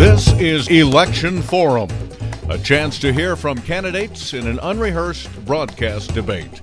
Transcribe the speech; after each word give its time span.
This 0.00 0.32
is 0.40 0.66
Election 0.68 1.42
Forum, 1.42 1.90
a 2.48 2.56
chance 2.56 2.98
to 3.00 3.12
hear 3.12 3.36
from 3.36 3.58
candidates 3.58 4.32
in 4.32 4.46
an 4.46 4.58
unrehearsed 4.62 5.28
broadcast 5.44 6.14
debate. 6.14 6.62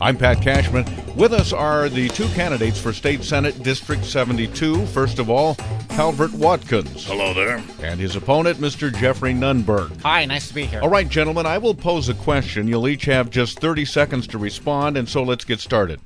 I'm 0.00 0.16
Pat 0.16 0.40
Cashman. 0.40 0.84
With 1.16 1.32
us 1.32 1.52
are 1.52 1.88
the 1.88 2.08
two 2.10 2.28
candidates 2.28 2.80
for 2.80 2.92
State 2.92 3.24
Senate 3.24 3.64
District 3.64 4.04
72. 4.04 4.86
First 4.86 5.18
of 5.18 5.28
all, 5.28 5.56
Calvert 5.88 6.32
Watkins. 6.34 7.04
Hello 7.04 7.34
there. 7.34 7.60
And 7.82 7.98
his 7.98 8.14
opponent, 8.14 8.58
Mr. 8.58 8.94
Jeffrey 8.96 9.34
Nunberg. 9.34 10.00
Hi, 10.02 10.24
nice 10.24 10.46
to 10.46 10.54
be 10.54 10.64
here. 10.64 10.80
All 10.80 10.88
right, 10.88 11.08
gentlemen, 11.08 11.46
I 11.46 11.58
will 11.58 11.74
pose 11.74 12.08
a 12.08 12.14
question. 12.14 12.68
You'll 12.68 12.86
each 12.86 13.06
have 13.06 13.28
just 13.28 13.58
30 13.58 13.84
seconds 13.86 14.28
to 14.28 14.38
respond, 14.38 14.96
and 14.96 15.08
so 15.08 15.24
let's 15.24 15.44
get 15.44 15.58
started. 15.58 16.00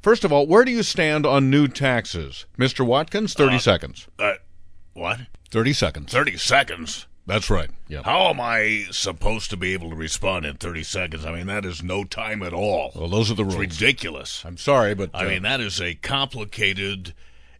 First 0.00 0.24
of 0.24 0.32
all, 0.32 0.46
where 0.46 0.64
do 0.64 0.70
you 0.70 0.82
stand 0.82 1.26
on 1.26 1.50
new 1.50 1.68
taxes? 1.68 2.46
Mr. 2.58 2.86
Watkins, 2.86 3.34
30 3.34 3.56
Uh, 3.56 3.58
seconds. 3.58 4.06
Uh, 4.18 4.32
what? 4.98 5.20
30 5.50 5.72
seconds. 5.72 6.12
30 6.12 6.36
seconds? 6.36 7.06
That's 7.26 7.50
right. 7.50 7.68
Yeah. 7.88 8.02
How 8.04 8.28
am 8.30 8.40
I 8.40 8.86
supposed 8.90 9.50
to 9.50 9.56
be 9.58 9.74
able 9.74 9.90
to 9.90 9.96
respond 9.96 10.46
in 10.46 10.56
30 10.56 10.82
seconds? 10.82 11.24
I 11.26 11.32
mean, 11.32 11.46
that 11.46 11.64
is 11.66 11.82
no 11.82 12.04
time 12.04 12.42
at 12.42 12.54
all. 12.54 12.90
Well, 12.94 13.08
those 13.08 13.30
are 13.30 13.34
the 13.34 13.44
It's 13.44 13.54
rules. 13.54 13.80
ridiculous. 13.80 14.44
I'm 14.46 14.56
sorry, 14.56 14.94
but 14.94 15.10
I 15.12 15.26
uh, 15.26 15.28
mean, 15.28 15.42
that 15.42 15.60
is 15.60 15.78
a 15.80 15.94
complicated 15.94 17.12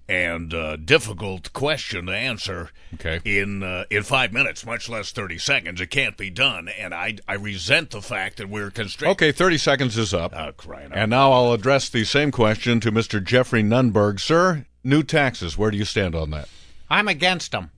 and 0.08 0.54
uh, 0.54 0.76
difficult 0.76 1.52
question 1.52 2.06
to 2.06 2.12
answer 2.12 2.70
Okay. 2.94 3.20
in 3.26 3.62
uh, 3.62 3.84
in 3.90 4.02
five 4.04 4.32
minutes, 4.32 4.64
much 4.64 4.88
less 4.88 5.12
30 5.12 5.36
seconds. 5.36 5.82
It 5.82 5.88
can't 5.90 6.16
be 6.16 6.30
done, 6.30 6.68
and 6.68 6.94
I, 6.94 7.18
I 7.28 7.34
resent 7.34 7.90
the 7.90 8.00
fact 8.00 8.38
that 8.38 8.48
we're 8.48 8.70
constrained. 8.70 9.12
okay, 9.12 9.32
30 9.32 9.58
seconds 9.58 9.98
is 9.98 10.14
up. 10.14 10.32
Oh, 10.34 10.52
crying 10.52 10.92
out. 10.92 10.96
And 10.96 11.10
now 11.10 11.32
I'll 11.32 11.52
address 11.52 11.90
the 11.90 12.04
same 12.04 12.30
question 12.30 12.80
to 12.80 12.90
Mr. 12.90 13.22
Jeffrey 13.22 13.62
Nunberg. 13.62 14.18
Sir, 14.18 14.64
new 14.82 15.02
taxes, 15.02 15.58
where 15.58 15.70
do 15.70 15.76
you 15.76 15.84
stand 15.84 16.14
on 16.14 16.30
that? 16.30 16.48
I'm 16.90 17.08
against 17.08 17.52
them. 17.52 17.70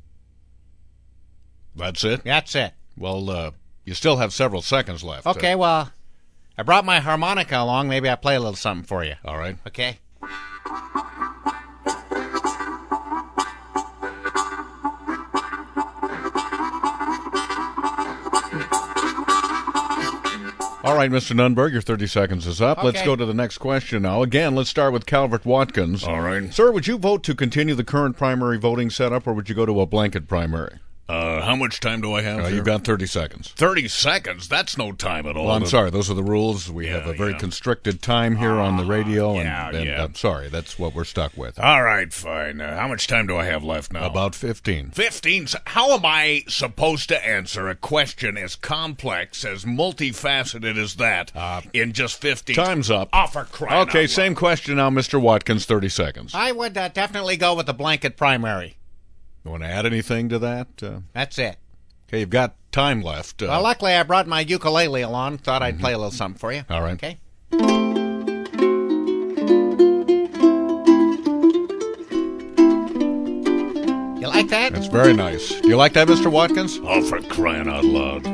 That's 1.75 2.05
it? 2.05 2.23
That's 2.25 2.55
it. 2.55 2.73
Well, 2.97 3.31
uh, 3.31 3.51
you 3.85 3.95
still 3.95 4.17
have 4.19 4.33
several 4.33 4.63
seconds 4.63 5.03
left. 5.05 5.27
Uh, 5.27 5.31
Okay, 5.31 5.55
well, 5.55 5.91
I 6.59 6.63
brought 6.63 6.85
my 6.85 7.01
harmonica 7.01 7.57
along. 7.59 7.89
Maybe 7.89 8.09
I'll 8.09 8.17
play 8.17 8.35
a 8.37 8.41
little 8.41 8.55
something 8.55 8.85
for 8.87 9.05
you. 9.05 9.15
all 9.25 9.39
right. 9.39 9.57
Okay? 9.67 9.99
All 20.91 20.97
right, 20.97 21.09
Mr. 21.09 21.37
Nunberg, 21.37 21.71
your 21.71 21.83
30 21.83 22.09
seconds 22.09 22.49
is 22.49 22.61
up. 22.61 22.83
Let's 22.83 23.01
go 23.03 23.15
to 23.15 23.25
the 23.25 23.33
next 23.33 23.59
question 23.59 24.03
now. 24.03 24.23
Again, 24.23 24.57
let's 24.57 24.69
start 24.69 24.93
with 24.93 25.07
Calvert 25.07 25.47
Watkins. 25.47 26.03
All 26.03 26.21
right. 26.21 26.53
Sir, 26.53 26.73
would 26.73 26.89
you 26.89 26.99
vote 26.99 27.23
to 27.23 27.35
continue 27.37 27.77
the 27.77 27.85
current 27.85 28.17
primary 28.17 28.59
voting 28.59 28.91
setup, 28.91 29.25
or 29.29 29.33
would 29.33 29.49
you 29.49 29.55
go 29.55 29.65
to 29.65 29.81
a 29.81 29.87
blanket 29.87 30.27
primary? 30.27 30.81
Uh, 31.11 31.43
how 31.43 31.57
much 31.57 31.81
time 31.81 32.01
do 32.01 32.13
I 32.15 32.23
have? 32.23 32.39
Uh, 32.41 32.47
here? 32.47 32.57
you've 32.57 32.65
got 32.65 32.85
30 32.85 33.07
seconds. 33.07 33.49
30 33.57 33.89
seconds. 33.89 34.49
That's 34.49 34.79
no 34.79 34.93
time 34.93 35.27
at 35.27 35.37
all. 35.37 35.47
Well, 35.47 35.57
I'm 35.57 35.63
The- 35.63 35.69
sorry. 35.69 35.91
Those 35.91 36.09
are 36.11 36.15
the 36.15 36.23
rules. 36.23 36.71
We 36.71 36.87
have 36.89 37.07
a 37.07 37.13
very 37.15 37.33
yeah. 37.33 37.39
constricted 37.39 38.01
time 38.01 38.37
here 38.37 38.53
on 38.53 38.77
the 38.77 38.85
radio, 38.85 39.31
and, 39.37 39.45
yeah, 39.45 39.69
and 39.71 39.85
yeah. 39.87 40.05
I'm 40.05 40.15
sorry. 40.15 40.49
That's 40.49 40.79
what 40.79 40.95
we're 40.95 41.05
stuck 41.05 41.37
with. 41.37 41.59
All 41.59 41.83
right, 41.83 42.13
fine. 42.13 42.61
Uh, 42.61 42.77
how 42.79 42.87
much 42.89 43.07
time 43.07 43.27
do 43.27 43.37
I 43.37 43.47
have 43.47 43.65
left 43.65 43.93
now? 43.93 44.07
About 44.07 44.35
15. 44.35 44.91
15. 44.91 45.49
How 45.67 45.93
am 45.95 46.05
I 46.05 46.45
supposed 46.49 47.09
to 47.09 47.27
answer 47.27 47.69
a 47.69 47.75
question 47.75 48.39
as 48.39 48.55
complex, 48.55 49.45
as 49.45 49.65
multifaceted 49.65 50.77
as 50.79 50.95
that 50.97 51.33
in 51.73 51.93
just 51.93 52.21
15? 52.21 52.59
Uh, 52.59 52.65
Time's 52.65 52.91
up. 52.91 53.09
Oh, 53.13 53.27
for 53.27 53.45
crying 53.45 53.89
Okay, 53.89 54.05
out 54.05 54.11
same 54.11 54.35
question 54.35 54.77
now, 54.77 54.91
Mr. 54.91 55.21
Watkins. 55.21 55.65
30 55.67 55.89
seconds. 55.89 56.35
I 56.35 56.53
would 56.53 56.77
uh, 56.77 56.89
definitely 56.89 57.37
go 57.37 57.55
with 57.55 57.67
the 57.67 57.75
blanket 57.75 58.17
primary. 58.17 58.77
You 59.45 59.51
want 59.51 59.63
to 59.63 59.69
add 59.69 59.87
anything 59.87 60.29
to 60.29 60.39
that? 60.41 60.69
Uh, 60.83 61.01
That's 61.15 61.39
it. 61.39 61.57
okay, 62.09 62.21
you've 62.21 62.31
got 62.31 62.55
time 62.73 63.01
left. 63.03 63.43
Uh, 63.43 63.47
Well, 63.49 63.63
luckily, 63.63 63.93
I 63.95 64.03
brought 64.03 64.27
my 64.27 64.41
ukulele 64.41 65.01
along. 65.03 65.39
Thought 65.39 65.63
I'd 65.63 65.81
play 65.81 65.93
a 65.93 65.99
little 65.99 66.11
something 66.11 66.39
for 66.39 66.53
you. 66.53 66.65
All 66.69 66.83
right. 66.83 66.93
Okay? 66.95 67.19
You 74.21 74.27
like 74.27 74.49
that? 74.49 74.73
That's 74.73 74.87
very 74.89 75.15
nice. 75.15 75.49
Do 75.61 75.69
you 75.69 75.77
like 75.77 75.93
that, 75.95 76.07
Mr. 76.09 76.31
Watkins? 76.31 76.79
Oh, 76.83 77.03
for 77.03 77.21
crying 77.23 77.69
out 77.69 77.85
loud. 77.85 78.27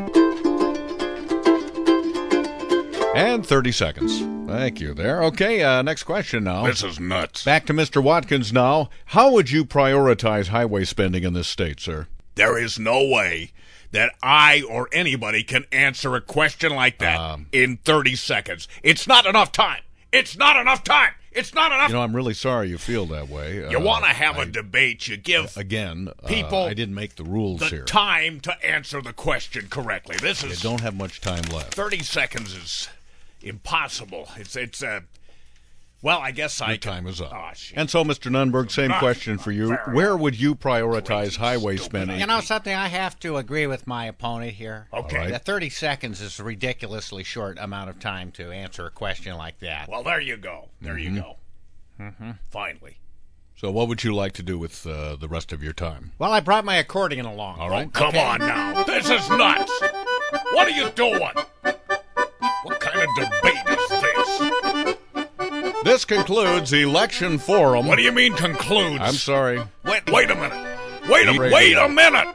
And 3.17 3.47
30 3.47 3.73
seconds. 3.73 4.36
Thank 4.47 4.81
you 4.81 4.95
there. 4.95 5.23
Okay, 5.25 5.63
uh, 5.63 5.83
next 5.83 6.05
question 6.05 6.45
now. 6.45 6.67
This 6.67 6.83
is 6.83 7.01
nuts. 7.01 7.45
Back 7.45 7.67
to 7.67 7.73
Mr. 7.75 8.03
Watkins 8.03 8.53
now. 8.53 8.91
How 9.07 9.31
would 9.33 9.51
you 9.51 9.65
prioritize 9.65 10.49
highway 10.49 10.85
spending 10.85 11.25
in 11.25 11.33
this 11.33 11.49
state, 11.49 11.81
sir? 11.81 12.07
There 12.37 12.59
is 12.59 12.79
no 12.79 13.05
way 13.07 13.53
that 13.93 14.13
I 14.23 14.63
or 14.69 14.89
anybody 14.93 15.43
can 15.43 15.65
answer 15.73 16.15
a 16.15 16.21
question 16.21 16.75
like 16.75 16.99
that 16.99 17.19
Um, 17.19 17.47
in 17.53 17.79
30 17.79 18.15
seconds. 18.15 18.69
It's 18.83 19.07
not 19.07 19.27
enough 19.27 19.53
time. 19.53 19.81
It's 20.13 20.37
not 20.37 20.57
enough 20.57 20.85
time. 20.85 21.13
It's 21.33 21.53
not 21.53 21.73
enough. 21.73 21.89
You 21.89 21.95
know, 21.97 22.03
I'm 22.03 22.17
really 22.17 22.33
sorry 22.35 22.69
you 22.71 22.79
feel 22.79 23.05
that 23.07 23.29
way. 23.29 23.57
you 23.71 23.77
Uh, 23.79 23.81
want 23.81 24.05
to 24.05 24.11
have 24.11 24.39
I- 24.39 24.43
a 24.45 24.47
debate, 24.47 25.07
you 25.09 25.17
give 25.19 25.55
Again, 25.57 26.09
uh, 26.23 26.27
People- 26.29 26.65
I 26.65 26.73
didn't 26.75 26.95
make 26.95 27.17
the 27.17 27.25
rules 27.25 27.61
the 27.61 27.69
here. 27.69 27.85
time 27.85 28.41
to 28.41 28.65
answer 28.65 29.03
the 29.03 29.13
question 29.13 29.69
correctly. 29.69 30.17
This 30.17 30.43
You 30.43 30.51
is 30.51 30.63
don't 30.63 30.81
have 30.81 30.95
much 30.95 31.21
time 31.21 31.43
left. 31.53 31.75
30 31.75 32.03
seconds 32.03 32.55
is 32.55 32.89
impossible. 33.43 34.29
It's 34.37 34.57
it's 34.57 34.83
uh, 34.83 35.01
well, 36.03 36.21
I 36.21 36.31
guess 36.31 36.61
I 36.61 36.69
Your 36.71 36.79
can- 36.79 36.93
time 36.93 37.07
is 37.07 37.21
up. 37.21 37.33
Oh, 37.35 37.51
and 37.75 37.89
so, 37.91 38.05
Mr. 38.05 38.31
Nunberg, 38.31 38.71
same 38.71 38.93
Ah, 38.93 38.99
question 38.99 39.39
for 39.39 39.51
you. 39.51 39.73
Where 39.93 40.17
would 40.17 40.39
you 40.39 40.55
prioritize 40.55 41.37
highway 41.37 41.79
spending? 41.79 42.21
You 42.21 42.27
know 42.27 42.41
something? 42.41 42.73
I 42.73 42.89
have 42.89 43.19
to 43.21 43.39
agree 43.39 43.67
with 43.67 43.87
my 43.87 44.05
opponent 44.05 44.53
here. 44.53 44.89
Okay. 44.93 45.17
right. 45.17 45.33
The 45.33 45.39
30 45.39 45.71
seconds 45.71 46.21
is 46.21 46.39
a 46.39 46.45
ridiculously 46.45 47.25
short 47.25 47.59
amount 47.59 47.91
of 47.91 47.99
time 47.99 48.31
to 48.33 48.53
answer 48.53 48.87
a 48.87 48.91
question 48.91 49.37
like 49.37 49.59
that. 49.61 49.89
Well, 49.89 50.03
there 50.05 50.21
you 50.21 50.37
go. 50.37 50.69
There 50.81 50.95
Mm-hmm. 50.95 51.15
you 51.17 51.21
go. 51.23 51.37
Mm-hmm. 51.99 52.31
Finally. 52.51 52.99
So, 53.57 53.71
what 53.71 53.89
would 53.89 54.05
you 54.05 54.15
like 54.15 54.33
to 54.33 54.43
do 54.43 54.59
with 54.59 54.87
uh, 54.87 55.17
the 55.17 55.29
rest 55.29 55.51
of 55.51 55.63
your 55.63 55.73
time? 55.73 56.13
Well, 56.19 56.31
I 56.31 56.41
brought 56.41 56.67
my 56.67 56.77
accordion 56.77 57.25
along. 57.25 57.59
All 57.59 57.71
right. 57.71 57.91
Come 57.91 58.17
on 58.19 58.41
now. 58.41 58.83
This 58.85 59.09
is 59.09 59.29
nuts. 59.31 59.73
What 60.53 60.69
are 60.69 60.71
you 60.71 60.91
doing? 60.91 61.31
What 62.97 63.09
kind 63.17 63.19
of 63.19 63.33
debate 63.43 63.79
is 63.79 63.89
this? 65.65 65.75
This 65.85 66.05
concludes 66.05 66.73
Election 66.73 67.39
Forum. 67.39 67.87
What 67.87 67.97
do 67.97 68.03
you 68.03 68.13
mean 68.13 68.35
concludes? 68.35 69.01
I'm 69.03 69.15
sorry. 69.15 69.63
Wait, 69.85 70.11
wait 70.11 70.31
a 70.31 70.35
minute. 70.35 70.79
Wait 71.09 71.29
a 71.29 71.33
Keep 71.33 71.41
wait 71.53 71.77
a 71.77 71.89
minute. 71.89 72.27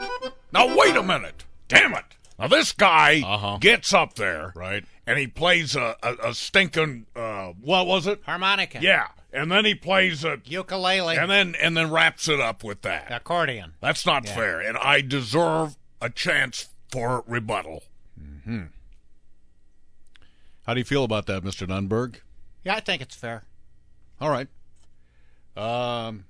Now 0.54 0.76
wait 0.78 0.96
a 0.96 1.04
minute. 1.04 1.44
Damn 1.68 1.94
it. 1.94 2.06
Now 2.40 2.48
this 2.48 2.72
guy 2.72 3.22
Uh-huh. 3.26 3.58
gets 3.60 3.94
up 3.94 4.16
there, 4.16 4.54
Right. 4.56 4.86
and 5.06 5.18
he 5.20 5.28
plays 5.28 5.76
a, 5.76 5.96
a, 6.02 6.30
a 6.30 6.34
stinking 6.34 7.06
uh, 7.16 7.48
what 7.62 7.88
was 7.88 8.08
it? 8.08 8.22
Harmonica. 8.26 8.80
Yeah, 8.82 9.08
and 9.34 9.52
then 9.52 9.66
he 9.66 9.76
plays 9.76 10.24
a 10.24 10.40
Ukulele. 10.46 11.18
and 11.18 11.30
then 11.30 11.56
and 11.56 11.76
then 11.76 11.92
wraps 11.92 12.28
it 12.30 12.40
up 12.40 12.64
with 12.64 12.82
that. 12.84 13.12
accordion. 13.12 13.74
That's 13.82 14.06
not 14.06 14.28
fair, 14.28 14.60
and 14.62 14.78
I 14.78 15.02
deserve 15.02 15.76
a 16.02 16.10
chance 16.10 16.70
for 16.92 17.24
rebuttal. 17.28 17.84
How 20.72 20.76
do 20.76 20.80
you 20.80 20.86
feel 20.86 21.04
about 21.04 21.26
that, 21.26 21.44
Mr. 21.44 21.68
Nunberg? 21.68 22.22
Yeah, 22.64 22.76
I 22.76 22.80
think 22.80 23.02
it's 23.02 23.14
fair. 23.14 23.44
All 24.22 24.30
right. 24.30 24.48
Um, 25.58 26.24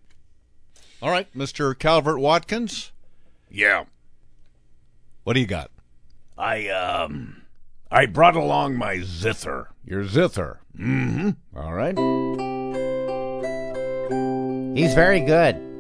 all 1.00 1.12
right, 1.12 1.32
Mr. 1.38 1.78
Calvert 1.78 2.20
Watkins, 2.20 2.92
Yeah, 3.52 3.84
what 5.24 5.34
do 5.34 5.42
you 5.42 5.46
got? 5.46 5.70
I 6.40 6.70
um, 6.70 7.44
I 7.92 8.08
brought 8.08 8.36
along 8.36 8.78
my 8.78 9.02
zither. 9.02 9.68
Your 9.86 10.06
zither. 10.06 10.58
Mm-hmm. 10.76 11.30
All 11.56 11.74
right. 11.74 11.96
He's 14.76 14.96
very 14.96 15.20
good. 15.20 15.71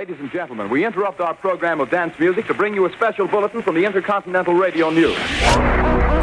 Ladies 0.00 0.16
and 0.18 0.30
gentlemen, 0.30 0.70
we 0.70 0.86
interrupt 0.86 1.20
our 1.20 1.34
program 1.34 1.78
of 1.78 1.90
dance 1.90 2.18
music 2.18 2.46
to 2.46 2.54
bring 2.54 2.72
you 2.72 2.86
a 2.86 2.92
special 2.94 3.28
bulletin 3.28 3.60
from 3.60 3.74
the 3.74 3.84
Intercontinental 3.84 4.54
Radio 4.54 4.88
News. 4.88 5.14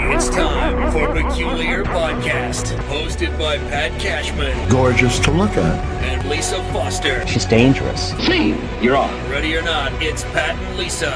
It's 0.10 0.30
time 0.30 0.92
for 0.92 1.14
Peculiar 1.14 1.84
Podcast, 1.84 2.76
hosted 2.88 3.38
by 3.38 3.60
Pat 3.70 3.92
Cashman 4.02 4.68
gorgeous 4.68 5.20
to 5.20 5.30
look 5.30 5.52
at. 5.52 6.04
and 6.04 6.28
Lisa 6.28 6.56
Foster. 6.74 7.28
She's 7.28 7.46
dangerous. 7.46 8.18
See, 8.26 8.56
you're 8.82 8.98
on. 8.98 9.14
Ready 9.30 9.56
or 9.56 9.62
not, 9.62 9.92
it's 10.02 10.24
Pat 10.24 10.56
and 10.56 10.78
Lisa. 10.80 11.14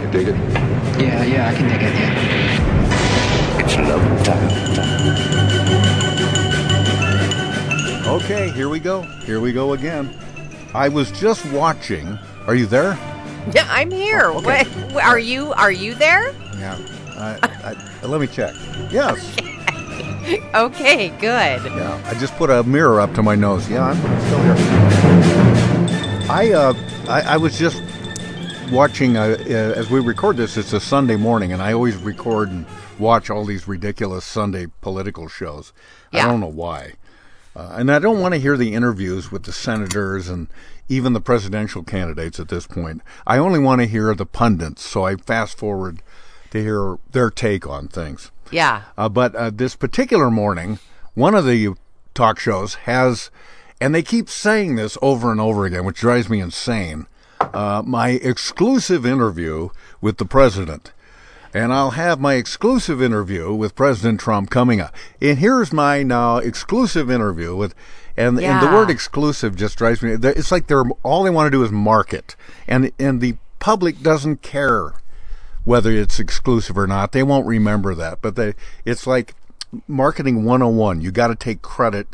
You 0.00 0.10
dig 0.10 0.28
it? 0.28 0.36
Yeah, 0.98 1.22
yeah, 1.22 1.50
I 1.50 1.54
can 1.54 1.68
dig 1.68 1.82
it. 1.82 1.94
Yeah. 1.94 3.62
It's 3.62 3.76
love 3.76 4.24
time. 4.24 4.71
Okay, 8.12 8.50
here 8.50 8.68
we 8.68 8.78
go. 8.78 9.00
Here 9.24 9.40
we 9.40 9.54
go 9.54 9.72
again. 9.72 10.14
I 10.74 10.90
was 10.90 11.10
just 11.12 11.46
watching. 11.46 12.18
Are 12.46 12.54
you 12.54 12.66
there? 12.66 12.98
Yeah, 13.52 13.66
I'm 13.68 13.90
here. 13.90 14.30
What, 14.30 14.68
are 15.02 15.18
you? 15.18 15.52
Are 15.54 15.72
you 15.72 15.96
there? 15.96 16.30
Yeah. 16.58 16.78
I, 17.16 17.74
I, 18.02 18.06
let 18.06 18.20
me 18.20 18.28
check. 18.28 18.54
Yes. 18.90 19.36
Okay, 20.54 21.08
good. 21.08 21.64
Yeah. 21.64 22.00
I 22.06 22.14
just 22.14 22.36
put 22.36 22.48
a 22.48 22.62
mirror 22.62 23.00
up 23.00 23.12
to 23.14 23.22
my 23.22 23.34
nose. 23.34 23.68
Yeah, 23.68 23.86
I'm 23.86 23.96
still 23.96 24.42
here. 24.42 24.54
I 26.30 26.52
uh, 26.52 26.74
I, 27.08 27.20
I 27.34 27.36
was 27.38 27.58
just 27.58 27.82
watching 28.70 29.16
uh, 29.16 29.36
uh, 29.40 29.52
as 29.52 29.90
we 29.90 29.98
record 29.98 30.36
this. 30.36 30.56
It's 30.56 30.72
a 30.72 30.78
Sunday 30.78 31.16
morning, 31.16 31.52
and 31.52 31.60
I 31.60 31.72
always 31.72 31.96
record 31.96 32.50
and 32.50 32.64
watch 33.00 33.30
all 33.30 33.44
these 33.44 33.66
ridiculous 33.66 34.24
Sunday 34.24 34.68
political 34.80 35.26
shows. 35.26 35.72
Yeah. 36.12 36.24
I 36.24 36.28
don't 36.28 36.40
know 36.40 36.46
why. 36.46 36.92
Uh, 37.54 37.74
and 37.78 37.90
I 37.90 37.98
don't 37.98 38.20
want 38.20 38.34
to 38.34 38.40
hear 38.40 38.56
the 38.56 38.74
interviews 38.74 39.30
with 39.30 39.44
the 39.44 39.52
senators 39.52 40.28
and 40.28 40.48
even 40.88 41.12
the 41.12 41.20
presidential 41.20 41.82
candidates 41.82 42.40
at 42.40 42.48
this 42.48 42.66
point. 42.66 43.02
I 43.26 43.38
only 43.38 43.58
want 43.58 43.80
to 43.80 43.86
hear 43.86 44.14
the 44.14 44.26
pundits, 44.26 44.82
so 44.82 45.04
I 45.04 45.16
fast 45.16 45.58
forward 45.58 46.02
to 46.50 46.62
hear 46.62 46.98
their 47.12 47.30
take 47.30 47.66
on 47.66 47.88
things. 47.88 48.30
Yeah. 48.50 48.82
Uh, 48.96 49.08
but 49.08 49.34
uh, 49.34 49.50
this 49.50 49.76
particular 49.76 50.30
morning, 50.30 50.78
one 51.14 51.34
of 51.34 51.46
the 51.46 51.74
talk 52.14 52.38
shows 52.38 52.74
has, 52.74 53.30
and 53.80 53.94
they 53.94 54.02
keep 54.02 54.28
saying 54.28 54.76
this 54.76 54.96
over 55.02 55.30
and 55.30 55.40
over 55.40 55.64
again, 55.64 55.84
which 55.84 56.00
drives 56.00 56.28
me 56.28 56.40
insane. 56.40 57.06
Uh, 57.40 57.82
my 57.84 58.10
exclusive 58.10 59.04
interview 59.04 59.68
with 60.00 60.18
the 60.18 60.24
president. 60.24 60.92
And 61.54 61.72
I'll 61.72 61.90
have 61.90 62.18
my 62.18 62.34
exclusive 62.34 63.02
interview 63.02 63.52
with 63.52 63.74
President 63.74 64.20
Trump 64.20 64.48
coming 64.50 64.80
up. 64.80 64.94
And 65.20 65.38
here's 65.38 65.72
my 65.72 66.02
now 66.02 66.38
exclusive 66.38 67.10
interview 67.10 67.54
with, 67.54 67.74
and, 68.16 68.40
and 68.40 68.66
the 68.66 68.72
word 68.72 68.88
exclusive 68.90 69.54
just 69.56 69.76
drives 69.76 70.02
me. 70.02 70.12
It's 70.22 70.50
like 70.50 70.66
they're 70.66 70.84
all 71.02 71.22
they 71.24 71.30
want 71.30 71.46
to 71.46 71.50
do 71.50 71.62
is 71.62 71.70
market, 71.70 72.36
and 72.66 72.90
and 72.98 73.20
the 73.20 73.36
public 73.58 74.00
doesn't 74.02 74.42
care 74.42 74.94
whether 75.64 75.90
it's 75.92 76.18
exclusive 76.18 76.76
or 76.76 76.86
not. 76.86 77.12
They 77.12 77.22
won't 77.22 77.46
remember 77.46 77.94
that, 77.94 78.20
but 78.22 78.34
they 78.36 78.54
it's 78.84 79.06
like 79.06 79.34
marketing 79.86 80.44
101. 80.44 81.00
You 81.00 81.10
got 81.10 81.28
to 81.28 81.34
take 81.34 81.62
credit 81.62 82.06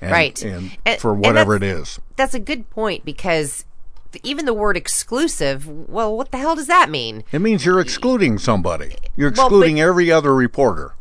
and, 0.00 0.12
Right. 0.12 0.42
and, 0.42 0.76
And- 0.84 1.00
for 1.00 1.14
whatever 1.14 1.56
it 1.56 1.60
that's- 1.60 1.98
That's 2.16 2.34
a 2.34 2.40
good 2.40 2.70
point 2.70 3.04
because 3.04 3.64
even 4.22 4.44
the 4.46 4.54
word 4.54 4.76
exclusive, 4.76 5.66
well, 5.66 6.16
what 6.16 6.30
the 6.30 6.38
hell 6.38 6.56
does 6.56 6.66
that 6.66 6.90
mean? 6.90 7.24
It 7.32 7.40
means 7.40 7.64
you're 7.64 7.80
excluding 7.80 8.38
somebody. 8.38 8.96
You're 9.16 9.30
Well, 9.30 9.48
but- 9.48 9.56
excluding 9.56 9.80
every 9.80 10.10
other 10.10 10.34
reporter. 10.34 10.94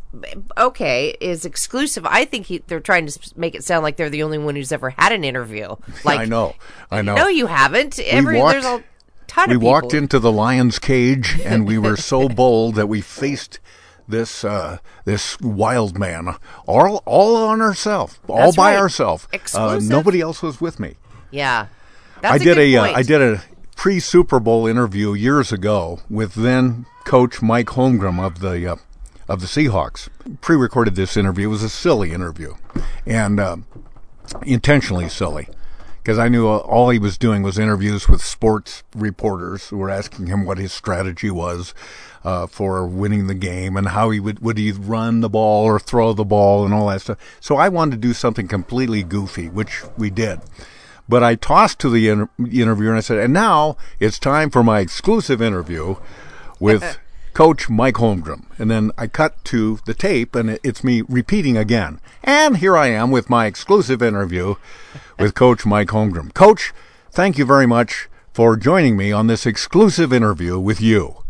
Okay, 0.57 1.15
is 1.21 1.45
exclusive. 1.45 2.03
I 2.05 2.25
think 2.25 2.47
he, 2.47 2.63
they're 2.65 2.79
trying 2.79 3.05
to 3.05 3.19
make 3.35 3.53
it 3.53 3.63
sound 3.63 3.83
like 3.83 3.95
they're 3.95 4.09
the 4.09 4.23
only 4.23 4.39
one 4.39 4.55
who's 4.55 4.71
ever 4.71 4.89
had 4.89 5.11
an 5.11 5.23
interview. 5.23 5.75
Like, 6.03 6.19
I 6.21 6.25
know. 6.25 6.55
I 6.89 7.01
know. 7.03 7.15
No, 7.15 7.27
you 7.27 7.45
haven't. 7.45 7.99
Every 7.99 8.39
walked- 8.39 8.53
there's 8.53 8.65
a 8.65 8.83
ton 9.27 9.49
we 9.49 9.55
people. 9.55 9.67
walked 9.69 9.93
into 9.93 10.17
the 10.17 10.31
lion's 10.31 10.79
cage 10.79 11.39
and 11.45 11.67
we 11.67 11.77
were 11.77 11.95
so 11.95 12.27
bold 12.27 12.73
that 12.75 12.87
we 12.87 13.01
faced 13.01 13.59
this 14.07 14.43
uh, 14.43 14.79
this 15.05 15.39
wild 15.39 15.99
man 15.99 16.35
all 16.65 17.03
all 17.05 17.35
on 17.35 17.61
ourselves, 17.61 18.19
all 18.27 18.51
by 18.53 18.71
right. 18.73 18.79
ourselves. 18.79 19.27
Uh, 19.53 19.79
nobody 19.83 20.19
else 20.19 20.41
was 20.41 20.59
with 20.59 20.79
me. 20.79 20.95
Yeah, 21.29 21.67
that's 22.21 22.33
I 22.33 22.35
a 22.35 22.39
did 22.39 22.57
a 22.57 22.75
uh. 22.75 22.83
I 22.83 23.03
did 23.03 23.21
a 23.21 23.43
pre 23.75 23.99
Super 23.99 24.39
Bowl 24.39 24.67
interview 24.67 25.13
years 25.13 25.51
ago 25.51 25.99
with 26.09 26.35
then 26.35 26.85
coach 27.05 27.41
Mike 27.41 27.67
Holmgren 27.67 28.19
of 28.19 28.39
the 28.39 28.73
uh, 28.73 28.75
of 29.27 29.41
the 29.41 29.47
Seahawks. 29.47 30.09
Pre-recorded 30.41 30.95
this 30.95 31.15
interview. 31.15 31.47
It 31.47 31.51
was 31.51 31.63
a 31.63 31.69
silly 31.69 32.11
interview, 32.11 32.55
and 33.05 33.39
uh, 33.39 33.57
intentionally 34.43 35.09
silly 35.09 35.47
because 36.09 36.17
I 36.17 36.27
knew 36.27 36.47
uh, 36.47 36.57
all 36.57 36.89
he 36.89 36.97
was 36.97 37.17
doing 37.17 37.43
was 37.43 37.59
interviews 37.59 38.07
with 38.07 38.23
sports 38.23 38.83
reporters 38.95 39.69
who 39.69 39.77
were 39.77 39.89
asking 39.89 40.27
him 40.27 40.45
what 40.45 40.57
his 40.57 40.73
strategy 40.73 41.29
was 41.29 41.73
uh, 42.23 42.47
for 42.47 42.87
winning 42.87 43.27
the 43.27 43.35
game 43.35 43.77
and 43.77 43.89
how 43.89 44.09
he 44.09 44.19
would 44.19 44.39
would 44.39 44.57
he 44.57 44.71
run 44.71 45.21
the 45.21 45.29
ball 45.29 45.65
or 45.65 45.79
throw 45.79 46.13
the 46.13 46.25
ball 46.25 46.65
and 46.65 46.73
all 46.73 46.87
that 46.87 47.01
stuff. 47.01 47.17
So 47.39 47.57
I 47.57 47.69
wanted 47.69 47.91
to 47.91 48.07
do 48.07 48.13
something 48.13 48.47
completely 48.47 49.03
goofy, 49.03 49.49
which 49.49 49.83
we 49.97 50.09
did. 50.09 50.39
But 51.09 51.23
I 51.23 51.33
tossed 51.33 51.79
to 51.79 51.89
the 51.89 52.07
inter- 52.07 52.29
interviewer 52.39 52.91
and 52.91 52.97
I 52.97 53.01
said, 53.01 53.17
"And 53.17 53.33
now 53.33 53.75
it's 53.99 54.19
time 54.19 54.51
for 54.51 54.63
my 54.63 54.79
exclusive 54.79 55.41
interview 55.41 55.95
with 56.59 56.99
Coach 57.33 57.67
Mike 57.67 57.95
Holmgren." 57.95 58.45
And 58.59 58.69
then 58.69 58.91
I 58.95 59.07
cut 59.07 59.43
to 59.45 59.79
the 59.85 59.95
tape, 59.95 60.35
and 60.35 60.59
it's 60.63 60.83
me 60.83 61.01
repeating 61.09 61.57
again. 61.57 61.99
And 62.23 62.57
here 62.57 62.77
I 62.77 62.87
am 62.87 63.09
with 63.09 63.27
my 63.29 63.47
exclusive 63.47 64.03
interview 64.03 64.55
with 65.17 65.33
Coach 65.33 65.65
Mike 65.65 65.87
Holmgren. 65.87 66.31
Coach, 66.35 66.73
thank 67.11 67.39
you 67.39 67.45
very 67.45 67.65
much 67.65 68.07
for 68.31 68.55
joining 68.55 68.95
me 68.95 69.11
on 69.11 69.25
this 69.25 69.47
exclusive 69.47 70.13
interview 70.13 70.59
with 70.59 70.79
you. 70.79 71.23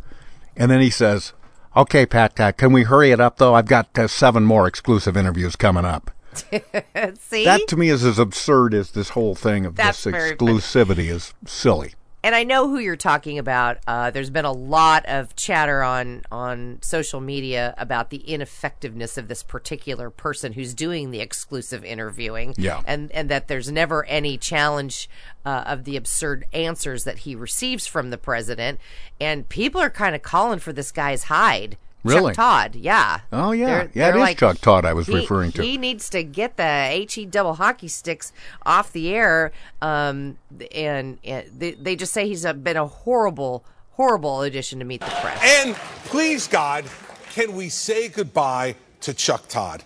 And 0.57 0.69
then 0.69 0.81
he 0.81 0.89
says, 0.89 1.31
"Okay, 1.77 2.05
Pat, 2.05 2.37
uh, 2.37 2.51
can 2.51 2.73
we 2.73 2.83
hurry 2.83 3.11
it 3.11 3.21
up 3.21 3.37
though? 3.37 3.55
I've 3.55 3.65
got 3.67 3.97
uh, 3.97 4.07
seven 4.07 4.43
more 4.43 4.67
exclusive 4.67 5.15
interviews 5.15 5.55
coming 5.55 5.85
up." 5.85 6.11
See, 7.19 7.45
That 7.45 7.61
to 7.67 7.77
me 7.77 7.89
is 7.89 8.03
as 8.03 8.19
absurd 8.19 8.73
as 8.73 8.91
this 8.91 9.09
whole 9.09 9.35
thing 9.35 9.65
of 9.65 9.75
That's 9.75 10.03
this 10.03 10.13
exclusivity 10.13 11.09
is 11.09 11.33
silly. 11.45 11.93
and 12.23 12.35
I 12.35 12.43
know 12.43 12.67
who 12.67 12.79
you're 12.79 12.95
talking 12.97 13.39
about. 13.39 13.77
Uh, 13.87 14.11
there's 14.11 14.29
been 14.29 14.45
a 14.45 14.51
lot 14.51 15.05
of 15.05 15.35
chatter 15.35 15.81
on 15.83 16.23
on 16.31 16.79
social 16.81 17.21
media 17.21 17.73
about 17.77 18.09
the 18.09 18.17
ineffectiveness 18.17 19.17
of 19.17 19.27
this 19.27 19.41
particular 19.43 20.09
person 20.09 20.53
who's 20.53 20.73
doing 20.73 21.11
the 21.11 21.21
exclusive 21.21 21.83
interviewing. 21.85 22.53
Yeah. 22.57 22.81
and 22.85 23.11
and 23.11 23.29
that 23.29 23.47
there's 23.47 23.71
never 23.71 24.05
any 24.05 24.37
challenge 24.37 25.09
uh, 25.45 25.63
of 25.65 25.85
the 25.85 25.95
absurd 25.95 26.45
answers 26.53 27.05
that 27.05 27.19
he 27.19 27.35
receives 27.35 27.87
from 27.87 28.09
the 28.09 28.17
president. 28.17 28.79
And 29.21 29.47
people 29.47 29.79
are 29.81 29.89
kind 29.89 30.13
of 30.15 30.21
calling 30.21 30.59
for 30.59 30.73
this 30.73 30.91
guy's 30.91 31.23
hide. 31.23 31.77
Really? 32.03 32.33
Chuck 32.33 32.35
Todd, 32.35 32.75
yeah. 32.75 33.19
Oh, 33.33 33.51
yeah. 33.51 33.65
They're- 33.65 33.91
Yeah, 33.93 34.09
it 34.09 34.13
they're 34.13 34.29
is 34.29 34.35
Chuck 34.35 34.57
Todd 34.59 34.85
I 34.85 34.93
was 34.93 35.07
he- 35.07 35.15
referring 35.15 35.51
to. 35.53 35.61
He 35.63 35.77
needs 35.77 36.09
to 36.11 36.23
get 36.23 36.55
the 36.57 37.05
he 37.09 37.25
double 37.25 37.55
hockey 37.55 37.87
sticks 37.89 38.31
off 38.65 38.91
the 38.93 39.13
air, 39.13 39.51
um, 39.81 40.37
and, 40.73 41.17
and 41.25 41.45
they, 41.57 41.71
they 41.71 41.95
just 41.95 42.13
say 42.13 42.27
he's 42.27 42.45
a, 42.45 42.53
been 42.53 42.77
a 42.77 42.87
horrible, 42.87 43.65
horrible 43.91 44.41
addition 44.43 44.79
to 44.79 44.85
Meet 44.85 45.01
the 45.01 45.07
Press. 45.21 45.41
And 45.65 45.75
please, 46.05 46.47
God, 46.47 46.85
can 47.31 47.53
we 47.53 47.67
say 47.69 48.07
goodbye 48.07 48.75
to 49.01 49.13
Chuck 49.13 49.47
Todd? 49.49 49.83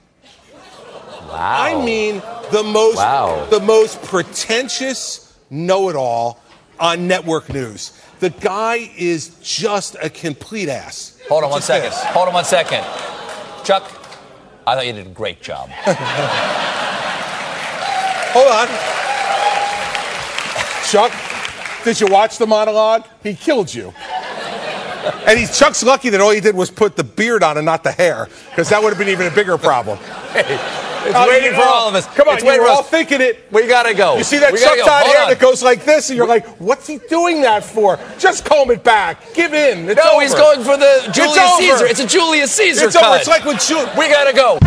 Wow. 1.27 1.38
I 1.39 1.83
mean, 1.86 2.21
the 2.51 2.63
most 2.63 2.98
Wow. 2.98 3.48
the 3.50 3.59
most 3.59 4.01
pretentious 4.04 5.36
know-it-all 5.50 6.39
on 6.80 7.07
network 7.07 7.51
news. 7.51 8.00
The 8.19 8.30
guy 8.30 8.92
is 8.98 9.30
just 9.42 9.95
a 10.01 10.09
complete 10.09 10.69
ass. 10.69 11.12
Hold 11.33 11.45
on 11.45 11.50
one 11.50 11.63
second. 11.63 11.89
This. 11.89 12.03
Hold 12.03 12.27
on 12.27 12.33
one 12.35 12.45
second. 12.45 12.83
Chuck, 13.63 13.92
I 14.68 14.75
thought 14.75 14.85
you 14.85 14.94
did 14.94 15.07
a 15.07 15.09
great 15.09 15.42
job. 15.42 15.68
Hold 18.35 18.52
on. 18.52 18.68
Chuck, 20.92 21.11
did 21.83 21.99
you 21.99 22.06
watch 22.06 22.37
the 22.37 22.45
monologue? 22.45 23.07
He 23.23 23.33
killed 23.33 23.73
you. 23.73 23.92
And 25.25 25.40
he's 25.40 25.57
Chuck's 25.57 25.81
lucky 25.81 26.09
that 26.09 26.21
all 26.21 26.30
he 26.30 26.40
did 26.40 26.56
was 26.56 26.69
put 26.69 26.95
the 26.95 27.04
beard 27.04 27.42
on 27.42 27.57
and 27.57 27.66
not 27.66 27.83
the 27.83 27.94
hair, 27.94 28.30
because 28.52 28.69
that 28.69 28.83
would 28.83 28.90
have 28.90 28.99
been 28.99 29.09
even 29.09 29.25
a 29.25 29.31
bigger 29.31 29.57
problem. 29.57 29.97
It's 31.06 31.16
Uh, 31.16 31.26
waiting 31.28 31.52
for 31.52 31.57
know, 31.57 31.64
all 31.74 31.88
of 31.90 31.95
us. 31.95 32.06
Come 32.16 32.28
on, 32.28 32.36
it's 32.36 32.44
you 32.44 32.50
waiting 32.50 32.62
were 32.62 32.68
for 32.68 32.74
all 32.74 32.80
us. 32.81 32.88
thinking 32.90 33.22
it. 33.22 33.45
We 33.52 33.68
gotta 33.68 33.94
go. 33.94 34.18
You 34.18 34.24
see 34.24 34.38
that 34.40 34.52
We 34.54 34.60
Chuck 34.60 34.69
gotta 34.78 34.81
go. 34.81 34.86
Todd 34.88 35.04
Hold 35.06 35.16
hair 35.18 35.28
that 35.30 35.40
goes 35.40 35.62
like 35.64 35.83
this, 35.86 36.10
and 36.10 36.18
you're 36.18 36.28
like, 36.28 36.45
what's 36.60 36.88
he 36.88 37.00
doing 37.10 37.42
that 37.42 37.64
for? 37.64 38.00
Just 38.19 38.45
comb 38.45 38.72
it 38.72 38.83
back. 38.83 39.33
Give 39.33 39.54
in. 39.54 39.90
It's 39.90 40.02
No, 40.04 40.14
over. 40.14 40.22
he's 40.22 40.33
going 40.33 40.64
for 40.64 40.78
the 40.78 41.10
Julius 41.14 41.38
over. 41.38 41.62
Caesar. 41.62 41.86
It's 41.88 42.00
a 42.00 42.07
Julius 42.07 42.52
Caesar 42.52 42.86
It's 42.86 42.95
cut. 42.95 43.06
over. 43.06 43.18
It's 43.18 43.28
like 43.28 43.45
when 43.45 43.57
Ju- 43.60 43.88
we 43.98 44.07
gotta 44.10 44.33
go. 44.33 44.57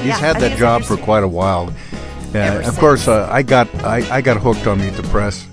He's 0.00 0.06
Yeah, 0.08 0.16
had 0.18 0.36
I 0.36 0.40
that 0.48 0.58
job 0.58 0.84
for 0.84 0.96
quite 0.96 1.22
a 1.22 1.28
while. 1.28 1.72
Uh, 2.34 2.62
of 2.64 2.78
course, 2.78 3.06
uh, 3.08 3.28
I 3.30 3.42
got 3.42 3.68
I, 3.84 4.16
I 4.16 4.20
got 4.20 4.36
hooked 4.38 4.66
on 4.66 4.78
Meet 4.80 4.94
the 4.94 5.02
Press 5.04 5.46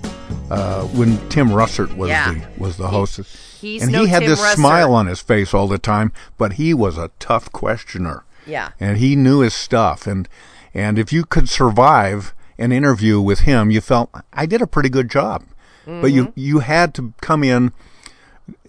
uh, 0.50 0.82
when 0.84 1.18
Tim 1.28 1.48
Russert 1.50 1.94
was 1.96 2.08
Yeah. 2.10 2.32
the 2.32 2.42
was 2.56 2.76
the 2.76 2.86
host, 2.88 3.20
he's 3.60 3.82
and 3.82 3.92
no 3.92 4.02
he 4.04 4.08
had 4.08 4.20
Tim 4.20 4.30
this 4.30 4.40
Russert. 4.40 4.54
smile 4.54 4.94
on 4.94 5.06
his 5.06 5.20
face 5.20 5.52
all 5.52 5.66
the 5.68 5.78
time. 5.78 6.12
But 6.38 6.54
he 6.54 6.72
was 6.72 6.96
a 6.96 7.10
tough 7.18 7.50
questioner. 7.52 8.24
Yeah. 8.48 8.70
and 8.80 8.96
he 8.98 9.14
knew 9.14 9.40
his 9.40 9.54
stuff. 9.54 10.06
And 10.06 10.28
and 10.74 10.98
if 10.98 11.12
you 11.12 11.24
could 11.24 11.48
survive 11.48 12.34
an 12.58 12.72
interview 12.72 13.20
with 13.20 13.40
him, 13.40 13.70
you 13.70 13.80
felt 13.80 14.10
I 14.32 14.46
did 14.46 14.62
a 14.62 14.66
pretty 14.66 14.88
good 14.88 15.10
job. 15.10 15.44
But 15.86 15.92
Mm-hmm. 15.92 16.06
you 16.16 16.32
you 16.34 16.58
had 16.60 16.94
to 16.94 17.12
come 17.20 17.42
in 17.44 17.72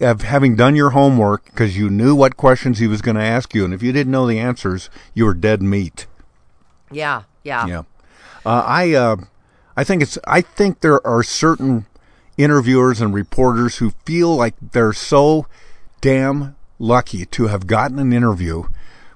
of 0.00 0.22
having 0.22 0.56
done 0.56 0.76
your 0.76 0.90
homework 0.90 1.44
because 1.46 1.76
you 1.76 1.90
knew 1.90 2.14
what 2.14 2.36
questions 2.36 2.78
he 2.78 2.86
was 2.86 3.02
going 3.02 3.16
to 3.16 3.22
ask 3.22 3.54
you, 3.54 3.64
and 3.64 3.74
if 3.74 3.82
you 3.82 3.92
didn't 3.92 4.10
know 4.12 4.26
the 4.26 4.38
answers, 4.38 4.88
you 5.14 5.24
were 5.26 5.34
dead 5.34 5.62
meat. 5.62 6.06
Yeah, 6.90 7.22
yeah, 7.44 7.66
Yeah, 7.66 7.82
uh, 8.46 8.62
I 8.66 8.94
uh, 8.94 9.16
I 9.76 9.84
think 9.84 10.02
it's 10.02 10.18
I 10.26 10.40
think 10.40 10.80
there 10.80 11.06
are 11.06 11.22
certain 11.22 11.86
interviewers 12.38 13.00
and 13.02 13.12
reporters 13.14 13.76
who 13.78 13.90
feel 14.06 14.34
like 14.34 14.54
they're 14.72 14.92
so 14.94 15.46
damn 16.00 16.56
lucky 16.78 17.26
to 17.26 17.46
have 17.48 17.66
gotten 17.66 17.98
an 17.98 18.12
interview 18.12 18.64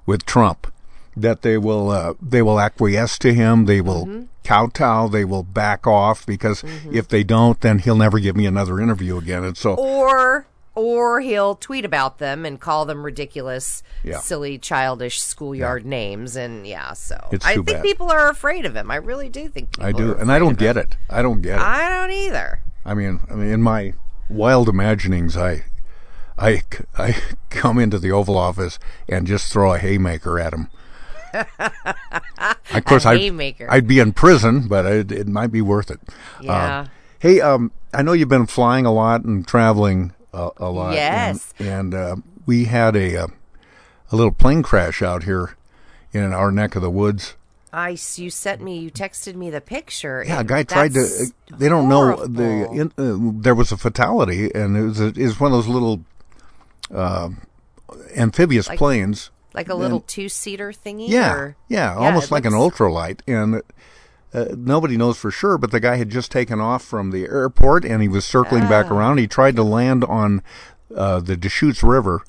with 0.06 0.24
Trump 0.26 0.72
that 1.16 1.42
they 1.42 1.56
will 1.58 1.90
uh, 1.90 2.14
they 2.20 2.42
will 2.42 2.58
acquiesce 2.60 3.18
to 3.20 3.32
him. 3.32 3.66
They 3.66 3.80
will 3.80 4.26
kowtow. 4.42 5.08
They 5.08 5.24
will 5.24 5.42
back 5.44 5.86
off 5.86 6.26
because 6.26 6.62
Mm-hmm. 6.62 6.94
if 6.94 7.08
they 7.08 7.22
don't, 7.24 7.60
then 7.60 7.78
he'll 7.80 7.96
never 7.96 8.18
give 8.18 8.36
me 8.36 8.46
another 8.46 8.80
interview 8.80 9.16
again. 9.18 9.44
And 9.44 9.56
so, 9.56 9.74
or 9.74 10.46
or 10.76 11.20
he'll 11.20 11.54
tweet 11.54 11.84
about 11.84 12.18
them 12.18 12.44
and 12.44 12.58
call 12.60 12.84
them 12.84 13.04
ridiculous, 13.04 13.84
Yeah. 14.02 14.18
silly, 14.18 14.58
childish 14.58 15.20
schoolyard 15.20 15.86
names, 15.86 16.34
and 16.34 16.66
yeah. 16.66 16.94
So 16.94 17.28
It's 17.30 17.46
I 17.46 17.54
think 17.54 17.66
bad. 17.68 17.82
people 17.84 18.10
are 18.10 18.28
afraid 18.28 18.66
of 18.66 18.74
him. 18.74 18.90
I 18.90 18.96
really 18.96 19.28
do 19.28 19.48
think 19.48 19.70
people 19.70 19.86
I 19.86 19.92
do, 19.92 20.12
are 20.12 20.16
and 20.16 20.32
I 20.32 20.40
don't 20.40 20.58
get 20.58 20.76
it. 20.76 20.96
I 21.08 21.22
don't 21.22 21.42
get 21.42 21.60
it. 21.60 21.62
I 21.62 21.88
don't 21.90 22.10
either. 22.10 22.58
I 22.84 22.94
mean, 22.94 23.20
I 23.30 23.34
mean, 23.34 23.50
in 23.52 23.62
my 23.62 23.92
wild 24.28 24.68
imaginings, 24.68 25.36
I, 25.36 25.64
I, 26.38 26.62
I 26.96 27.16
come 27.50 27.78
into 27.78 27.98
the 27.98 28.10
Oval 28.12 28.36
Office 28.36 28.78
and 29.08 29.26
just 29.26 29.52
throw 29.52 29.72
a 29.74 29.78
haymaker 29.78 30.38
at 30.38 30.52
him. 30.52 30.68
of 32.72 32.84
course, 32.84 33.04
A 33.04 33.10
I'd, 33.10 33.20
haymaker. 33.20 33.66
I'd 33.70 33.86
be 33.86 33.98
in 33.98 34.12
prison, 34.12 34.68
but 34.68 34.86
it, 34.86 35.12
it 35.12 35.26
might 35.28 35.48
be 35.52 35.60
worth 35.60 35.90
it. 35.90 36.00
Yeah. 36.40 36.80
Um, 36.80 36.88
hey, 37.18 37.40
um, 37.40 37.72
I 37.92 38.02
know 38.02 38.12
you've 38.12 38.28
been 38.28 38.46
flying 38.46 38.86
a 38.86 38.92
lot 38.92 39.24
and 39.24 39.46
traveling 39.46 40.12
a, 40.32 40.50
a 40.56 40.70
lot. 40.70 40.94
Yes. 40.94 41.52
And, 41.58 41.68
and 41.68 41.94
uh, 41.94 42.16
we 42.46 42.64
had 42.64 42.96
a, 42.96 43.16
uh, 43.16 43.26
a 44.12 44.16
little 44.16 44.32
plane 44.32 44.62
crash 44.62 45.02
out 45.02 45.24
here 45.24 45.56
in 46.12 46.32
our 46.32 46.50
neck 46.52 46.76
of 46.76 46.82
the 46.82 46.90
woods. 46.90 47.34
I 47.72 47.96
you 48.14 48.30
sent 48.30 48.62
me 48.62 48.78
you 48.78 48.88
texted 48.92 49.34
me 49.34 49.50
the 49.50 49.60
picture. 49.60 50.22
Yeah, 50.24 50.40
a 50.40 50.44
guy 50.44 50.62
tried 50.62 50.94
to. 50.94 51.00
uh, 51.00 51.56
They 51.58 51.68
don't 51.68 51.88
know 51.88 52.24
the. 52.24 52.68
In, 52.70 52.92
uh, 52.96 53.40
there 53.42 53.56
was 53.56 53.72
a 53.72 53.76
fatality, 53.76 54.48
and 54.54 54.76
it 54.76 54.82
was 54.82 55.00
a, 55.00 55.06
it 55.06 55.18
was 55.18 55.40
one 55.40 55.50
of 55.50 55.58
those 55.58 55.66
little 55.66 56.04
uh, 56.92 57.30
amphibious 58.16 58.68
Like- 58.68 58.78
planes. 58.78 59.30
like 59.54 59.68
a 59.68 59.74
little 59.74 60.00
two 60.00 60.28
seater 60.28 60.72
thingy. 60.72 61.08
Yeah, 61.08 61.32
or- 61.34 61.56
yeah, 61.68 61.94
almost 61.94 62.30
like 62.32 62.44
an 62.44 62.52
ultralight, 62.54 63.20
and 63.28 63.62
uh, 64.34 64.46
nobody 64.56 64.96
knows 64.96 65.16
for 65.16 65.30
sure. 65.30 65.56
But 65.58 65.70
the 65.70 65.78
guy 65.78 65.94
had 65.96 66.10
just 66.10 66.32
taken 66.32 66.60
off 66.60 66.82
from 66.82 67.10
the 67.12 67.24
airport, 67.24 67.84
and 67.84 68.02
he 68.02 68.08
was 68.08 68.24
circling 68.24 68.68
back 68.68 68.86
Ah. 68.90 68.94
around. 68.96 69.18
He 69.18 69.28
tried 69.28 69.54
to 69.56 69.62
land 69.62 70.02
on 70.04 70.42
uh, 70.94 71.20
the 71.20 71.36
Deschutes 71.36 71.84
River, 71.84 72.22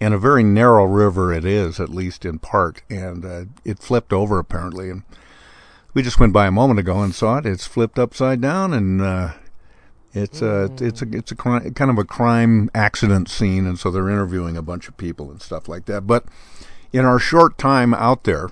and 0.00 0.12
a 0.12 0.18
very 0.18 0.42
narrow 0.42 0.84
river 0.84 1.32
it 1.32 1.44
is, 1.46 1.80
at 1.80 1.88
least 1.88 2.24
in 2.26 2.38
part, 2.38 2.82
and 2.90 3.24
uh, 3.24 3.44
it 3.64 3.78
flipped 3.78 4.12
over 4.12 4.38
apparently, 4.38 4.90
and 4.90 5.02
we 5.94 6.02
just 6.02 6.20
went 6.20 6.32
by 6.34 6.46
a 6.46 6.50
moment 6.52 6.78
ago 6.78 7.00
and 7.02 7.14
saw 7.14 7.38
it. 7.38 7.46
It's 7.46 7.66
flipped 7.66 7.98
upside 7.98 8.40
down, 8.42 8.72
and 8.74 9.00
uh, 10.14 10.20
it's 10.20 10.42
a 10.42 10.70
it's 10.80 11.02
a 11.02 11.06
it's 11.12 11.30
a 11.32 11.34
cri- 11.36 11.70
kind 11.72 11.90
of 11.90 11.98
a 11.98 12.04
crime 12.04 12.70
accident 12.74 13.28
scene, 13.28 13.66
and 13.66 13.78
so 13.78 13.90
they're 13.90 14.08
interviewing 14.08 14.56
a 14.56 14.62
bunch 14.62 14.88
of 14.88 14.96
people 14.96 15.30
and 15.30 15.40
stuff 15.40 15.68
like 15.68 15.84
that. 15.86 16.06
But 16.06 16.24
in 16.92 17.04
our 17.04 17.18
short 17.18 17.58
time 17.58 17.94
out 17.94 18.24
there, 18.24 18.50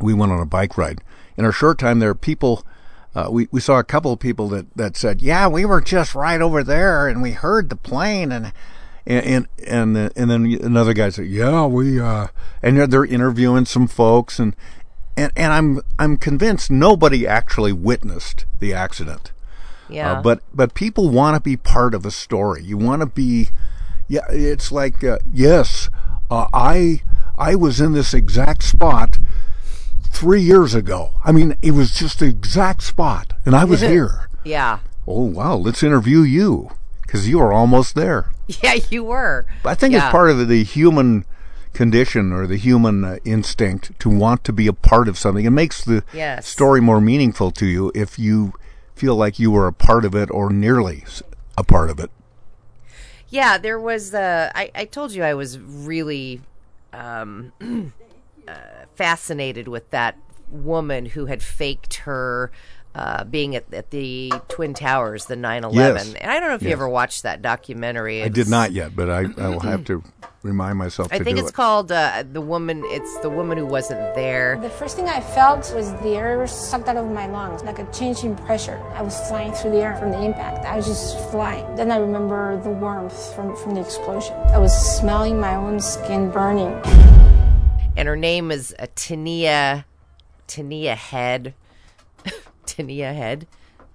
we 0.00 0.14
went 0.14 0.30
on 0.32 0.40
a 0.40 0.46
bike 0.46 0.78
ride. 0.78 1.00
In 1.36 1.44
our 1.44 1.52
short 1.52 1.78
time 1.78 1.98
there, 1.98 2.10
are 2.10 2.14
people. 2.14 2.64
Uh, 3.12 3.26
we 3.30 3.48
we 3.50 3.60
saw 3.60 3.78
a 3.80 3.84
couple 3.84 4.12
of 4.12 4.20
people 4.20 4.48
that, 4.50 4.66
that 4.76 4.96
said, 4.96 5.20
"Yeah, 5.20 5.48
we 5.48 5.64
were 5.64 5.80
just 5.80 6.14
right 6.14 6.40
over 6.40 6.62
there, 6.62 7.08
and 7.08 7.20
we 7.20 7.32
heard 7.32 7.68
the 7.68 7.74
plane, 7.76 8.30
and 8.30 8.52
and 9.04 9.26
and 9.66 9.96
and, 9.96 10.12
and 10.16 10.30
then 10.30 10.44
another 10.62 10.92
guy 10.94 11.08
said, 11.08 11.26
"Yeah, 11.26 11.66
we," 11.66 11.98
uh, 11.98 12.28
and 12.62 12.76
they're- 12.76 12.86
they're 12.86 13.04
interviewing 13.04 13.64
some 13.64 13.88
folks, 13.88 14.38
and 14.38 14.54
and 15.16 15.32
and 15.34 15.52
I'm 15.52 15.80
I'm 15.98 16.16
convinced 16.18 16.70
nobody 16.70 17.26
actually 17.26 17.72
witnessed 17.72 18.44
the 18.60 18.72
accident. 18.72 19.32
Yeah. 19.92 20.12
Uh, 20.18 20.22
but 20.22 20.42
but 20.54 20.74
people 20.74 21.08
want 21.10 21.36
to 21.36 21.40
be 21.40 21.56
part 21.56 21.94
of 21.94 22.04
a 22.06 22.10
story. 22.10 22.62
You 22.64 22.76
want 22.78 23.00
to 23.00 23.06
be, 23.06 23.48
yeah. 24.08 24.20
It's 24.30 24.70
like 24.72 25.02
uh, 25.04 25.18
yes, 25.32 25.88
uh, 26.30 26.46
I 26.52 27.02
I 27.38 27.54
was 27.54 27.80
in 27.80 27.92
this 27.92 28.12
exact 28.14 28.62
spot 28.62 29.18
three 30.04 30.42
years 30.42 30.74
ago. 30.74 31.12
I 31.24 31.32
mean, 31.32 31.56
it 31.62 31.72
was 31.72 31.94
just 31.94 32.18
the 32.20 32.26
exact 32.26 32.82
spot, 32.82 33.32
and 33.44 33.54
I 33.54 33.64
was 33.64 33.80
here. 33.94 34.28
Yeah. 34.44 34.78
Oh 35.06 35.24
wow, 35.24 35.56
let's 35.56 35.82
interview 35.82 36.20
you 36.20 36.70
because 37.02 37.28
you 37.28 37.38
were 37.38 37.52
almost 37.52 37.94
there. 37.94 38.30
Yeah, 38.62 38.74
you 38.90 39.04
were. 39.04 39.46
I 39.64 39.74
think 39.74 39.92
Yeah. 39.92 40.04
it's 40.06 40.12
part 40.12 40.30
of 40.30 40.38
the, 40.38 40.44
the 40.44 40.64
human 40.64 41.24
condition 41.72 42.32
or 42.32 42.46
the 42.46 42.56
human 42.56 43.04
uh, 43.04 43.16
instinct 43.24 43.98
to 44.00 44.08
want 44.10 44.42
to 44.44 44.52
be 44.52 44.66
a 44.66 44.72
part 44.72 45.08
of 45.08 45.16
something. 45.18 45.44
It 45.44 45.50
makes 45.50 45.84
the 45.84 46.02
Yes. 46.12 46.46
story 46.48 46.80
more 46.80 47.00
meaningful 47.00 47.50
to 47.52 47.66
you 47.66 47.92
if 47.94 48.18
you 48.18 48.52
feel 49.00 49.16
like 49.16 49.38
you 49.38 49.50
were 49.50 49.66
a 49.66 49.72
part 49.72 50.04
of 50.04 50.14
it 50.14 50.30
or 50.30 50.50
nearly 50.50 51.02
a 51.56 51.64
part 51.64 51.88
of 51.88 51.98
it. 51.98 52.10
Yeah, 53.30 53.56
there 53.56 53.80
was. 53.80 54.12
Uh, 54.12 54.52
I 54.54 54.70
I 54.74 54.84
told 54.84 55.12
you 55.12 55.22
I 55.22 55.32
was 55.32 55.58
really 55.58 56.42
um, 56.92 57.52
uh, 58.48 58.52
fascinated 58.94 59.68
with 59.68 59.88
that 59.90 60.18
woman 60.50 61.06
who 61.06 61.26
had 61.26 61.42
faked 61.42 61.94
her 61.94 62.52
uh, 62.94 63.24
being 63.24 63.54
at, 63.56 63.72
at 63.72 63.90
the 63.90 64.32
Twin 64.48 64.74
Towers, 64.74 65.26
the 65.26 65.36
9/11. 65.36 65.74
Yes. 65.74 66.14
And 66.14 66.30
I 66.30 66.40
don't 66.40 66.48
know 66.48 66.56
if 66.56 66.62
you 66.62 66.70
ever 66.70 66.88
watched 66.88 67.22
that 67.22 67.40
documentary. 67.42 68.22
I 68.22 68.28
did 68.28 68.48
not 68.48 68.72
yet, 68.72 68.96
but 68.96 69.08
I, 69.08 69.26
I 69.38 69.48
will 69.48 69.60
have 69.60 69.84
to 69.86 70.02
remind 70.42 70.78
myself 70.78 71.08
I 71.12 71.18
to 71.18 71.24
think 71.24 71.36
do 71.36 71.42
it's 71.42 71.50
it. 71.50 71.54
called 71.54 71.92
uh, 71.92 72.24
the 72.32 72.40
woman. 72.40 72.82
It's 72.86 73.18
the 73.18 73.30
woman 73.30 73.58
who 73.58 73.66
wasn't 73.66 74.00
there. 74.14 74.58
The 74.60 74.70
first 74.70 74.96
thing 74.96 75.08
I 75.08 75.20
felt 75.20 75.72
was 75.74 75.92
the 76.00 76.16
air 76.16 76.44
sucked 76.46 76.88
out 76.88 76.96
of 76.96 77.08
my 77.10 77.26
lungs, 77.26 77.62
like 77.62 77.78
a 77.78 77.90
change 77.92 78.24
in 78.24 78.34
pressure. 78.34 78.80
I 78.94 79.02
was 79.02 79.16
flying 79.28 79.52
through 79.52 79.72
the 79.72 79.82
air 79.82 79.96
from 79.96 80.10
the 80.10 80.22
impact. 80.22 80.64
I 80.64 80.76
was 80.76 80.86
just 80.86 81.30
flying. 81.30 81.76
Then 81.76 81.92
I 81.92 81.98
remember 81.98 82.60
the 82.62 82.70
warmth 82.70 83.34
from, 83.34 83.54
from 83.56 83.74
the 83.74 83.82
explosion. 83.82 84.34
I 84.48 84.58
was 84.58 84.74
smelling 84.96 85.38
my 85.38 85.54
own 85.54 85.78
skin 85.78 86.30
burning. 86.30 86.72
and 87.96 88.08
her 88.08 88.16
name 88.16 88.50
is 88.50 88.74
uh, 88.78 88.86
Tania 88.96 89.84
Tania 90.46 90.96
Head. 90.96 91.54
Head. 92.76 93.46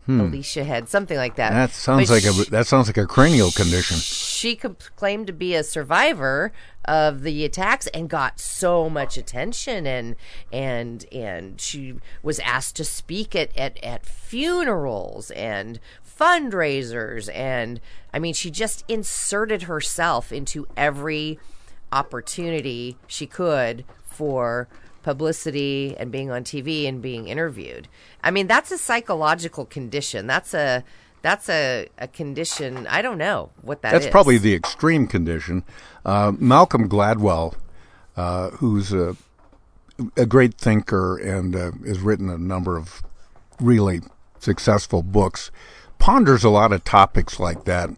Hmm. 0.05 0.19
Alicia 0.21 0.63
Head, 0.63 0.87
something 0.87 1.17
like 1.17 1.35
that. 1.37 1.51
That 1.51 1.71
sounds 1.71 2.09
But 2.09 2.13
like 2.13 2.23
she- 2.35 2.41
a 2.43 2.51
that 2.51 2.67
sounds 2.67 2.87
like 2.87 2.97
a 2.97 3.07
cranial 3.07 3.49
condition. 3.49 3.97
she 3.97 4.55
claimed 4.55 5.25
to 5.25 5.33
be 5.33 5.55
a 5.55 5.63
survivor 5.63 6.53
of 6.87 7.23
the 7.23 7.43
attacks 7.43 7.87
and 7.87 8.07
got 8.07 8.39
so 8.39 8.87
much 8.87 9.17
attention 9.17 9.87
and 9.87 10.15
and 10.53 11.05
and 11.11 11.59
she 11.59 11.95
was 12.21 12.37
asked 12.41 12.75
to 12.75 12.85
speak 12.85 13.35
at 13.35 13.49
at, 13.57 13.83
at 13.83 14.05
funerals 14.05 15.31
and 15.31 15.79
fundraisers 16.07 17.27
and 17.33 17.81
I 18.13 18.19
mean 18.19 18.35
she 18.35 18.51
just 18.51 18.83
inserted 18.87 19.63
herself 19.63 20.31
into 20.31 20.67
every 20.77 21.39
opportunity 21.91 22.97
she 23.07 23.25
could 23.25 23.83
for 24.03 24.67
publicity 25.05 25.95
and 25.99 26.11
being 26.11 26.31
on 26.31 26.43
TV 26.43 26.89
and 26.89 26.99
being 26.99 27.27
interviewed. 27.27 27.87
I 28.23 28.31
mean 28.31 28.47
that's 28.47 28.71
a 28.71 28.77
psychological 28.77 29.63
condition. 29.63 30.25
That's 30.25 30.55
a 30.55 30.83
that's 31.21 31.47
a, 31.47 31.87
a 31.99 32.07
condition. 32.07 32.87
I 32.87 33.03
don't 33.03 33.19
know 33.19 33.51
what 33.61 33.83
that 33.83 33.91
That's 33.91 34.05
is. 34.05 34.11
probably 34.11 34.39
the 34.39 34.55
extreme 34.55 35.07
condition. 35.07 35.63
Uh, 36.03 36.33
Malcolm 36.37 36.89
Gladwell, 36.89 37.55
uh, 38.15 38.49
who's 38.51 38.93
a, 38.93 39.15
a 40.17 40.25
great 40.25 40.55
thinker 40.55 41.17
and 41.17 41.55
uh, 41.55 41.71
has 41.85 41.99
written 41.99 42.29
a 42.29 42.37
number 42.37 42.77
of 42.77 43.01
really 43.59 44.01
successful 44.39 45.01
books, 45.03 45.51
ponders 45.99 46.43
a 46.43 46.49
lot 46.49 46.71
of 46.71 46.83
topics 46.83 47.39
like 47.39 47.65
that, 47.65 47.89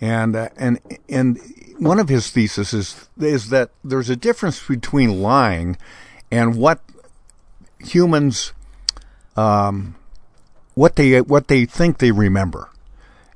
and 0.00 0.34
uh, 0.34 0.48
and 0.56 0.80
and 1.08 1.38
one 1.78 2.00
of 2.00 2.08
his 2.08 2.30
theses 2.30 2.72
is 2.72 3.08
is 3.20 3.50
that 3.50 3.70
there's 3.84 4.10
a 4.10 4.16
difference 4.16 4.64
between 4.66 5.22
lying 5.22 5.76
and 6.30 6.56
what 6.56 6.80
humans 7.78 8.52
um, 9.36 9.94
what 10.74 10.96
they 10.96 11.20
what 11.20 11.48
they 11.48 11.64
think 11.64 11.98
they 11.98 12.10
remember. 12.10 12.70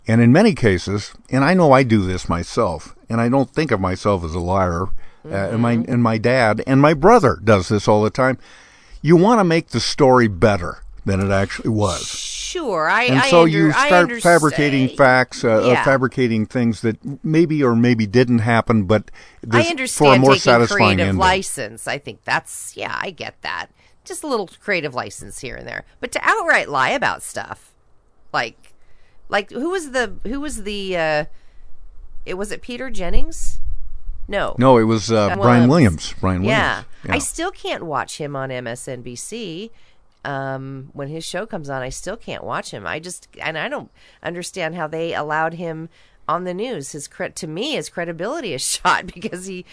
And 0.07 0.23
in 0.23 0.33
many 0.33 0.55
cases, 0.55 1.13
and 1.31 1.45
I 1.45 1.55
know 1.55 1.73
I 1.73 1.83
do 1.83 2.07
this 2.07 2.29
myself, 2.29 2.97
and 3.11 3.21
I 3.21 3.29
don't 3.29 3.51
think 3.51 3.71
of 3.71 3.81
myself 3.81 4.25
as 4.25 4.35
a 4.35 4.41
liar. 4.41 4.87
Uh, 5.25 5.51
and 5.51 5.61
my 5.61 5.73
and 5.73 6.03
my 6.03 6.17
dad 6.17 6.63
and 6.67 6.81
my 6.81 6.95
brother 6.95 7.39
does 7.43 7.69
this 7.69 7.87
all 7.87 8.03
the 8.03 8.11
time. 8.11 8.39
You 9.03 9.17
want 9.17 9.41
to 9.41 9.45
make 9.45 9.69
the 9.69 9.81
story 9.81 10.29
better 10.29 10.83
than 11.05 11.21
it 11.21 11.31
actually 11.31 11.71
was, 11.71 12.07
Sure, 12.49 12.89
I 12.89 13.03
and 13.05 13.19
I 13.19 13.29
so 13.29 13.43
under- 13.43 13.59
you 13.59 13.73
start 13.73 14.23
fabricating 14.23 14.89
facts, 14.97 15.45
uh, 15.45 15.71
uh, 15.71 15.85
fabricating 15.85 16.47
things 16.47 16.81
that 16.81 16.97
maybe 17.23 17.63
or 17.63 17.77
maybe 17.77 18.07
didn't 18.07 18.39
happen, 18.39 18.85
but 18.85 19.11
I 19.51 19.65
understand 19.65 20.15
for 20.15 20.17
a 20.17 20.19
more 20.19 20.31
taking 20.31 20.41
satisfying 20.41 20.79
creative 20.79 21.09
ending. 21.09 21.19
license. 21.19 21.87
I 21.87 21.99
think 21.99 22.25
that's 22.25 22.75
yeah, 22.75 22.97
I 22.99 23.11
get 23.11 23.43
that. 23.43 23.67
Just 24.03 24.25
a 24.25 24.27
little 24.27 24.49
creative 24.61 24.95
license 24.95 25.41
here 25.41 25.57
and 25.57 25.69
there, 25.69 25.85
but 26.01 26.11
to 26.13 26.21
outright 26.23 26.71
lie 26.71 26.89
about 26.91 27.23
stuff, 27.23 27.75
like, 28.33 28.73
like 29.29 29.51
who 29.51 29.69
was 29.69 29.91
the 29.91 30.15
who 30.23 30.41
was 30.41 30.63
the 30.63 30.97
uh, 30.97 31.25
it 32.25 32.35
was 32.35 32.51
it 32.51 32.63
Peter 32.63 32.89
Jennings? 32.89 33.59
No, 34.27 34.55
No, 34.59 34.77
it 34.79 34.85
was 34.85 35.11
uh, 35.11 35.35
Brian 35.37 35.69
Williams. 35.69 36.15
Brian 36.21 36.43
Williams. 36.43 36.59
yeah. 36.59 36.83
Williams. 37.03 37.25
I 37.25 37.27
still 37.27 37.51
can't 37.51 37.85
watch 37.85 38.19
him 38.19 38.37
on 38.37 38.51
MSNBC. 38.51 39.71
Um, 40.25 40.91
when 40.93 41.09
his 41.09 41.25
show 41.25 41.47
comes 41.47 41.71
on, 41.71 41.81
I 41.83 41.89
still 41.91 42.17
can't 42.17 42.43
watch 42.45 42.71
him. 42.73 42.87
I 42.87 42.99
just 42.99 43.29
and 43.41 43.57
I 43.57 43.69
don't 43.69 43.91
understand 44.23 44.75
how 44.75 44.87
they 44.87 45.15
allowed 45.15 45.55
him 45.55 45.89
on 46.29 46.45
the 46.45 46.53
news. 46.53 46.93
His 46.93 47.09
cre- 47.09 47.27
to 47.27 47.47
me, 47.47 47.73
his 47.73 47.89
credibility 47.89 48.53
is 48.53 48.61
shot 48.67 49.07
because 49.07 49.47
he 49.47 49.65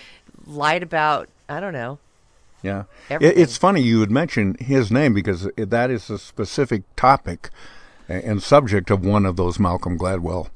lied 0.45 0.83
about 0.83 1.27
I 1.49 1.59
don't 1.59 1.73
know 1.73 1.97
Yeah, 2.61 2.83
Everything. 3.09 3.41
it's 3.41 3.57
funny 3.57 3.81
you 3.81 3.99
would 3.99 4.11
mention 4.11 4.55
his 4.59 4.91
name 4.91 5.13
because 5.13 5.49
that 5.57 5.89
is 5.89 6.09
a 6.09 6.17
specific 6.19 6.83
topic 6.95 7.49
and 8.07 8.41
subject 8.41 8.91
of 8.91 9.03
one 9.03 9.25
of 9.25 9.35
those 9.35 9.57
Malcolm 9.59 9.97
Gladwell 9.97 10.49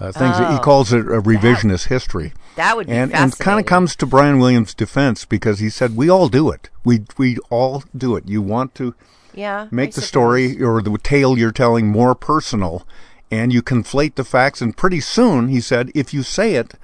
uh, 0.00 0.10
things. 0.12 0.36
he 0.38 0.44
Oh, 0.44 0.58
calls 0.62 0.92
it 0.92 1.00
a 1.06 1.22
revisionist 1.22 1.86
history. 1.86 2.32
That 2.56 2.76
would 2.76 2.88
be 2.88 2.92
and 2.94 3.14
and 3.14 3.38
kind 3.38 3.60
of 3.60 3.66
comes 3.66 3.94
to 3.96 4.06
Brian 4.06 4.38
Williams' 4.40 4.74
defense 4.74 5.24
because 5.24 5.60
he 5.60 5.70
said 5.70 5.96
we 5.96 6.10
all 6.10 6.28
do 6.28 6.50
it. 6.50 6.68
We 6.84 7.04
we 7.16 7.38
all 7.48 7.84
do 7.96 8.16
it. 8.16 8.28
You 8.28 8.42
want 8.42 8.74
to 8.74 8.94
Yeah, 9.34 9.68
make 9.70 9.90
I 9.90 9.92
the 9.92 10.02
story 10.02 10.62
or 10.62 10.82
the 10.82 10.96
tale 10.98 11.38
you're 11.38 11.52
telling 11.52 11.88
more 11.88 12.14
personal, 12.14 12.86
and 13.30 13.52
you 13.52 13.62
conflate 13.62 14.14
the 14.14 14.24
facts. 14.24 14.60
And 14.60 14.76
pretty 14.76 15.00
soon, 15.00 15.48
he 15.48 15.60
said, 15.60 15.90
if 15.94 16.12
you 16.12 16.22
say 16.22 16.54
it, 16.54 16.74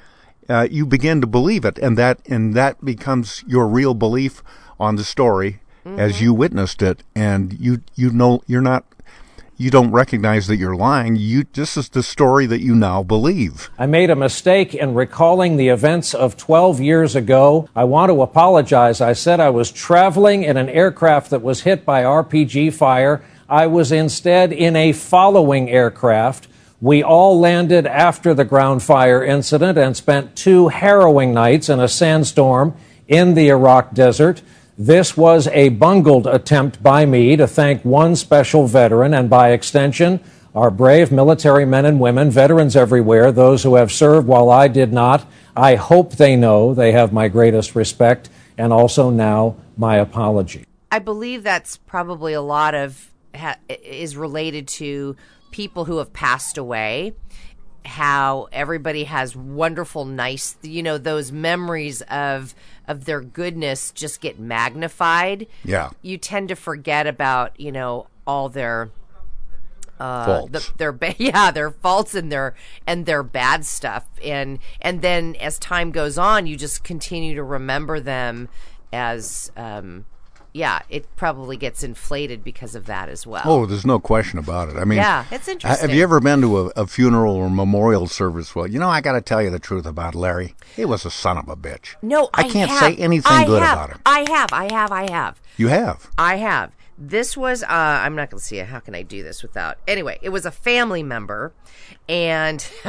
uh, 0.48 0.68
you 0.70 0.86
begin 0.86 1.20
to 1.20 1.26
believe 1.26 1.64
it, 1.64 1.78
and 1.78 1.98
that 1.98 2.20
and 2.26 2.54
that 2.54 2.84
becomes 2.84 3.44
your 3.46 3.66
real 3.66 3.94
belief 3.94 4.42
on 4.78 4.96
the 4.96 5.04
story 5.04 5.60
as 5.98 6.20
you 6.20 6.34
witnessed 6.34 6.82
it, 6.82 7.02
and 7.14 7.52
you 7.60 7.82
you 7.94 8.10
know 8.10 8.42
you're 8.46 8.60
not. 8.60 8.84
You 9.58 9.70
don't 9.70 9.90
recognize 9.90 10.48
that 10.48 10.58
you're 10.58 10.76
lying. 10.76 11.16
You 11.16 11.46
this 11.50 11.78
is 11.78 11.88
the 11.88 12.02
story 12.02 12.44
that 12.44 12.60
you 12.60 12.74
now 12.74 13.02
believe. 13.02 13.70
I 13.78 13.86
made 13.86 14.10
a 14.10 14.16
mistake 14.16 14.74
in 14.74 14.92
recalling 14.92 15.56
the 15.56 15.68
events 15.68 16.12
of 16.12 16.36
12 16.36 16.78
years 16.80 17.16
ago. 17.16 17.66
I 17.74 17.84
want 17.84 18.10
to 18.10 18.20
apologize. 18.20 19.00
I 19.00 19.14
said 19.14 19.40
I 19.40 19.48
was 19.48 19.72
traveling 19.72 20.42
in 20.42 20.58
an 20.58 20.68
aircraft 20.68 21.30
that 21.30 21.40
was 21.40 21.62
hit 21.62 21.86
by 21.86 22.02
RPG 22.02 22.74
fire. 22.74 23.22
I 23.48 23.66
was 23.66 23.92
instead 23.92 24.52
in 24.52 24.76
a 24.76 24.92
following 24.92 25.70
aircraft. 25.70 26.48
We 26.82 27.02
all 27.02 27.40
landed 27.40 27.86
after 27.86 28.34
the 28.34 28.44
ground 28.44 28.82
fire 28.82 29.24
incident 29.24 29.78
and 29.78 29.96
spent 29.96 30.36
two 30.36 30.68
harrowing 30.68 31.32
nights 31.32 31.70
in 31.70 31.80
a 31.80 31.88
sandstorm 31.88 32.74
in 33.08 33.32
the 33.32 33.48
Iraq 33.48 33.94
desert. 33.94 34.42
This 34.78 35.16
was 35.16 35.46
a 35.48 35.70
bungled 35.70 36.26
attempt 36.26 36.82
by 36.82 37.06
me 37.06 37.34
to 37.36 37.46
thank 37.46 37.82
one 37.82 38.14
special 38.14 38.66
veteran 38.66 39.14
and, 39.14 39.30
by 39.30 39.52
extension, 39.52 40.20
our 40.54 40.70
brave 40.70 41.10
military 41.10 41.64
men 41.64 41.86
and 41.86 41.98
women, 41.98 42.30
veterans 42.30 42.76
everywhere, 42.76 43.32
those 43.32 43.62
who 43.62 43.76
have 43.76 43.90
served 43.90 44.26
while 44.26 44.50
I 44.50 44.68
did 44.68 44.92
not. 44.92 45.26
I 45.56 45.76
hope 45.76 46.16
they 46.16 46.36
know 46.36 46.74
they 46.74 46.92
have 46.92 47.10
my 47.10 47.28
greatest 47.28 47.74
respect 47.74 48.28
and 48.58 48.70
also 48.70 49.08
now 49.08 49.56
my 49.78 49.96
apology. 49.96 50.66
I 50.92 50.98
believe 50.98 51.42
that's 51.42 51.78
probably 51.78 52.34
a 52.34 52.42
lot 52.42 52.74
of 52.74 53.10
ha- 53.34 53.56
is 53.70 54.14
related 54.14 54.68
to 54.68 55.16
people 55.52 55.86
who 55.86 55.98
have 55.98 56.12
passed 56.12 56.58
away. 56.58 57.14
How 57.86 58.48
everybody 58.52 59.04
has 59.04 59.34
wonderful, 59.34 60.04
nice, 60.04 60.56
you 60.60 60.82
know, 60.82 60.98
those 60.98 61.32
memories 61.32 62.02
of 62.02 62.54
of 62.88 63.04
their 63.04 63.20
goodness 63.20 63.90
just 63.92 64.20
get 64.20 64.38
magnified. 64.38 65.46
Yeah. 65.64 65.90
You 66.02 66.18
tend 66.18 66.48
to 66.50 66.56
forget 66.56 67.06
about, 67.06 67.58
you 67.58 67.72
know, 67.72 68.06
all 68.26 68.48
their 68.48 68.90
uh, 69.98 70.26
Faults. 70.26 70.52
the, 70.52 70.72
their 70.76 70.92
ba- 70.92 71.14
yeah 71.18 71.50
their 71.50 71.70
faults 71.70 72.14
and 72.14 72.30
their 72.30 72.54
and 72.86 73.06
their 73.06 73.22
bad 73.22 73.64
stuff 73.64 74.04
and 74.22 74.58
and 74.82 75.00
then 75.00 75.34
as 75.36 75.58
time 75.58 75.90
goes 75.90 76.18
on 76.18 76.46
you 76.46 76.54
just 76.54 76.84
continue 76.84 77.34
to 77.34 77.42
remember 77.42 77.98
them 77.98 78.50
as 78.92 79.50
um 79.56 80.04
yeah 80.56 80.80
it 80.88 81.04
probably 81.16 81.56
gets 81.56 81.82
inflated 81.82 82.42
because 82.42 82.74
of 82.74 82.86
that 82.86 83.08
as 83.10 83.26
well 83.26 83.42
Oh, 83.44 83.66
there's 83.66 83.84
no 83.84 83.98
question 83.98 84.38
about 84.38 84.68
it. 84.70 84.76
I 84.76 84.84
mean, 84.84 84.96
Yeah, 84.98 85.24
it's 85.30 85.46
interesting. 85.48 85.86
Have 85.88 85.94
you 85.96 86.02
ever 86.02 86.18
been 86.20 86.40
to 86.40 86.58
a, 86.58 86.64
a 86.82 86.86
funeral 86.86 87.34
or 87.36 87.50
memorial 87.50 88.06
service? 88.06 88.54
Well, 88.54 88.66
you 88.66 88.78
know, 88.78 88.88
I 88.88 89.00
got 89.02 89.12
to 89.12 89.20
tell 89.20 89.42
you 89.42 89.50
the 89.50 89.58
truth 89.58 89.84
about 89.86 90.14
Larry. 90.14 90.54
He 90.74 90.84
was 90.84 91.04
a 91.04 91.10
son 91.10 91.36
of 91.36 91.48
a 91.48 91.56
bitch. 91.56 91.94
no 92.02 92.30
I 92.32 92.42
i, 92.42 92.48
can't 92.48 92.70
have. 92.70 92.80
say 92.80 92.96
anything 92.96 93.30
I 93.32 93.44
good 93.44 93.62
have. 93.62 93.76
about 93.76 93.90
him. 93.90 94.00
i 94.06 94.20
have 94.30 94.48
i 94.52 94.64
have 94.72 94.90
i 94.92 95.10
have 95.10 95.40
You 95.58 95.68
have. 95.68 96.10
I 96.16 96.36
have. 96.36 96.72
This 96.98 97.36
was 97.36 97.62
uh 97.62 97.66
I'm 98.04 98.16
not 98.16 98.30
going 98.30 98.38
to 98.40 98.44
see 98.44 98.58
it. 98.58 98.66
How 98.68 98.80
can 98.80 98.94
I 98.94 99.02
do 99.02 99.22
this 99.22 99.42
without? 99.42 99.76
Anyway, 99.86 100.18
it 100.22 100.30
was 100.30 100.46
a 100.46 100.50
family 100.50 101.02
member 101.02 101.52
and 102.08 102.66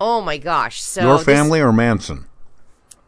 oh 0.00 0.20
my 0.20 0.36
gosh. 0.38 0.82
So 0.82 1.00
Your 1.02 1.16
this- 1.16 1.24
family 1.24 1.60
or 1.60 1.72
Manson? 1.72 2.26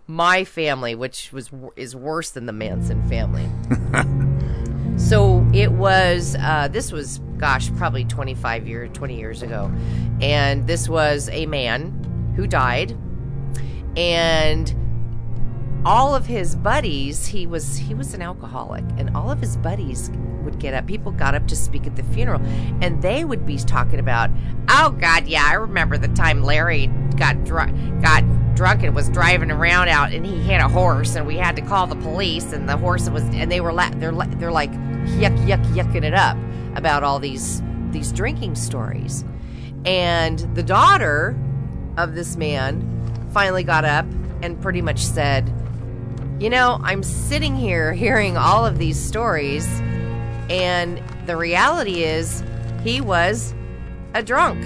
My 0.06 0.44
family, 0.44 0.94
which 0.94 1.32
was 1.32 1.50
is 1.76 1.96
worse 1.96 2.30
than 2.30 2.46
the 2.46 2.52
Manson 2.52 3.02
family. 3.08 3.48
so 4.98 5.46
it 5.54 5.72
was. 5.72 6.36
Uh, 6.38 6.68
this 6.68 6.92
was, 6.92 7.18
gosh, 7.38 7.74
probably 7.76 8.04
twenty 8.04 8.34
five 8.34 8.66
years, 8.66 8.90
twenty 8.92 9.18
years 9.18 9.42
ago, 9.42 9.72
and 10.20 10.66
this 10.66 10.88
was 10.88 11.28
a 11.30 11.46
man 11.46 12.32
who 12.36 12.46
died, 12.46 12.96
and 13.96 14.74
all 15.86 16.14
of 16.14 16.26
his 16.26 16.54
buddies. 16.56 17.26
He 17.26 17.46
was 17.46 17.76
he 17.76 17.94
was 17.94 18.12
an 18.14 18.20
alcoholic, 18.20 18.84
and 18.98 19.16
all 19.16 19.30
of 19.30 19.40
his 19.40 19.56
buddies 19.56 20.10
would 20.42 20.58
get 20.58 20.74
up. 20.74 20.86
People 20.86 21.12
got 21.12 21.34
up 21.34 21.46
to 21.48 21.56
speak 21.56 21.86
at 21.86 21.96
the 21.96 22.02
funeral, 22.02 22.42
and 22.82 23.00
they 23.00 23.24
would 23.24 23.46
be 23.46 23.56
talking 23.56 23.98
about, 23.98 24.28
"Oh 24.68 24.90
God, 25.00 25.26
yeah, 25.26 25.46
I 25.46 25.54
remember 25.54 25.96
the 25.96 26.08
time 26.08 26.42
Larry 26.42 26.88
got 27.16 27.42
dr- 27.44 27.72
got 28.02 28.22
drunk 28.54 28.82
and 28.82 28.94
was 28.94 29.08
driving 29.08 29.50
around 29.50 29.88
out, 29.88 30.12
and 30.12 30.24
he 30.24 30.40
hit 30.42 30.60
a 30.60 30.68
horse, 30.68 31.16
and 31.16 31.26
we 31.26 31.36
had 31.36 31.56
to 31.56 31.62
call 31.62 31.86
the 31.86 31.96
police, 31.96 32.52
and 32.52 32.68
the 32.68 32.76
horse 32.76 33.08
was, 33.10 33.22
and 33.24 33.50
they 33.50 33.60
were 33.60 33.72
la- 33.72 33.90
they're 33.96 34.12
la- 34.12 34.26
they're 34.26 34.52
like 34.52 34.72
yuck 34.72 35.36
yuck 35.46 35.64
yucking 35.74 36.04
it 36.04 36.14
up 36.14 36.36
about 36.76 37.02
all 37.02 37.18
these 37.18 37.62
these 37.90 38.12
drinking 38.12 38.54
stories, 38.54 39.24
and 39.84 40.38
the 40.54 40.62
daughter 40.62 41.36
of 41.96 42.14
this 42.14 42.36
man 42.36 43.28
finally 43.32 43.62
got 43.64 43.84
up 43.84 44.06
and 44.42 44.60
pretty 44.60 44.82
much 44.82 44.98
said." 44.98 45.52
You 46.40 46.50
know, 46.50 46.80
I'm 46.82 47.04
sitting 47.04 47.54
here 47.54 47.92
hearing 47.92 48.36
all 48.36 48.66
of 48.66 48.78
these 48.78 49.00
stories, 49.00 49.66
and 50.50 51.00
the 51.26 51.36
reality 51.36 52.02
is 52.02 52.42
he 52.82 53.00
was 53.00 53.54
a 54.14 54.22
drunk. 54.22 54.62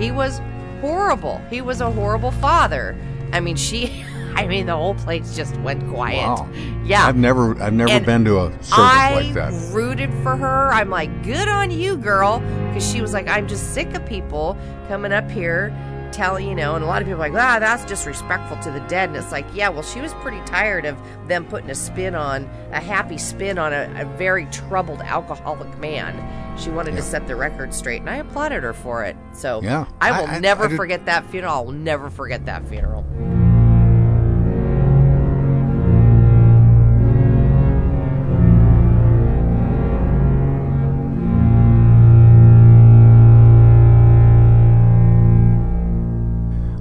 He 0.00 0.10
was 0.10 0.40
horrible. 0.80 1.40
He 1.50 1.60
was 1.60 1.82
a 1.82 1.90
horrible 1.90 2.30
father. 2.30 2.96
I 3.32 3.40
mean, 3.40 3.56
she, 3.56 4.04
I 4.34 4.46
mean, 4.46 4.66
the 4.66 4.76
whole 4.76 4.94
place 4.94 5.36
just 5.36 5.56
went 5.58 5.88
quiet. 5.88 6.26
Wow. 6.26 6.48
Yeah. 6.84 7.06
I've 7.06 7.16
never, 7.16 7.60
I've 7.62 7.72
never 7.72 7.90
And 7.90 8.06
been 8.06 8.24
to 8.24 8.38
a 8.38 8.50
service 8.52 8.70
I 8.72 9.14
like 9.14 9.34
that. 9.34 9.52
I 9.52 9.72
rooted 9.72 10.12
for 10.22 10.36
her. 10.36 10.72
I'm 10.72 10.90
like, 10.90 11.22
good 11.24 11.48
on 11.48 11.70
you, 11.70 11.96
girl. 11.96 12.40
Because 12.68 12.88
she 12.88 13.00
was 13.00 13.12
like, 13.12 13.28
I'm 13.28 13.48
just 13.48 13.74
sick 13.74 13.94
of 13.94 14.06
people 14.06 14.56
coming 14.88 15.12
up 15.12 15.30
here 15.30 15.74
telling, 16.12 16.46
you 16.48 16.54
know, 16.54 16.74
and 16.74 16.84
a 16.84 16.86
lot 16.86 17.02
of 17.02 17.08
people 17.08 17.22
are 17.22 17.28
like, 17.30 17.40
ah, 17.42 17.58
that's 17.58 17.84
disrespectful 17.84 18.56
to 18.58 18.70
the 18.70 18.80
dead. 18.80 19.08
And 19.10 19.16
it's 19.16 19.32
like, 19.32 19.46
yeah, 19.54 19.68
well, 19.68 19.82
she 19.82 20.00
was 20.00 20.12
pretty 20.14 20.40
tired 20.44 20.84
of 20.84 20.96
them 21.28 21.44
putting 21.44 21.70
a 21.70 21.74
spin 21.74 22.14
on, 22.14 22.44
a 22.72 22.80
happy 22.80 23.18
spin 23.18 23.58
on 23.58 23.72
a, 23.72 23.92
a 23.98 24.04
very 24.16 24.46
troubled 24.46 25.00
alcoholic 25.00 25.78
man. 25.78 26.58
She 26.58 26.70
wanted 26.70 26.96
to 26.96 27.02
set 27.02 27.26
the 27.26 27.36
record 27.36 27.72
straight, 27.72 28.00
and 28.00 28.10
I 28.10 28.16
applauded 28.16 28.62
her 28.62 28.72
for 28.74 29.04
it. 29.04 29.16
So 29.32 29.60
Yeah. 29.62 29.86
I 30.00 30.20
will 30.20 30.28
I- 30.28 30.34
I- 30.34 30.38
never 30.40 30.64
I 30.64 30.68
did- 30.68 30.76
forget 30.76 31.06
that 31.06 31.24
funeral. 31.30 31.54
I 31.54 31.60
will 31.60 31.72
never 31.72 32.10
forget 32.10 32.44
that 32.46 32.66
funeral. 32.68 33.04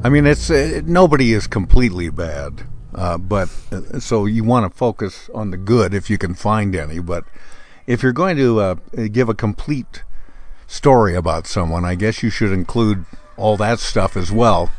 I 0.02 0.08
mean, 0.08 0.26
it's 0.26 0.50
uh, 0.50 0.82
nobody 0.86 1.34
is 1.34 1.46
completely 1.46 2.10
bad, 2.10 2.64
uh, 2.96 3.18
but 3.18 3.50
uh, 3.70 4.00
so 4.00 4.26
you 4.26 4.46
want 4.46 4.72
to 4.72 4.78
focus 4.78 5.30
on 5.36 5.52
the 5.52 5.58
good 5.58 5.94
if 5.94 6.10
you 6.10 6.18
can 6.18 6.36
find 6.36 6.74
any. 6.74 7.00
But 7.00 7.26
if 7.86 8.02
you're 8.02 8.14
going 8.14 8.38
to 8.38 8.62
uh, 8.62 8.76
give 9.12 9.28
a 9.28 9.34
complete 9.34 10.04
story 10.68 11.16
about 11.16 11.48
someone, 11.48 11.84
I 11.84 11.96
guess 11.96 12.24
you 12.24 12.30
should 12.30 12.54
include 12.54 13.04
all 13.36 13.58
that 13.58 13.80
stuff 13.80 14.16
as 14.16 14.32
well. 14.32 14.72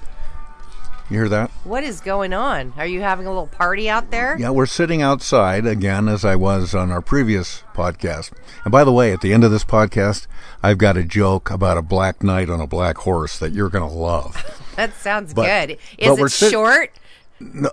You 1.11 1.16
hear 1.16 1.29
that? 1.31 1.51
What 1.64 1.83
is 1.83 2.01
going 2.01 2.33
on? 2.33 2.73
Are 2.77 2.87
you 2.87 3.01
having 3.01 3.27
a 3.27 3.31
little 3.31 3.49
party 3.49 3.90
out 3.90 4.12
there? 4.12 4.37
Yeah, 4.38 4.51
we're 4.51 4.66
sitting 4.66 5.03
outside 5.03 5.66
again, 5.66 6.09
as 6.09 6.25
I 6.25 6.37
was 6.37 6.73
on 6.73 6.92
our 6.92 7.01
previous 7.03 7.64
podcast. 7.75 8.31
And 8.64 8.70
by 8.70 8.85
the 8.85 8.92
way, 8.92 9.12
at 9.12 9.20
the 9.20 9.33
end 9.33 9.42
of 9.42 9.51
this 9.51 9.64
podcast, 9.64 10.29
I've 10.62 10.79
got 10.79 10.96
a 10.96 11.03
joke 11.03 11.51
about 11.51 11.77
a 11.77 11.83
black 11.83 12.23
knight 12.23 12.49
on 12.49 12.61
a 12.61 12.66
black 12.66 12.99
horse 12.99 13.38
that 13.40 13.51
you're 13.53 13.68
going 13.70 13.88
to 13.88 13.94
love. 13.96 14.37
That 14.77 14.94
sounds 14.94 15.35
But- 15.35 15.44
good. 15.68 15.79
Is 15.99 16.18
it 16.18 16.29
sit- 16.31 16.53
short? 16.53 16.90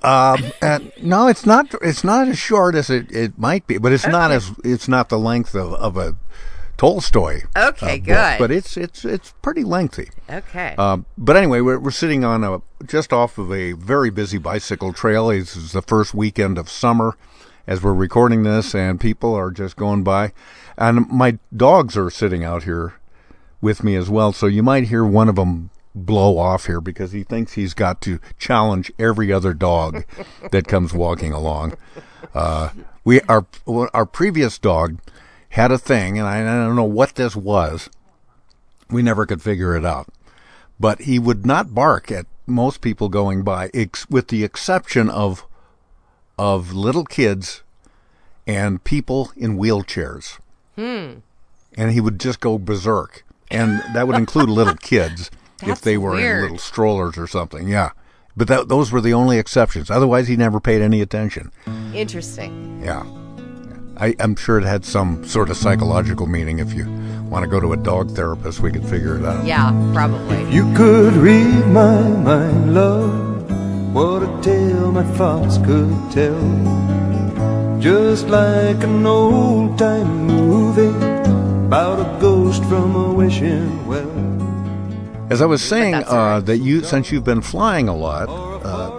Um, 0.03 0.43
and 0.61 0.91
no, 1.01 1.27
it's 1.27 1.45
not. 1.45 1.73
It's 1.81 2.03
not 2.03 2.27
as 2.27 2.37
short 2.37 2.75
as 2.75 2.89
it, 2.89 3.09
it 3.13 3.37
might 3.37 3.65
be, 3.67 3.77
but 3.77 3.93
it's 3.93 4.07
not 4.07 4.31
as 4.31 4.51
it's 4.65 4.89
not 4.89 5.07
the 5.07 5.19
length 5.19 5.55
of, 5.55 5.73
of 5.75 5.95
a 5.95 6.15
Tolstoy. 6.77 7.41
uh, 7.55 7.71
Okay, 7.73 7.97
book, 7.97 8.05
good. 8.05 8.39
but 8.39 8.51
it's 8.51 8.77
it's 8.77 9.03
it's 9.03 9.33
pretty 9.41 9.63
lengthy. 9.63 10.09
Okay. 10.29 10.75
Um, 10.77 11.05
but 11.17 11.35
anyway, 11.35 11.61
we're, 11.61 11.79
we're 11.79 11.91
sitting 11.91 12.23
on 12.23 12.43
a 12.43 12.61
just 12.85 13.11
off 13.11 13.37
of 13.37 13.51
a 13.51 13.73
very 13.73 14.09
busy 14.09 14.37
bicycle 14.37 14.93
trail. 14.93 15.27
This 15.29 15.55
is 15.55 15.71
the 15.71 15.81
first 15.81 16.13
weekend 16.13 16.57
of 16.57 16.69
summer 16.69 17.17
as 17.65 17.81
we're 17.83 17.93
recording 17.93 18.43
this, 18.43 18.73
and 18.75 18.99
people 19.01 19.33
are 19.35 19.51
just 19.51 19.75
going 19.75 20.03
by. 20.03 20.31
And 20.77 21.07
my 21.09 21.39
dogs 21.55 21.97
are 21.97 22.09
sitting 22.09 22.43
out 22.43 22.63
here 22.63 22.93
with 23.59 23.83
me 23.83 23.95
as 23.95 24.09
well, 24.09 24.31
so 24.31 24.45
you 24.45 24.61
might 24.61 24.85
hear 24.85 25.03
one 25.03 25.27
of 25.27 25.35
them 25.35 25.71
blow 25.95 26.37
off 26.37 26.67
here 26.67 26.79
because 26.79 27.11
he 27.11 27.23
thinks 27.23 27.53
he's 27.53 27.73
got 27.73 28.01
to 28.01 28.19
challenge 28.37 28.91
every 28.99 29.33
other 29.33 29.53
dog 29.55 30.05
that 30.51 30.67
comes 30.67 30.93
walking 30.93 31.33
along. 31.33 31.73
Uh, 32.35 32.69
we 33.03 33.19
our 33.21 33.45
our 33.93 34.05
previous 34.05 34.59
dog 34.59 34.99
had 35.49 35.71
a 35.71 35.77
thing, 35.77 36.17
and 36.17 36.27
I, 36.27 36.41
I 36.41 36.65
don't 36.65 36.75
know 36.75 36.83
what 36.83 37.15
this 37.15 37.35
was. 37.35 37.89
We 38.89 39.01
never 39.01 39.25
could 39.25 39.41
figure 39.41 39.75
it 39.75 39.85
out, 39.85 40.07
but 40.79 41.01
he 41.01 41.19
would 41.19 41.45
not 41.45 41.73
bark 41.73 42.11
at 42.11 42.25
most 42.45 42.81
people 42.81 43.09
going 43.09 43.43
by, 43.43 43.69
ex- 43.73 44.09
with 44.09 44.29
the 44.29 44.43
exception 44.43 45.09
of 45.09 45.45
of 46.39 46.71
little 46.73 47.03
kids 47.03 47.63
and 48.45 48.83
people 48.83 49.31
in 49.35 49.57
wheelchairs. 49.57 50.39
Hmm. 50.75 51.19
And 51.75 51.91
he 51.91 51.99
would 51.99 52.19
just 52.19 52.39
go 52.39 52.57
berserk, 52.57 53.25
and 53.51 53.81
that 53.93 54.07
would 54.07 54.15
include 54.15 54.49
little 54.49 54.75
kids 54.75 55.29
if 55.63 55.81
they 55.81 55.97
were 55.97 56.19
in 56.19 56.41
little 56.41 56.57
strollers 56.57 57.17
or 57.17 57.27
something. 57.27 57.67
Yeah, 57.67 57.91
but 58.35 58.47
that, 58.47 58.67
those 58.69 58.91
were 58.91 59.01
the 59.01 59.13
only 59.13 59.37
exceptions. 59.37 59.89
Otherwise, 59.91 60.27
he 60.27 60.37
never 60.37 60.59
paid 60.59 60.81
any 60.81 61.01
attention. 61.01 61.51
Interesting. 61.93 62.81
Yeah. 62.83 63.03
I, 63.99 64.15
I'm 64.19 64.35
sure 64.35 64.57
it 64.59 64.63
had 64.63 64.85
some 64.85 65.25
sort 65.25 65.49
of 65.49 65.57
psychological 65.57 66.27
meaning. 66.27 66.59
If 66.59 66.73
you 66.73 66.85
want 67.29 67.43
to 67.43 67.49
go 67.49 67.59
to 67.59 67.73
a 67.73 67.77
dog 67.77 68.11
therapist, 68.11 68.59
we 68.59 68.71
could 68.71 68.85
figure 68.85 69.17
it 69.17 69.25
out. 69.25 69.45
Yeah, 69.45 69.71
probably. 69.93 70.49
You 70.53 70.71
could 70.75 71.13
read 71.13 71.65
my 71.67 72.07
mind, 72.09 72.75
love. 72.75 73.93
What 73.93 74.23
a 74.23 74.41
tale 74.41 74.91
my 74.91 75.03
thoughts 75.15 75.57
could 75.57 76.11
tell. 76.11 77.79
Just 77.79 78.27
like 78.27 78.83
an 78.83 79.05
old 79.05 79.79
time 79.79 80.27
movie 80.27 80.95
about 81.67 81.99
a 81.99 82.19
ghost 82.21 82.63
from 82.65 82.95
a 82.95 83.13
wishing 83.13 83.87
well. 83.87 84.11
As 85.29 85.41
I 85.41 85.45
was 85.45 85.61
saying, 85.61 85.95
uh, 85.95 86.39
that 86.41 86.59
you 86.59 86.83
since 86.83 87.11
you've 87.11 87.25
been 87.25 87.41
flying 87.41 87.89
a 87.89 87.95
lot 87.95 88.29
uh, 88.29 88.96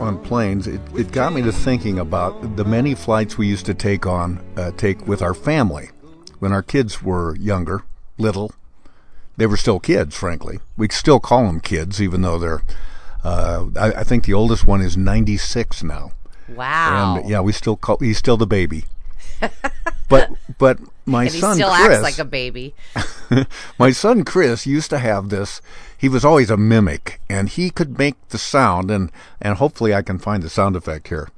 on 0.00 0.18
planes, 0.22 0.66
it, 0.66 0.80
it 0.96 1.12
got 1.12 1.32
me 1.32 1.42
to 1.42 1.52
thinking 1.52 1.98
about 1.98 2.56
the 2.56 2.64
many 2.64 2.94
flights 2.94 3.38
we 3.38 3.46
used 3.46 3.66
to 3.66 3.74
take 3.74 4.06
on, 4.06 4.42
uh, 4.56 4.72
take 4.72 5.06
with 5.06 5.22
our 5.22 5.34
family 5.34 5.90
when 6.38 6.52
our 6.52 6.62
kids 6.62 7.02
were 7.02 7.36
younger, 7.36 7.84
little. 8.18 8.52
They 9.36 9.46
were 9.46 9.56
still 9.56 9.78
kids, 9.80 10.16
frankly. 10.16 10.58
We 10.76 10.88
still 10.88 11.20
call 11.20 11.46
them 11.46 11.60
kids, 11.60 12.02
even 12.02 12.22
though 12.22 12.38
they're. 12.38 12.62
Uh, 13.22 13.66
I, 13.78 13.92
I 13.92 14.04
think 14.04 14.24
the 14.24 14.34
oldest 14.34 14.66
one 14.66 14.80
is 14.80 14.96
96 14.96 15.82
now. 15.82 16.12
Wow. 16.48 17.16
And 17.16 17.28
yeah, 17.28 17.40
we 17.40 17.52
still 17.52 17.76
call 17.76 17.98
he's 17.98 18.18
still 18.18 18.36
the 18.36 18.46
baby. 18.46 18.84
but 20.08 20.30
but 20.58 20.78
my 21.06 21.22
and 21.24 21.32
he 21.32 21.40
son 21.40 21.54
still 21.54 21.70
Chris, 21.70 21.96
acts 21.96 22.02
like 22.02 22.18
a 22.18 22.24
baby. 22.24 22.74
my 23.78 23.92
son 23.92 24.24
Chris 24.24 24.66
used 24.66 24.90
to 24.90 24.98
have 24.98 25.28
this. 25.28 25.60
He 26.00 26.08
was 26.08 26.24
always 26.24 26.48
a 26.50 26.56
mimic, 26.56 27.20
and 27.28 27.48
he 27.50 27.68
could 27.68 27.98
make 27.98 28.16
the 28.30 28.38
sound, 28.38 28.90
and 28.90 29.12
and 29.40 29.58
hopefully 29.58 29.94
I 29.94 30.00
can 30.00 30.18
find 30.18 30.42
the 30.42 30.48
sound 30.48 30.74
effect 30.74 31.08
here. 31.08 31.28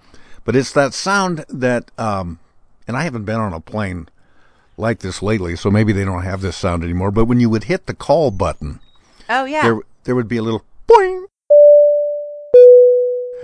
But 0.44 0.55
it's 0.55 0.72
that 0.72 0.94
sound 0.94 1.44
that, 1.48 1.90
um, 1.98 2.38
and 2.87 2.96
I 2.96 3.03
haven't 3.03 3.25
been 3.25 3.40
on 3.40 3.53
a 3.53 3.61
plane 3.61 4.09
like 4.77 5.01
this 5.01 5.20
lately, 5.22 5.57
so 5.57 5.68
maybe 5.70 5.92
they 5.92 6.05
don't 6.05 6.22
have 6.22 6.40
this 6.42 6.57
sound 6.57 6.85
anymore. 6.85 7.11
But 7.11 7.25
when 7.25 7.40
you 7.40 7.51
would 7.51 7.64
hit 7.64 7.87
the 7.87 7.94
call 7.94 8.31
button, 8.31 8.79
Oh 9.29 9.44
yeah. 9.46 9.62
there 9.62 9.81
there 10.05 10.14
would 10.14 10.29
be 10.29 10.37
a 10.37 10.42
little 10.42 10.64
boing. 10.88 11.25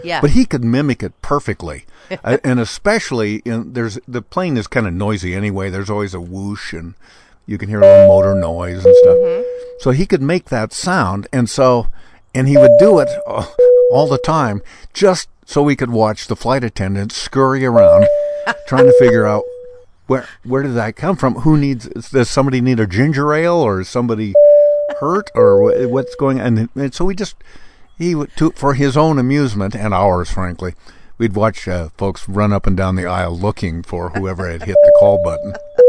yeah. 0.04 0.20
But 0.20 0.30
he 0.30 0.44
could 0.44 0.62
mimic 0.64 1.02
it 1.02 1.20
perfectly, 1.22 1.84
uh, 2.24 2.38
and 2.44 2.60
especially 2.60 3.42
in 3.44 3.72
there's 3.72 3.98
the 4.06 4.22
plane 4.22 4.56
is 4.56 4.66
kind 4.68 4.86
of 4.86 4.92
noisy 4.94 5.34
anyway. 5.34 5.68
There's 5.70 5.90
always 5.90 6.14
a 6.14 6.20
whoosh, 6.20 6.72
and 6.72 6.94
you 7.48 7.56
can 7.56 7.68
hear 7.70 7.80
a 7.80 7.82
little 7.82 8.08
motor 8.08 8.34
noise 8.34 8.84
and 8.84 8.94
stuff. 8.96 9.16
Mm-hmm. 9.16 9.42
So 9.80 9.90
he 9.90 10.06
could 10.06 10.20
make 10.20 10.50
that 10.50 10.72
sound, 10.72 11.26
and 11.32 11.48
so 11.48 11.88
and 12.34 12.46
he 12.46 12.58
would 12.58 12.76
do 12.78 12.98
it 12.98 13.08
uh, 13.26 13.46
all 13.90 14.06
the 14.06 14.18
time, 14.18 14.60
just 14.92 15.28
so 15.46 15.62
we 15.62 15.74
could 15.74 15.90
watch 15.90 16.26
the 16.26 16.36
flight 16.36 16.62
attendants 16.62 17.16
scurry 17.16 17.64
around, 17.64 18.06
trying 18.68 18.84
to 18.84 18.96
figure 18.98 19.26
out 19.26 19.44
where 20.06 20.28
where 20.44 20.62
did 20.62 20.74
that 20.74 20.94
come 20.94 21.16
from? 21.16 21.36
Who 21.36 21.56
needs? 21.56 21.88
Does 22.10 22.28
somebody 22.28 22.60
need 22.60 22.80
a 22.80 22.86
ginger 22.86 23.32
ale, 23.32 23.56
or 23.56 23.80
is 23.80 23.88
somebody 23.88 24.34
hurt, 25.00 25.30
or 25.34 25.88
what's 25.88 26.14
going 26.16 26.40
on? 26.40 26.68
And, 26.74 26.94
so 26.94 27.06
we 27.06 27.14
just 27.14 27.36
he 27.96 28.14
would 28.14 28.30
to, 28.36 28.50
for 28.50 28.74
his 28.74 28.94
own 28.94 29.18
amusement 29.18 29.74
and 29.74 29.94
ours, 29.94 30.30
frankly. 30.30 30.74
We'd 31.16 31.34
watch 31.34 31.66
uh, 31.66 31.88
folks 31.96 32.28
run 32.28 32.52
up 32.52 32.66
and 32.66 32.76
down 32.76 32.94
the 32.94 33.06
aisle 33.06 33.36
looking 33.36 33.82
for 33.82 34.10
whoever 34.10 34.48
had 34.48 34.62
hit 34.64 34.76
the 34.82 34.96
call 35.00 35.20
button. 35.24 35.54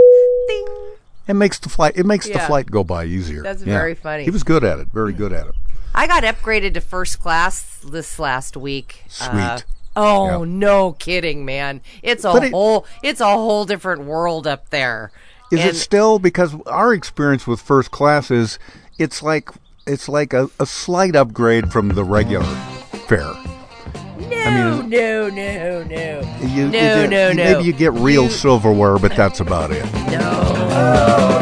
It 1.30 1.36
makes 1.36 1.60
the 1.60 1.70
flight. 1.70 1.94
It 1.96 2.06
makes 2.06 2.28
the 2.28 2.40
flight 2.40 2.70
go 2.72 2.84
by 2.84 3.06
easier. 3.06 3.44
That's 3.44 3.62
Yeah. 3.64 3.78
very 3.78 3.94
funny. 3.96 4.24
He 4.24 4.32
was 4.32 4.44
good 4.44 4.64
at 4.64 4.80
it. 4.80 4.88
Very 4.94 5.14
good 5.14 5.32
at 5.32 5.46
it. 5.48 5.54
I 5.94 6.08
got 6.08 6.24
upgraded 6.24 6.74
to 6.74 6.82
first 6.82 7.20
class 7.20 7.78
this 7.88 8.18
last 8.20 8.58
week. 8.58 9.04
Sweet. 9.08 9.30
Uh, 9.30 9.60
oh 9.96 10.40
Yeah. 10.44 10.46
no, 10.48 10.92
kidding, 10.94 11.46
man! 11.46 11.82
It's 12.04 12.26
a 12.26 12.36
it- 12.38 12.52
whole 12.52 12.86
it's 13.04 13.22
a 13.22 13.26
whole 13.26 13.66
different 13.66 14.04
world 14.06 14.48
up 14.48 14.70
there. 14.72 15.12
Is 15.52 15.60
And- 15.62 15.70
it 15.70 15.76
still 15.76 16.20
because 16.20 16.56
our 16.68 16.94
experience 16.94 17.46
with 17.48 17.60
first 17.62 17.92
class 17.92 18.30
is 18.32 18.58
it's 18.98 19.22
like 19.24 19.50
it's 19.88 20.10
like 20.10 20.34
a, 20.34 20.50
a 20.60 20.66
slight 20.66 21.16
upgrade 21.16 21.72
from 21.72 21.90
the 21.90 22.04
regular 22.04 22.46
fare. 23.08 23.34
No, 24.50 24.82
no, 24.82 25.30
no, 25.30 25.84
no. 25.84 26.38
You, 26.42 26.48
you 26.48 26.66
no, 26.66 26.72
get- 26.72 27.10
no, 27.10 27.28
you- 27.30 27.34
no. 27.36 27.44
Maybe 27.44 27.64
you 27.66 27.74
get 27.74 27.94
real 27.94 28.30
silverware, 28.30 28.98
but 28.98 29.16
that's 29.16 29.40
about 29.40 29.72
it. 29.72 29.86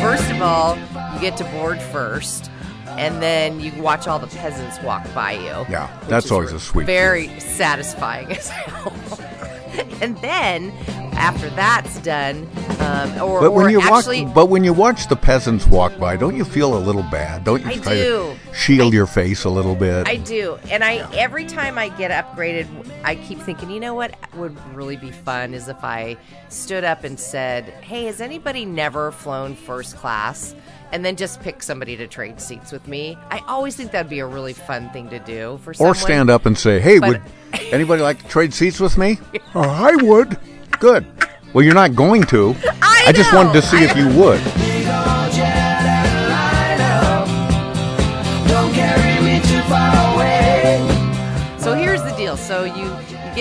First 0.00 0.30
of 0.30 0.42
all, 0.42 0.76
you 1.14 1.20
get 1.20 1.36
to 1.38 1.44
board 1.44 1.80
first, 1.80 2.50
and 2.86 3.20
then 3.22 3.58
you 3.60 3.72
watch 3.80 4.06
all 4.06 4.18
the 4.18 4.26
peasants 4.28 4.80
walk 4.82 5.02
by 5.14 5.32
you. 5.32 5.66
Yeah, 5.72 5.90
that's 6.08 6.30
always 6.30 6.52
a 6.52 6.60
sweet. 6.60 6.84
Very 6.86 7.28
satisfying 7.40 8.30
as 8.30 8.48
hell. 8.48 8.92
and 10.00 10.16
then 10.18 10.70
after 11.16 11.48
that's 11.50 11.98
done, 12.00 12.48
um, 12.80 13.22
or, 13.22 13.40
But 13.40 13.52
when 13.52 13.66
or 13.66 13.70
you 13.70 13.80
actually, 13.80 14.24
walk, 14.24 14.34
but 14.34 14.46
when 14.46 14.64
you 14.64 14.72
watch 14.72 15.08
the 15.08 15.16
peasants 15.16 15.66
walk 15.66 15.96
by, 15.98 16.16
don't 16.16 16.36
you 16.36 16.44
feel 16.44 16.76
a 16.76 16.78
little 16.78 17.02
bad? 17.04 17.44
Don't 17.44 17.62
you 17.62 17.70
I 17.70 17.76
try 17.76 17.94
do. 17.94 18.36
to 18.50 18.54
shield 18.54 18.92
your 18.92 19.06
face 19.06 19.44
a 19.44 19.50
little 19.50 19.74
bit? 19.74 20.08
I 20.08 20.16
do, 20.16 20.58
and 20.70 20.82
I 20.84 21.08
every 21.16 21.46
time 21.46 21.78
I 21.78 21.88
get 21.88 22.10
upgraded, 22.10 22.66
I 23.04 23.14
keep 23.16 23.38
thinking, 23.40 23.70
you 23.70 23.80
know 23.80 23.94
what 23.94 24.14
would 24.34 24.56
really 24.74 24.96
be 24.96 25.10
fun 25.10 25.54
is 25.54 25.68
if 25.68 25.82
I 25.84 26.16
stood 26.48 26.84
up 26.84 27.04
and 27.04 27.18
said, 27.18 27.64
"Hey, 27.82 28.04
has 28.04 28.20
anybody 28.20 28.64
never 28.64 29.12
flown 29.12 29.54
first 29.54 29.96
class?" 29.96 30.54
And 30.94 31.04
then 31.04 31.16
just 31.16 31.40
pick 31.42 31.60
somebody 31.60 31.96
to 31.96 32.06
trade 32.06 32.40
seats 32.40 32.70
with 32.70 32.86
me. 32.86 33.18
I 33.28 33.40
always 33.48 33.74
think 33.74 33.90
that'd 33.90 34.08
be 34.08 34.20
a 34.20 34.26
really 34.26 34.52
fun 34.52 34.88
thing 34.90 35.10
to 35.10 35.18
do 35.18 35.58
for 35.64 35.74
someone. 35.74 35.90
or 35.90 35.94
stand 35.96 36.30
up 36.30 36.46
and 36.46 36.56
say, 36.56 36.78
"Hey, 36.78 37.00
But- 37.00 37.08
would 37.08 37.22
anybody 37.72 38.00
like 38.00 38.22
to 38.22 38.28
trade 38.28 38.54
seats 38.54 38.78
with 38.78 38.96
me?" 38.96 39.18
oh, 39.56 39.60
I 39.60 39.96
would. 39.96 40.38
Good. 40.78 41.04
Well, 41.52 41.64
you're 41.64 41.74
not 41.74 41.96
going 41.96 42.22
to. 42.24 42.54
I 42.80 43.12
just 43.12 43.32
know. 43.32 43.38
wanted 43.38 43.54
to 43.54 43.62
see 43.62 43.82
if 43.82 43.96
you 43.96 44.06
would. 44.20 44.40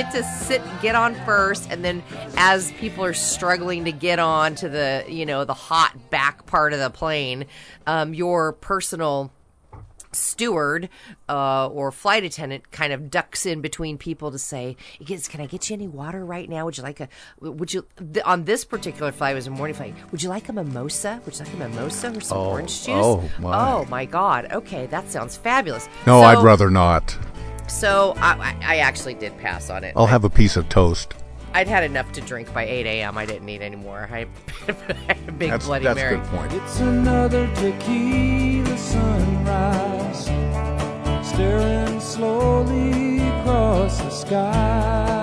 Get 0.04 0.12
to 0.14 0.24
sit 0.24 0.62
get 0.82 0.96
on 0.96 1.16
first 1.26 1.70
and 1.72 1.84
then 1.84 2.04
as 2.38 2.72
people 2.74 3.04
are 3.04 3.14
struggling 3.14 3.86
to 3.86 3.92
get 3.92 4.20
on 4.20 4.56
to 4.56 4.70
the, 4.70 5.06
you 5.08 5.26
know, 5.26 5.46
the 5.46 5.54
hot 5.54 6.10
back 6.10 6.46
part 6.46 6.74
of 6.74 6.80
the 6.80 6.90
plane, 6.90 7.46
um, 7.88 8.14
your 8.14 8.54
personal 8.54 9.32
steward 10.12 10.90
uh, 11.28 11.68
or 11.70 11.92
flight 11.92 12.24
attendant 12.24 12.70
kind 12.72 12.94
of 12.94 13.10
ducks 13.10 13.48
in 13.48 13.62
between 13.62 13.98
people 13.98 14.30
to 14.32 14.38
say, 14.38 14.78
"Can 15.04 15.42
I 15.42 15.48
get 15.48 15.70
you 15.70 15.74
any 15.74 15.88
water 15.88 16.24
right 16.24 16.48
now? 16.48 16.66
Would 16.66 16.78
you 16.78 16.84
like 16.84 17.00
a? 17.00 17.10
Would 17.40 17.74
you 17.74 17.86
th- 17.98 18.24
on 18.24 18.44
this 18.46 18.64
particular 18.64 19.12
flight 19.12 19.32
it 19.32 19.36
was 19.36 19.48
a 19.48 19.52
morning 19.52 19.76
flight? 19.76 19.96
Would 20.12 20.22
you 20.22 20.30
like 20.30 20.50
a 20.50 20.54
mimosa? 20.54 21.20
Would 21.26 21.34
you 21.40 21.46
like 21.46 21.54
a 21.54 21.58
mimosa 21.58 22.16
or 22.16 22.22
some 22.22 22.38
Oh, 22.38 22.50
orange 22.52 22.76
juice? 22.86 22.90
oh, 22.96 23.28
my. 23.40 23.72
Oh 23.72 23.86
my 23.86 24.06
God! 24.06 24.50
Okay, 24.52 24.86
that 24.88 25.10
sounds 25.10 25.36
fabulous. 25.36 25.88
No, 26.06 26.20
So- 26.22 26.26
I'd 26.26 26.44
rather 26.44 26.70
not. 26.70 27.18
So 27.68 28.14
I, 28.18 28.34
I 28.34 28.58
I 28.62 28.76
actually 28.78 29.14
did 29.16 29.38
pass 29.38 29.70
on 29.70 29.84
it. 29.84 29.94
I'll 29.96 30.08
have 30.08 30.24
a 30.24 30.30
piece 30.30 30.58
of 30.58 30.70
toast. 30.70 31.14
I'd 31.56 31.68
had 31.68 31.84
enough 31.84 32.12
to 32.14 32.22
drink 32.22 32.52
by 32.52 32.64
8 32.66 32.88
a.m. 32.88 33.16
I 33.16 33.28
didn't 33.28 33.46
need 33.46 33.62
any 33.62 33.76
more. 33.76 34.10
I 34.12 34.26
had 34.66 35.18
a 35.28 35.32
big 35.32 35.52
That's, 35.52 35.68
Bloody 35.68 35.84
that's 35.86 35.96
Mary. 35.96 36.16
a 36.16 36.18
good 36.18 36.28
point. 36.30 36.52
It's 36.54 36.80
another 36.80 37.48
tequila 37.56 38.76
sunrise, 38.76 40.26
staring 41.28 42.00
slowly 42.00 43.20
across 43.40 44.00
the 44.02 44.10
sky. 44.10 45.20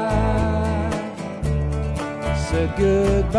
Said 2.48 2.76
goodbye. 2.78 3.36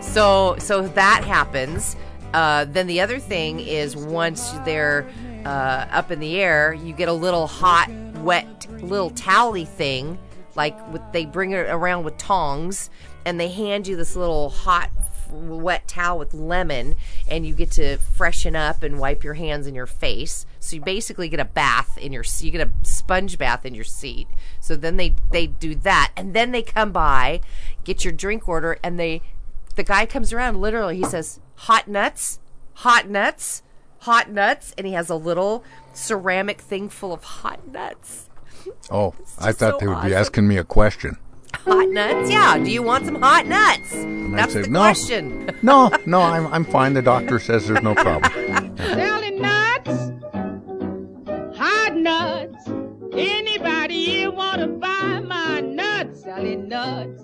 So 0.00 0.56
so 0.58 0.86
that 0.88 1.24
happens. 1.24 1.96
Uh, 2.34 2.64
then 2.66 2.86
the 2.86 3.00
other 3.00 3.18
thing 3.18 3.58
is 3.60 3.96
once 3.96 4.50
they're 4.64 5.06
uh, 5.44 5.86
up 5.90 6.10
in 6.10 6.20
the 6.20 6.40
air, 6.40 6.72
you 6.72 6.92
get 6.92 7.08
a 7.08 7.12
little 7.12 7.46
hot, 7.46 7.90
wet, 8.16 8.66
little 8.82 9.10
towely 9.10 9.64
thing, 9.64 10.18
like 10.54 10.76
with, 10.92 11.02
they 11.12 11.24
bring 11.24 11.52
it 11.52 11.66
around 11.68 12.04
with 12.04 12.16
tongs, 12.18 12.90
and 13.24 13.38
they 13.38 13.48
hand 13.48 13.86
you 13.86 13.96
this 13.96 14.16
little 14.16 14.50
hot 14.50 14.90
wet 15.32 15.88
towel 15.88 16.18
with 16.18 16.34
lemon, 16.34 16.94
and 17.28 17.46
you 17.46 17.54
get 17.54 17.70
to 17.72 17.96
freshen 17.96 18.54
up 18.54 18.82
and 18.82 18.98
wipe 18.98 19.24
your 19.24 19.34
hands 19.34 19.66
and 19.66 19.74
your 19.74 19.86
face. 19.86 20.46
So 20.60 20.76
you 20.76 20.82
basically 20.82 21.28
get 21.28 21.40
a 21.40 21.44
bath 21.44 21.96
in 21.98 22.12
your 22.12 22.24
you 22.38 22.50
get 22.50 22.66
a 22.66 22.70
sponge 22.82 23.38
bath 23.38 23.64
in 23.64 23.74
your 23.74 23.84
seat. 23.84 24.28
So 24.60 24.76
then 24.76 24.96
they 24.96 25.14
they 25.30 25.46
do 25.46 25.74
that, 25.76 26.12
and 26.16 26.34
then 26.34 26.52
they 26.52 26.62
come 26.62 26.92
by, 26.92 27.40
get 27.84 28.04
your 28.04 28.12
drink 28.12 28.48
order, 28.48 28.78
and 28.82 28.98
they 28.98 29.22
the 29.74 29.82
guy 29.82 30.06
comes 30.06 30.32
around. 30.32 30.60
Literally, 30.60 30.96
he 30.96 31.04
says, 31.04 31.40
"Hot 31.56 31.88
nuts, 31.88 32.38
hot 32.74 33.08
nuts." 33.08 33.62
Hot 34.02 34.30
nuts, 34.30 34.74
and 34.76 34.84
he 34.84 34.94
has 34.94 35.10
a 35.10 35.14
little 35.14 35.62
ceramic 35.92 36.60
thing 36.60 36.88
full 36.88 37.12
of 37.12 37.22
hot 37.22 37.68
nuts. 37.68 38.28
Oh, 38.90 39.14
I 39.38 39.52
thought 39.52 39.74
so 39.74 39.78
they 39.78 39.86
would 39.86 40.02
be 40.02 40.12
asking 40.12 40.48
me 40.48 40.58
a 40.58 40.64
question. 40.64 41.18
Hot 41.64 41.88
nuts? 41.88 42.28
Yeah. 42.28 42.58
Do 42.58 42.68
you 42.68 42.82
want 42.82 43.06
some 43.06 43.22
hot 43.22 43.46
nuts? 43.46 43.92
And 43.92 44.36
That's 44.36 44.54
say, 44.54 44.62
the 44.62 44.68
no, 44.70 44.80
question. 44.80 45.50
no, 45.62 45.92
no, 46.04 46.20
I'm, 46.20 46.48
I'm 46.52 46.64
fine. 46.64 46.94
The 46.94 47.02
doctor 47.02 47.38
says 47.38 47.68
there's 47.68 47.82
no 47.82 47.94
problem. 47.94 48.76
Selling 48.76 49.40
nuts, 49.40 50.12
hot 51.56 51.94
nuts. 51.94 52.68
Anybody 53.12 53.94
you 53.94 54.32
wanna 54.32 54.66
buy 54.66 55.20
my 55.20 55.60
nuts? 55.60 56.22
Selling 56.22 56.66
nuts, 56.68 57.22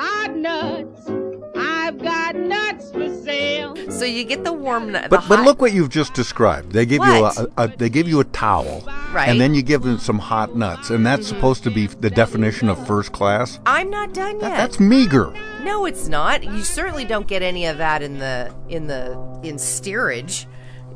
hot 0.00 0.34
nuts. 0.34 1.10
I've 1.56 1.98
got 1.98 2.36
nuts 2.36 2.90
for 2.90 3.08
sale. 3.22 3.76
So 3.90 4.04
you 4.04 4.24
get 4.24 4.44
the 4.44 4.52
warm 4.52 4.92
nut. 4.92 5.10
But 5.10 5.28
but 5.28 5.40
look 5.44 5.60
what 5.60 5.72
you've 5.72 5.90
just 5.90 6.14
described. 6.14 6.72
They 6.72 6.86
give 6.86 7.00
What? 7.00 7.36
you 7.36 7.48
a, 7.58 7.64
a 7.64 7.68
they 7.68 7.90
give 7.90 8.08
you 8.08 8.20
a 8.20 8.24
towel, 8.24 8.82
Right. 9.12 9.28
and 9.28 9.40
then 9.40 9.54
you 9.54 9.62
give 9.62 9.82
them 9.82 9.98
some 9.98 10.18
hot 10.18 10.56
nuts, 10.56 10.90
and 10.90 11.04
that's 11.04 11.26
mm-hmm. 11.26 11.36
supposed 11.36 11.64
to 11.64 11.70
be 11.70 11.86
the 11.86 12.10
definition 12.10 12.68
of 12.68 12.86
first 12.86 13.12
class. 13.12 13.60
I'm 13.66 13.90
not 13.90 14.14
done 14.14 14.40
yet. 14.40 14.56
That's 14.56 14.80
meager. 14.80 15.34
no, 15.64 15.84
it's 15.84 16.08
not. 16.08 16.44
You 16.44 16.62
certainly 16.62 17.04
don't 17.04 17.26
get 17.26 17.42
any 17.42 17.66
of 17.66 17.78
that 17.78 18.02
in 18.02 18.18
the 18.18 18.54
in 18.68 18.86
the 18.86 19.18
in 19.42 19.58
steerage. 19.58 20.46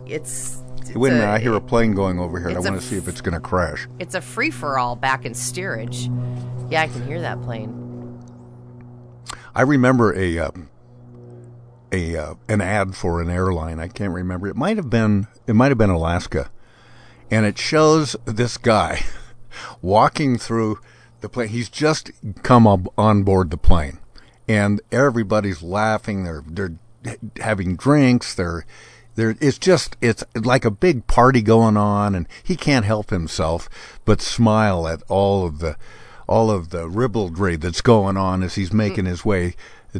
It's, 0.06 0.62
it's 0.78 0.94
Wait 0.94 1.10
a 1.10 1.14
minute, 1.14 1.26
a- 1.26 1.30
I 1.32 1.38
hear 1.38 1.54
a 1.54 1.60
plane 1.60 1.94
going 1.94 2.18
over 2.18 2.38
here. 2.38 2.50
I 2.50 2.60
want 2.60 2.80
to 2.80 2.86
see 2.86 2.96
if 2.96 3.08
it's 3.08 3.22
going 3.22 3.34
to 3.34 3.40
crash. 3.40 3.88
It's 3.98 4.14
a 4.14 4.20
free 4.20 4.50
for 4.50 4.78
all 4.78 4.96
back 4.96 5.24
in 5.24 5.34
steerage. 5.34 6.10
Yeah, 6.70 6.82
I 6.82 6.88
can 6.88 7.06
hear 7.06 7.20
that 7.20 7.40
plane. 7.42 7.83
I 9.54 9.62
remember 9.62 10.12
a 10.14 10.38
uh, 10.38 10.50
a 11.92 12.16
uh, 12.16 12.34
an 12.48 12.60
ad 12.60 12.96
for 12.96 13.20
an 13.20 13.30
airline. 13.30 13.78
I 13.78 13.88
can't 13.88 14.12
remember. 14.12 14.48
It 14.48 14.56
might 14.56 14.76
have 14.76 14.90
been 14.90 15.28
it 15.46 15.54
might 15.54 15.70
have 15.70 15.78
been 15.78 15.90
Alaska, 15.90 16.50
and 17.30 17.46
it 17.46 17.58
shows 17.58 18.16
this 18.24 18.56
guy 18.56 19.04
walking 19.82 20.38
through 20.38 20.80
the 21.20 21.28
plane. 21.28 21.48
He's 21.48 21.68
just 21.68 22.10
come 22.42 22.66
up 22.66 22.80
on 22.98 23.22
board 23.22 23.50
the 23.50 23.56
plane, 23.56 23.98
and 24.48 24.80
everybody's 24.90 25.62
laughing. 25.62 26.24
They're 26.24 26.44
they're 26.46 26.76
having 27.40 27.76
drinks. 27.76 28.34
They're 28.34 28.66
there 29.14 29.36
it's 29.40 29.58
just 29.58 29.96
it's 30.00 30.24
like 30.34 30.64
a 30.64 30.70
big 30.70 31.06
party 31.06 31.42
going 31.42 31.76
on 31.76 32.14
and 32.16 32.26
he 32.42 32.56
can't 32.56 32.84
help 32.84 33.10
himself 33.10 33.68
but 34.04 34.20
smile 34.20 34.88
at 34.88 35.02
all 35.08 35.46
of 35.46 35.60
the 35.60 35.76
all 36.26 36.50
of 36.50 36.70
the 36.70 36.88
ribaldry 36.88 37.56
that's 37.56 37.80
going 37.80 38.16
on 38.16 38.42
as 38.42 38.54
he's 38.54 38.72
making 38.72 39.04
his 39.06 39.24
way 39.24 39.54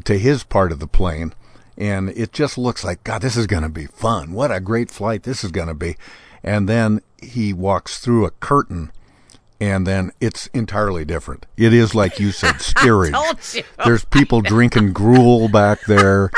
to 0.05 0.19
his 0.19 0.45
part 0.45 0.73
of 0.73 0.79
the 0.81 0.87
plane. 0.87 1.33
And 1.77 2.11
it 2.11 2.33
just 2.33 2.57
looks 2.57 2.85
like 2.85 3.05
god 3.05 3.23
this 3.23 3.37
is 3.37 3.47
going 3.47 3.63
to 3.63 3.69
be 3.69 3.87
fun. 3.87 4.33
What 4.33 4.53
a 4.53 4.61
great 4.61 4.91
flight 4.91 5.25
this 5.25 5.45
is 5.45 5.51
going 5.51 5.69
to 5.69 5.75
be. 5.75 5.97
And 6.43 6.69
then 6.69 7.01
he 7.21 7.53
walks 7.53 7.99
through 7.99 8.27
a 8.27 8.31
curtain 8.31 8.93
and 9.61 9.87
then 9.87 10.11
it's 10.21 10.49
entirely 10.49 11.05
different. 11.05 11.47
It 11.57 11.73
is 11.73 11.95
like 11.95 12.21
you 12.21 12.33
said 12.33 12.61
steerage. 12.61 13.13
told 13.13 13.39
you. 13.55 13.63
there's 13.85 14.05
people 14.05 14.41
drinking 14.41 14.93
gruel 14.93 15.49
back 15.49 15.81
there 15.87 16.31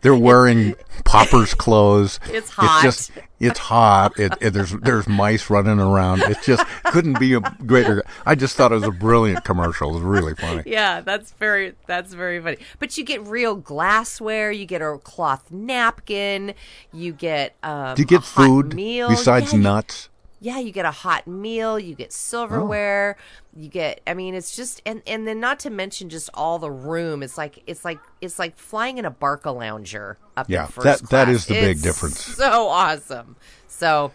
they're 0.00 0.14
wearing 0.14 0.74
poppers 1.04 1.54
clothes. 1.54 2.20
It's 2.30 2.50
hot. 2.50 2.84
It's 2.84 2.96
just 3.08 3.10
it's 3.40 3.58
hot. 3.58 4.18
It, 4.18 4.32
it- 4.40 4.50
there's 4.50 4.72
there's 4.72 5.08
mice 5.08 5.48
running 5.50 5.78
around. 5.80 6.22
It 6.22 6.38
just 6.44 6.64
couldn't 6.84 7.18
be 7.18 7.34
a 7.34 7.40
greater. 7.40 8.02
I 8.26 8.34
just 8.34 8.56
thought 8.56 8.72
it 8.72 8.76
was 8.76 8.84
a 8.84 8.90
brilliant 8.90 9.44
commercial. 9.44 9.90
It 9.90 9.94
was 9.94 10.02
really 10.02 10.34
funny. 10.34 10.62
Yeah, 10.66 11.00
that's 11.00 11.32
very 11.32 11.74
that's 11.86 12.14
very 12.14 12.40
funny. 12.40 12.58
But 12.78 12.96
you 12.98 13.04
get 13.04 13.26
real 13.26 13.54
glassware. 13.54 14.50
You 14.52 14.66
get 14.66 14.82
a 14.82 14.98
cloth 15.02 15.50
napkin. 15.50 16.54
You 16.92 17.12
get 17.12 17.54
um, 17.62 17.94
Do 17.94 18.02
you 18.02 18.06
get 18.06 18.22
food 18.24 18.74
meal. 18.74 19.08
besides 19.08 19.52
yeah, 19.52 19.58
nuts? 19.60 20.07
Yeah, 20.40 20.58
you 20.58 20.70
get 20.70 20.84
a 20.84 20.90
hot 20.92 21.26
meal. 21.26 21.78
You 21.80 21.94
get 21.96 22.12
silverware. 22.12 23.16
You 23.56 23.68
get. 23.68 24.00
I 24.06 24.14
mean, 24.14 24.34
it's 24.34 24.54
just 24.54 24.80
and 24.86 25.02
and 25.06 25.26
then 25.26 25.40
not 25.40 25.58
to 25.60 25.70
mention 25.70 26.08
just 26.08 26.30
all 26.34 26.58
the 26.60 26.70
room. 26.70 27.22
It's 27.24 27.36
like 27.36 27.62
it's 27.66 27.84
like 27.84 27.98
it's 28.20 28.38
like 28.38 28.56
flying 28.56 28.98
in 28.98 29.04
a 29.04 29.10
Barcalounger 29.10 30.16
up 30.36 30.48
Yeah, 30.48 30.66
that- 30.76 31.00
that 31.00 31.08
class. 31.08 31.28
is 31.28 31.46
the 31.46 31.54
big 31.54 31.82
difference. 31.82 32.20
So 32.36 32.68
awesome. 32.68 33.34
So 33.66 34.12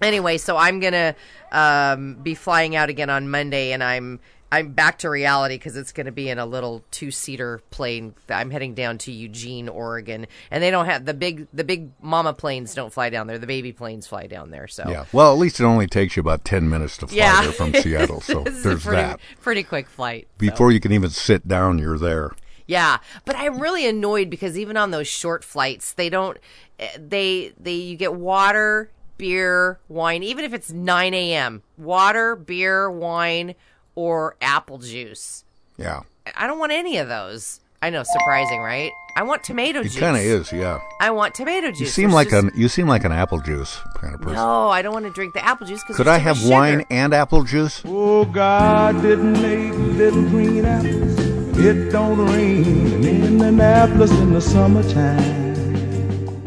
anyway, 0.00 0.38
so 0.38 0.56
I'm 0.56 0.80
gonna 0.80 1.14
um, 1.52 2.14
be 2.22 2.34
flying 2.34 2.74
out 2.74 2.88
again 2.88 3.10
on 3.10 3.28
Monday, 3.30 3.72
and 3.72 3.84
I'm 3.84 4.20
I'm 4.54 4.72
back 4.72 4.98
to 5.00 5.10
reality 5.10 5.56
because 5.56 5.76
it's 5.76 5.90
going 5.92 6.06
to 6.06 6.12
be 6.12 6.28
in 6.28 6.38
a 6.38 6.46
little 6.46 6.84
two 6.90 7.10
seater 7.10 7.60
plane. 7.70 8.14
I'm 8.28 8.50
heading 8.50 8.74
down 8.74 8.98
to 8.98 9.12
Eugene, 9.12 9.68
Oregon, 9.68 10.26
and 10.50 10.62
they 10.62 10.70
don't 10.70 10.86
have 10.86 11.04
the 11.04 11.14
big 11.14 11.46
the 11.52 11.64
big 11.64 11.90
mama 12.00 12.32
planes 12.32 12.74
don't 12.74 12.92
fly 12.92 13.10
down 13.10 13.26
there. 13.26 13.38
The 13.38 13.46
baby 13.46 13.72
planes 13.72 14.06
fly 14.06 14.26
down 14.26 14.50
there. 14.50 14.68
So 14.68 14.88
Yeah. 14.88 15.06
Well, 15.12 15.32
at 15.32 15.38
least 15.38 15.58
it 15.60 15.64
only 15.64 15.86
takes 15.86 16.16
you 16.16 16.20
about 16.20 16.44
ten 16.44 16.68
minutes 16.70 16.96
to 16.98 17.06
fly 17.08 17.16
yeah, 17.16 17.42
there 17.42 17.52
from 17.52 17.74
Seattle. 17.82 18.20
So 18.20 18.42
This 18.44 18.54
is 18.54 18.64
a 18.64 18.68
there's 18.68 18.82
pretty, 18.84 19.02
that. 19.02 19.20
Pretty 19.40 19.62
quick 19.64 19.88
flight. 19.88 20.28
so. 20.30 20.38
Before 20.38 20.70
you 20.70 20.80
can 20.80 20.92
even 20.92 21.10
sit 21.10 21.48
down, 21.48 21.78
you're 21.78 21.98
there. 21.98 22.30
Yeah, 22.66 22.98
but 23.24 23.36
I'm 23.36 23.58
really 23.58 23.86
annoyed 23.86 24.30
because 24.30 24.56
even 24.56 24.76
on 24.76 24.90
those 24.90 25.08
short 25.08 25.44
flights, 25.44 25.92
they 25.92 26.08
don't. 26.08 26.38
eh, 26.78 26.88
They 26.98 27.52
they 27.60 27.74
you 27.74 27.96
get 27.96 28.14
water, 28.14 28.90
beer, 29.18 29.80
wine, 29.88 30.22
even 30.22 30.44
if 30.44 30.54
it's 30.54 30.70
9 30.72 31.12
a.m. 31.12 31.62
Water, 31.76 32.34
beer, 32.36 32.90
wine, 32.90 33.54
or 33.94 34.36
apple 34.40 34.78
juice. 34.78 35.44
Yeah. 35.76 36.00
I 36.36 36.46
don't 36.46 36.58
want 36.58 36.72
any 36.72 36.98
of 36.98 37.08
those. 37.08 37.60
I 37.82 37.90
know, 37.90 38.02
surprising, 38.02 38.60
right? 38.60 38.90
I 39.16 39.22
want 39.24 39.44
tomato 39.44 39.80
It 39.80 39.84
juice. 39.84 39.96
It 39.98 40.00
kind 40.00 40.16
of 40.16 40.22
is. 40.22 40.50
Yeah. 40.52 40.80
I 41.00 41.10
want 41.10 41.34
tomato 41.34 41.68
juice. 41.70 41.80
You 41.80 41.86
seem 41.86 42.10
like 42.12 42.30
just- 42.30 42.44
an 42.46 42.50
you 42.56 42.68
seem 42.68 42.88
like 42.88 43.04
an 43.04 43.12
apple 43.12 43.40
juice 43.40 43.78
kind 43.96 44.14
of 44.14 44.20
person. 44.22 44.36
No, 44.36 44.70
I 44.70 44.80
don't 44.80 44.94
want 44.94 45.04
to 45.04 45.12
drink 45.12 45.34
the 45.34 45.44
apple 45.44 45.66
juice 45.66 45.82
because 45.82 45.96
Could 45.96 46.08
I 46.08 46.16
have 46.18 46.46
wine 46.46 46.84
and 46.90 47.12
apple 47.12 47.44
juice? 47.44 47.82
Oh, 47.84 48.24
God 48.24 49.02
didn't 49.02 49.34
make 49.34 49.72
little 49.98 50.22
green 50.22 50.64
apples. 50.64 51.18
It 51.58 51.90
don't 51.92 52.18
rain 52.26 53.04
in 53.04 53.24
Indianapolis 53.24 54.10
in 54.12 54.32
the 54.32 54.40
summertime. 54.40 55.43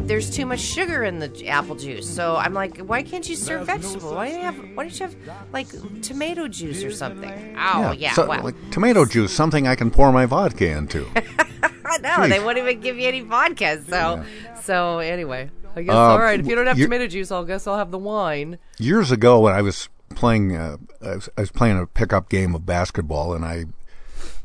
There's 0.08 0.30
too 0.30 0.46
much 0.46 0.60
sugar 0.60 1.04
in 1.04 1.18
the 1.18 1.48
apple 1.48 1.76
juice, 1.76 2.08
so 2.08 2.36
I'm 2.36 2.54
like, 2.54 2.78
why 2.78 3.02
can't 3.02 3.28
you 3.28 3.36
serve 3.36 3.66
vegetable? 3.66 4.14
Why 4.14 4.30
do 4.30 4.36
you 4.36 4.42
have? 4.42 4.56
Why 4.74 4.84
don't 4.84 4.98
you 4.98 5.06
have 5.06 5.16
like 5.52 5.68
tomato 6.00 6.48
juice 6.48 6.82
or 6.82 6.90
something? 6.90 7.54
Oh 7.58 7.92
yeah, 7.92 8.14
so, 8.14 8.26
well, 8.26 8.42
like 8.42 8.70
tomato 8.70 9.04
juice, 9.04 9.32
something 9.32 9.68
I 9.68 9.74
can 9.74 9.90
pour 9.90 10.10
my 10.10 10.24
vodka 10.24 10.66
into. 10.70 11.06
no, 12.00 12.26
they 12.26 12.40
won't 12.40 12.56
even 12.56 12.80
give 12.80 12.98
you 12.98 13.06
any 13.06 13.20
vodka. 13.20 13.82
So, 13.84 14.24
so 14.62 14.98
anyway, 15.00 15.50
I 15.76 15.82
guess 15.82 15.94
Uh, 15.94 15.98
all 15.98 16.18
right. 16.18 16.40
If 16.40 16.46
you 16.46 16.54
don't 16.54 16.66
have 16.66 16.78
tomato 16.78 17.06
juice, 17.06 17.30
I'll 17.30 17.44
guess 17.44 17.66
I'll 17.66 17.76
have 17.76 17.90
the 17.90 17.98
wine. 17.98 18.58
Years 18.78 19.10
ago, 19.10 19.40
when 19.40 19.52
I 19.52 19.60
was 19.60 19.90
playing, 20.14 20.56
uh, 20.56 20.78
I, 21.02 21.16
was, 21.16 21.28
I 21.36 21.40
was 21.42 21.50
playing 21.50 21.78
a 21.78 21.86
pickup 21.86 22.30
game 22.30 22.54
of 22.54 22.64
basketball, 22.64 23.34
and 23.34 23.44
I, 23.44 23.66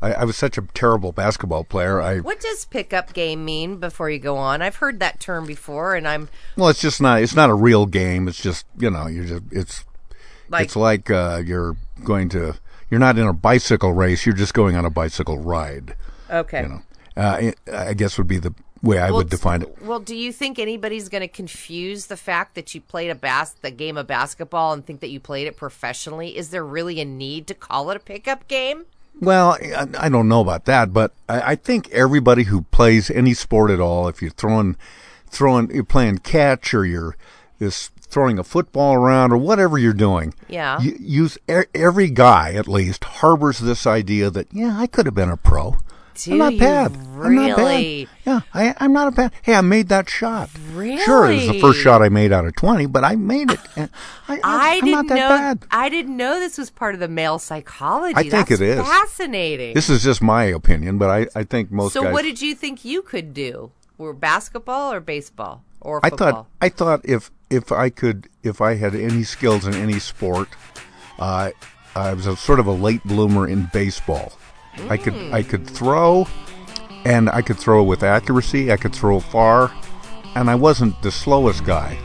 I, 0.04 0.12
I 0.12 0.24
was 0.24 0.36
such 0.36 0.58
a 0.58 0.62
terrible 0.74 1.12
basketball 1.12 1.64
player. 1.64 2.00
I 2.00 2.20
What 2.20 2.40
does 2.40 2.64
pickup 2.66 3.12
game 3.14 3.44
mean? 3.44 3.78
Before 3.78 4.10
you 4.10 4.18
go 4.18 4.36
on, 4.36 4.60
I've 4.62 4.76
heard 4.76 5.00
that 5.00 5.18
term 5.20 5.46
before, 5.46 5.94
and 5.94 6.06
I'm 6.06 6.28
well, 6.56 6.68
it's 6.68 6.80
just 6.80 7.00
not. 7.00 7.22
It's 7.22 7.34
not 7.34 7.50
a 7.50 7.54
real 7.54 7.86
game. 7.86 8.28
It's 8.28 8.42
just 8.42 8.66
you 8.78 8.90
know, 8.90 9.06
you're 9.06 9.24
just 9.24 9.42
it's 9.50 9.84
Like- 10.50 10.64
it's 10.66 10.76
like 10.76 11.10
uh, 11.10 11.42
you're 11.44 11.76
going 12.04 12.28
to. 12.30 12.54
You're 12.90 13.00
not 13.00 13.18
in 13.18 13.26
a 13.26 13.32
bicycle 13.32 13.92
race. 13.92 14.24
You're 14.26 14.34
just 14.36 14.54
going 14.54 14.76
on 14.76 14.84
a 14.84 14.90
bicycle 14.90 15.38
ride. 15.38 15.96
okay. 16.30 16.62
You 16.62 16.68
know, 16.68 16.82
uh, 17.16 17.50
I 17.72 17.94
guess 17.94 18.18
would 18.18 18.28
be 18.28 18.38
the 18.38 18.54
way 18.82 18.98
I 18.98 19.06
Well, 19.06 19.16
would 19.20 19.30
define 19.30 19.62
it. 19.62 19.82
Well, 19.82 19.98
do 20.00 20.14
you 20.14 20.30
think 20.32 20.58
anybody's 20.58 21.08
going 21.08 21.22
to 21.22 21.28
confuse 21.28 22.06
the 22.06 22.16
fact 22.18 22.54
that 22.54 22.74
you 22.74 22.82
played 22.82 23.10
a 23.10 23.14
bas- 23.14 23.54
the 23.62 23.70
game 23.70 23.96
of 23.96 24.06
basketball 24.06 24.74
and 24.74 24.84
think 24.86 25.00
that 25.00 25.08
you 25.08 25.18
played 25.18 25.46
it 25.48 25.56
professionally? 25.56 26.36
Is 26.36 26.50
there 26.50 26.64
really 26.64 27.00
a 27.00 27.04
need 27.06 27.46
to 27.46 27.54
call 27.54 27.90
it 27.90 27.96
a 27.96 28.00
pickup 28.00 28.46
game? 28.46 28.84
Well, 29.20 29.52
I, 29.62 29.86
I 29.98 30.08
don't 30.08 30.28
know 30.28 30.40
about 30.40 30.64
that, 30.66 30.92
but 30.92 31.12
I, 31.28 31.52
I 31.52 31.54
think 31.56 31.90
everybody 31.90 32.44
who 32.44 32.62
plays 32.62 33.10
any 33.10 33.34
sport 33.34 33.70
at 33.70 33.80
all, 33.80 34.08
if 34.08 34.20
you're 34.20 34.30
throwing, 34.32 34.76
throwing, 35.26 35.70
you're 35.74 35.84
playing 35.84 36.18
catch 36.18 36.74
or 36.74 36.84
you're 36.84 37.16
just 37.60 37.92
throwing 38.00 38.38
a 38.38 38.44
football 38.44 38.94
around 38.94 39.32
or 39.32 39.36
whatever 39.38 39.78
you're 39.78 39.92
doing, 39.92 40.34
Yeah. 40.48 40.80
you, 40.80 40.96
use 41.00 41.38
every 41.74 42.10
guy 42.10 42.52
at 42.54 42.68
least 42.68 43.04
harbors 43.04 43.58
this 43.58 43.86
idea 43.86 44.30
that 44.30 44.48
yeah, 44.52 44.76
I 44.78 44.86
could 44.86 45.06
have 45.06 45.14
been 45.14 45.30
a 45.30 45.36
pro. 45.36 45.76
Do 46.14 46.32
I'm 46.32 46.38
not 46.38 46.58
bad. 46.58 46.96
I'm 47.20 47.34
not 47.34 47.58
really? 47.58 48.04
bad. 48.04 48.16
Yeah, 48.24 48.40
I, 48.54 48.74
I'm 48.78 48.92
not 48.92 49.08
a 49.08 49.10
bad. 49.10 49.32
Hey, 49.42 49.54
I 49.54 49.60
made 49.60 49.88
that 49.88 50.08
shot. 50.08 50.48
Really? 50.72 51.02
Sure, 51.02 51.30
it 51.30 51.36
was 51.36 51.48
the 51.48 51.60
first 51.60 51.80
shot 51.80 52.02
I 52.02 52.08
made 52.08 52.32
out 52.32 52.44
of 52.46 52.54
20, 52.54 52.86
but 52.86 53.04
I 53.04 53.16
made 53.16 53.50
it. 53.50 53.60
I, 54.28 54.40
I 54.44 54.68
am 54.74 54.84
didn't 54.84 54.90
not 54.90 55.08
that 55.08 55.14
know. 55.16 55.28
bad. 55.28 55.66
I 55.70 55.88
didn't 55.88 56.16
know 56.16 56.38
this 56.38 56.56
was 56.56 56.70
part 56.70 56.94
of 56.94 57.00
the 57.00 57.08
male 57.08 57.38
psychology. 57.38 58.14
I 58.16 58.22
think 58.22 58.48
That's 58.48 58.60
it 58.60 58.62
is. 58.62 58.78
fascinating. 58.78 59.74
This 59.74 59.90
is 59.90 60.02
just 60.02 60.22
my 60.22 60.44
opinion, 60.44 60.98
but 60.98 61.10
I, 61.10 61.26
I 61.38 61.44
think 61.44 61.70
most 61.70 61.92
so, 61.92 62.02
guys. 62.04 62.12
what 62.12 62.22
did 62.22 62.40
you 62.40 62.54
think 62.54 62.84
you 62.84 63.02
could 63.02 63.34
do? 63.34 63.72
Were 63.98 64.12
basketball 64.12 64.92
or 64.92 65.00
baseball 65.00 65.62
or 65.80 66.00
football? 66.00 66.28
I 66.28 66.32
thought 66.32 66.46
I 66.60 66.68
thought 66.68 67.00
if 67.04 67.30
if 67.50 67.70
I 67.72 67.90
could 67.90 68.28
if 68.42 68.60
I 68.60 68.74
had 68.74 68.94
any 68.94 69.22
skills 69.22 69.66
in 69.66 69.74
any 69.74 69.98
sport, 69.98 70.48
uh, 71.18 71.50
I 71.94 72.14
was 72.14 72.26
a 72.26 72.36
sort 72.36 72.58
of 72.60 72.66
a 72.66 72.72
late 72.72 73.04
bloomer 73.04 73.46
in 73.46 73.70
baseball. 73.72 74.32
I 74.88 74.96
could 74.96 75.14
I 75.32 75.42
could 75.42 75.66
throw, 75.68 76.26
and 77.04 77.30
I 77.30 77.42
could 77.42 77.58
throw 77.58 77.82
with 77.82 78.02
accuracy. 78.02 78.72
I 78.72 78.76
could 78.76 78.94
throw 78.94 79.20
far, 79.20 79.72
and 80.34 80.50
I 80.50 80.54
wasn't 80.54 81.00
the 81.02 81.10
slowest 81.10 81.64
guy. 81.64 81.98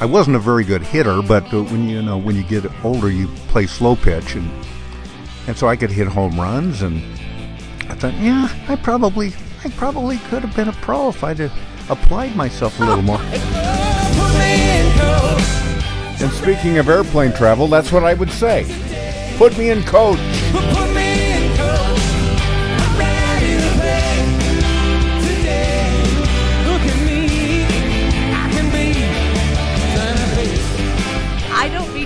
I 0.00 0.04
wasn't 0.04 0.36
a 0.36 0.40
very 0.40 0.64
good 0.64 0.82
hitter, 0.82 1.22
but 1.22 1.52
uh, 1.52 1.62
when 1.64 1.88
you 1.88 2.02
know 2.02 2.18
when 2.18 2.36
you 2.36 2.42
get 2.42 2.64
older, 2.84 3.10
you 3.10 3.26
play 3.48 3.66
slow 3.66 3.96
pitch, 3.96 4.34
and 4.34 4.50
and 5.46 5.56
so 5.56 5.68
I 5.68 5.76
could 5.76 5.90
hit 5.90 6.06
home 6.06 6.38
runs. 6.38 6.82
And 6.82 7.02
I 7.90 7.94
thought, 7.94 8.14
yeah, 8.14 8.48
I 8.68 8.76
probably 8.76 9.32
I 9.64 9.70
probably 9.70 10.18
could 10.28 10.42
have 10.42 10.54
been 10.54 10.68
a 10.68 10.72
pro 10.72 11.08
if 11.08 11.24
I'd 11.24 11.40
applied 11.88 12.36
myself 12.36 12.78
a 12.80 12.84
little 12.84 13.02
more. 13.02 13.20
And 16.20 16.32
speaking 16.32 16.78
of 16.78 16.88
airplane 16.88 17.32
travel, 17.32 17.68
that's 17.68 17.92
what 17.92 18.04
I 18.04 18.14
would 18.14 18.30
say. 18.30 18.66
Put 19.38 19.56
me 19.56 19.70
in 19.70 19.82
coach. 19.84 20.18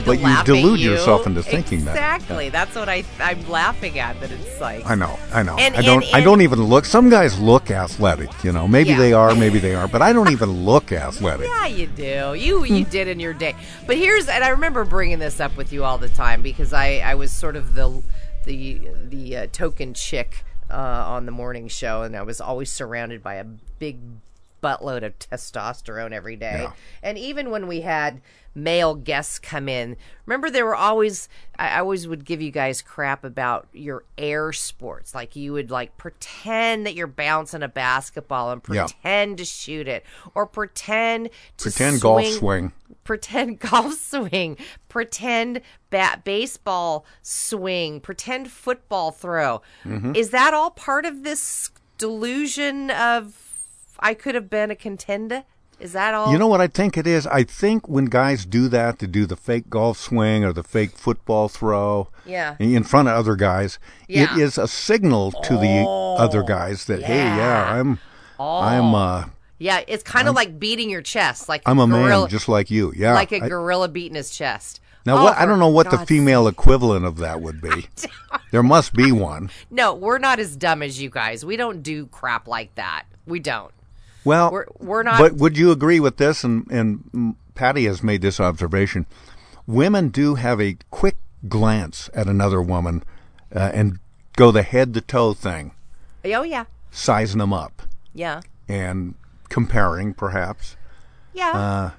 But 0.04 0.20
you 0.20 0.44
delude 0.44 0.80
you. 0.80 0.90
yourself 0.92 1.26
into 1.26 1.42
thinking 1.42 1.84
that. 1.84 1.92
exactly. 1.92 2.48
That's 2.48 2.74
what 2.74 2.88
I 2.88 3.04
I'm 3.20 3.48
laughing 3.48 3.98
at. 3.98 4.20
That 4.20 4.30
it's 4.30 4.60
like 4.60 4.84
I 4.88 4.94
know, 4.94 5.18
I 5.32 5.42
know. 5.42 5.56
And- 5.58 5.76
I 5.76 5.82
don't. 5.82 6.04
and- 6.04 6.14
I 6.14 6.20
don't 6.20 6.40
even 6.42 6.62
look. 6.64 6.84
Some 6.84 7.08
guys 7.10 7.38
look 7.38 7.70
athletic, 7.70 8.30
you 8.44 8.52
know. 8.52 8.66
Maybe 8.68 8.90
Yeah. 8.90 8.98
they 8.98 9.12
are, 9.12 9.34
maybe 9.34 9.58
they 9.58 9.74
are, 9.74 9.88
but 9.88 10.02
I 10.02 10.12
don't 10.12 10.30
even 10.30 10.64
look 10.64 10.92
athletic. 10.92 11.48
Yeah, 11.62 11.66
you 11.66 11.86
do. 11.86 12.34
You 12.34 12.64
Hmm. 12.64 12.74
you 12.74 12.84
did 12.84 13.08
in 13.08 13.20
your 13.20 13.32
day. 13.34 13.54
But 13.86 13.96
here's 13.96 14.28
and 14.28 14.42
I 14.42 14.48
remember 14.48 14.84
bringing 14.84 15.18
this 15.18 15.38
up 15.40 15.56
with 15.56 15.72
you 15.72 15.84
all 15.84 15.98
the 15.98 16.08
time 16.08 16.42
because 16.42 16.72
I 16.72 16.98
I 17.04 17.14
was 17.14 17.30
sort 17.32 17.56
of 17.56 17.74
the 17.74 18.02
the 18.44 18.80
the 19.08 19.36
uh, 19.36 19.46
token 19.52 19.94
chick 19.94 20.44
uh, 20.70 20.74
on 20.74 21.26
the 21.26 21.32
morning 21.32 21.68
show, 21.68 22.02
and 22.02 22.16
I 22.16 22.22
was 22.22 22.40
always 22.40 22.72
surrounded 22.72 23.22
by 23.22 23.34
a 23.34 23.44
big 23.44 23.98
buttload 24.62 25.02
of 25.04 25.18
testosterone 25.18 26.12
every 26.12 26.36
day. 26.36 26.60
Yeah. 26.62 26.72
And 27.02 27.18
even 27.18 27.50
when 27.50 27.66
we 27.66 27.80
had 27.82 28.20
male 28.54 28.94
guests 28.94 29.38
come 29.38 29.68
in, 29.68 29.96
remember 30.26 30.50
there 30.50 30.66
were 30.66 30.76
always 30.76 31.28
I 31.58 31.78
always 31.78 32.06
would 32.06 32.24
give 32.24 32.40
you 32.42 32.50
guys 32.50 32.82
crap 32.82 33.24
about 33.24 33.66
your 33.72 34.04
air 34.18 34.52
sports. 34.52 35.14
Like 35.14 35.36
you 35.36 35.52
would 35.52 35.70
like 35.70 35.96
pretend 35.96 36.86
that 36.86 36.94
you're 36.94 37.06
bouncing 37.06 37.62
a 37.62 37.68
basketball 37.68 38.50
and 38.52 38.62
Yeah. 38.70 38.84
pretend 38.86 39.38
to 39.38 39.44
shoot 39.44 39.88
it 39.88 40.04
or 40.34 40.46
pretend 40.46 41.30
to 41.58 41.62
Pretend 41.64 42.00
golf 42.00 42.24
swing. 42.26 42.72
pretend 43.04 43.58
golf 43.70 43.94
swing, 43.94 44.56
pretend 44.88 45.60
bat 45.90 46.22
baseball 46.24 47.04
swing, 47.22 48.00
pretend 48.00 48.50
football 48.50 49.10
throw. 49.10 49.62
Mhm. 49.84 50.16
Is 50.16 50.30
that 50.30 50.52
all 50.54 50.70
part 50.70 51.04
of 51.06 51.22
this 51.24 51.70
delusion 51.98 52.90
of 52.90 53.41
I 54.02 54.14
could 54.14 54.34
have 54.34 54.50
been 54.50 54.70
a 54.70 54.76
contender? 54.76 55.44
Is 55.80 55.92
that 55.94 56.14
all? 56.14 56.30
You 56.30 56.38
know 56.38 56.46
what 56.46 56.60
I 56.60 56.68
think 56.68 56.96
it 56.96 57.06
is? 57.08 57.26
I 57.26 57.42
think 57.42 57.88
when 57.88 58.04
guys 58.04 58.44
do 58.46 58.68
that, 58.68 58.98
to 59.00 59.06
do 59.08 59.26
the 59.26 59.34
fake 59.36 59.68
golf 59.68 59.98
swing 59.98 60.44
or 60.44 60.52
the 60.52 60.62
fake 60.62 60.92
football 60.96 61.48
throw, 61.48 62.08
Yeah. 62.24 62.54
in 62.60 62.84
front 62.84 63.08
of 63.08 63.14
other 63.14 63.34
guys, 63.34 63.78
Yeah. 64.06 64.32
it 64.36 64.40
is 64.40 64.58
a 64.58 64.68
signal 64.68 65.32
to 65.32 65.54
the 65.56 65.84
other 65.88 66.42
guys 66.44 66.84
that 66.84 67.02
hey, 67.02 67.24
yeah, 67.24 67.72
I'm, 67.72 67.98
I'm, 68.38 68.94
uh, 68.94 69.24
Yeah, 69.58 69.80
it's 69.88 70.04
kind 70.04 70.28
of 70.28 70.36
like 70.36 70.58
beating 70.60 70.88
your 70.90 71.02
chest, 71.02 71.48
like 71.48 71.62
I'm 71.66 71.80
a 71.80 71.86
gorilla, 71.86 72.20
man 72.22 72.28
just 72.28 72.48
like 72.48 72.70
you. 72.70 72.92
Yeah. 72.96 73.14
like 73.14 73.32
a 73.32 73.42
I- 73.42 73.48
gorilla 73.48 73.88
beating 73.88 74.14
his 74.14 74.30
chest. 74.30 74.80
now, 75.04 75.18
Oh, 75.18 75.24
what? 75.24 75.36
I 75.36 75.46
don't 75.46 75.58
know 75.58 75.68
what 75.68 75.90
the 75.90 75.98
female 76.06 76.46
equivalent 76.46 77.04
of 77.04 77.16
that 77.18 77.40
would 77.40 77.60
be. 77.60 77.86
there 78.52 78.62
must 78.62 78.92
be 78.94 79.10
one. 79.10 79.50
No, 79.68 79.94
we're 79.94 80.18
not 80.18 80.38
as 80.38 80.54
dumb 80.54 80.80
as 80.80 81.02
you 81.02 81.10
guys. 81.10 81.44
We 81.44 81.56
don't 81.56 81.82
do 81.82 82.06
crap 82.06 82.46
like 82.46 82.72
that. 82.76 83.04
We 83.26 83.40
don't. 83.40 83.72
Well, 84.24 84.50
We're- 84.52 84.66
we're 84.78 85.02
not- 85.02 85.18
But 85.18 85.34
would 85.34 85.56
you 85.58 85.70
agree 85.72 86.00
with 86.00 86.16
this? 86.16 86.44
And 86.44 86.66
and 86.70 87.34
Patty 87.54 87.86
has 87.86 88.02
made 88.02 88.22
this 88.22 88.38
observation: 88.40 89.06
women 89.66 90.08
do 90.08 90.36
have 90.36 90.60
a 90.60 90.76
quick 90.90 91.16
glance 91.48 92.08
at 92.14 92.26
another 92.28 92.62
woman 92.62 93.02
uh, 93.54 93.70
and 93.74 93.98
go 94.36 94.50
the 94.50 94.62
head 94.62 94.94
to 94.94 95.00
toe 95.00 95.32
thing, 95.34 95.72
Oh 96.24 96.42
yeah, 96.42 96.64
sizing 96.90 97.38
them 97.38 97.52
up 97.52 97.82
yeah, 98.14 98.40
and 98.68 99.14
comparing, 99.48 100.14
perhaps. 100.14 100.76
yeah. 101.34 101.50
Uh, 101.50 101.90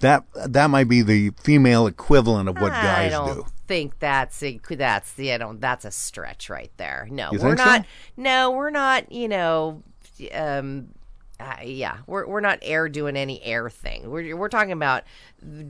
that 0.00 0.24
that 0.46 0.68
might 0.70 0.88
be 0.88 1.02
the 1.02 1.30
female 1.42 1.86
equivalent 1.86 2.48
of 2.48 2.56
what 2.58 2.72
I 2.72 2.82
guys 2.82 3.12
don't 3.12 3.34
do. 3.34 3.46
think 3.68 3.98
that's 3.98 4.42
a, 4.42 4.58
that's 4.70 5.12
the 5.12 5.32
I 5.34 5.38
don't 5.38 5.60
that's 5.60 5.84
a 5.84 5.90
stretch 5.90 6.48
right 6.50 6.70
there. 6.78 7.06
No, 7.10 7.30
You 7.32 7.38
we're 7.38 7.48
think 7.54 7.58
so? 7.58 7.64
not. 7.64 7.86
No, 8.16 8.50
we're 8.52 8.70
not. 8.70 9.12
You 9.12 9.28
know, 9.28 9.82
um, 10.34 10.88
uh, 11.40 11.62
yeah, 11.64 11.98
we're 12.06 12.26
we're 12.26 12.40
not 12.40 12.58
air 12.62 12.88
doing 12.88 13.16
any 13.16 13.42
air 13.42 13.70
thing. 13.70 14.10
We're 14.10 14.36
we're 14.36 14.48
talking 14.48 14.72
about 14.72 15.04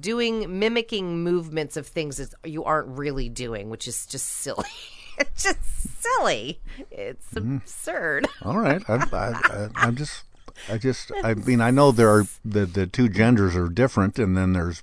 doing 0.01 0.59
mimicking 0.59 1.23
movements 1.23 1.77
of 1.77 1.87
things 1.87 2.17
that 2.17 2.35
you 2.45 2.65
aren't 2.65 2.89
really 2.99 3.29
doing, 3.29 3.71
which 3.71 3.87
is 3.87 4.07
just 4.07 4.27
silly. 4.27 4.65
it's 5.19 5.45
just 5.45 5.59
silly. 6.03 6.61
It's 6.91 7.27
Mm-hmm. 7.35 7.57
absurd. 7.59 8.27
All 8.43 8.59
right, 8.59 8.83
I, 8.89 8.95
I, 8.95 9.17
I, 9.17 9.69
I'm 9.77 9.95
just, 9.97 10.25
I 10.69 10.79
just, 10.79 11.13
I 11.23 11.35
mean, 11.35 11.61
I 11.61 11.71
know 11.71 11.93
there 11.93 12.11
are 12.11 12.25
the 12.45 12.67
the 12.67 12.87
two 12.87 13.09
genders 13.09 13.55
are 13.55 13.69
different, 13.69 14.19
and 14.19 14.37
then 14.37 14.53
there's 14.53 14.83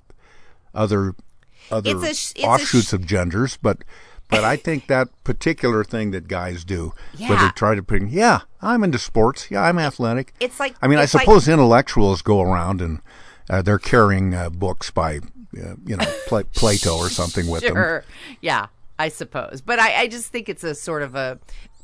other 0.74 1.14
other 1.70 2.14
sh- 2.14 2.32
offshoots 2.42 2.88
sh- 2.88 2.92
of 2.94 3.04
genders, 3.06 3.58
but 3.60 3.84
but 4.28 4.44
I 4.44 4.56
think 4.56 4.86
that 4.88 5.08
particular 5.24 5.84
thing 5.84 6.10
that 6.12 6.28
guys 6.28 6.64
do, 6.64 6.92
where 7.18 7.38
they 7.38 7.48
try 7.50 7.74
to 7.74 7.82
bring, 7.82 8.08
yeah, 8.08 8.40
I'm 8.62 8.84
into 8.84 8.98
sports, 8.98 9.50
yeah, 9.50 9.62
I'm 9.62 9.78
athletic. 9.78 10.34
It's 10.40 10.60
like- 10.60 10.74
I 10.82 10.86
mean, 10.88 10.98
I 10.98 11.02
like- 11.02 11.10
suppose 11.10 11.48
intellectuals 11.48 12.22
go 12.22 12.40
around 12.42 12.80
and 12.80 13.00
uh, 13.50 13.62
they're 13.62 13.78
carrying 13.78 14.34
uh, 14.34 14.50
books 14.50 14.90
by, 14.90 15.16
uh, 15.18 15.74
you 15.86 15.96
know, 15.96 16.04
Pla- 16.26 16.42
Plato 16.54 16.96
or 16.96 17.08
something 17.08 17.46
with 17.48 17.62
them. 17.62 17.74
sure. 17.74 18.04
Yeah, 18.42 18.66
I 18.98 19.08
suppose. 19.08 19.62
But 19.64 19.78
I, 19.78 20.02
I 20.02 20.06
just 20.08 20.26
think 20.30 20.48
it's 20.48 20.64
a 20.64 20.74
sort 20.74 21.02
of 21.02 21.14
a 21.14 21.38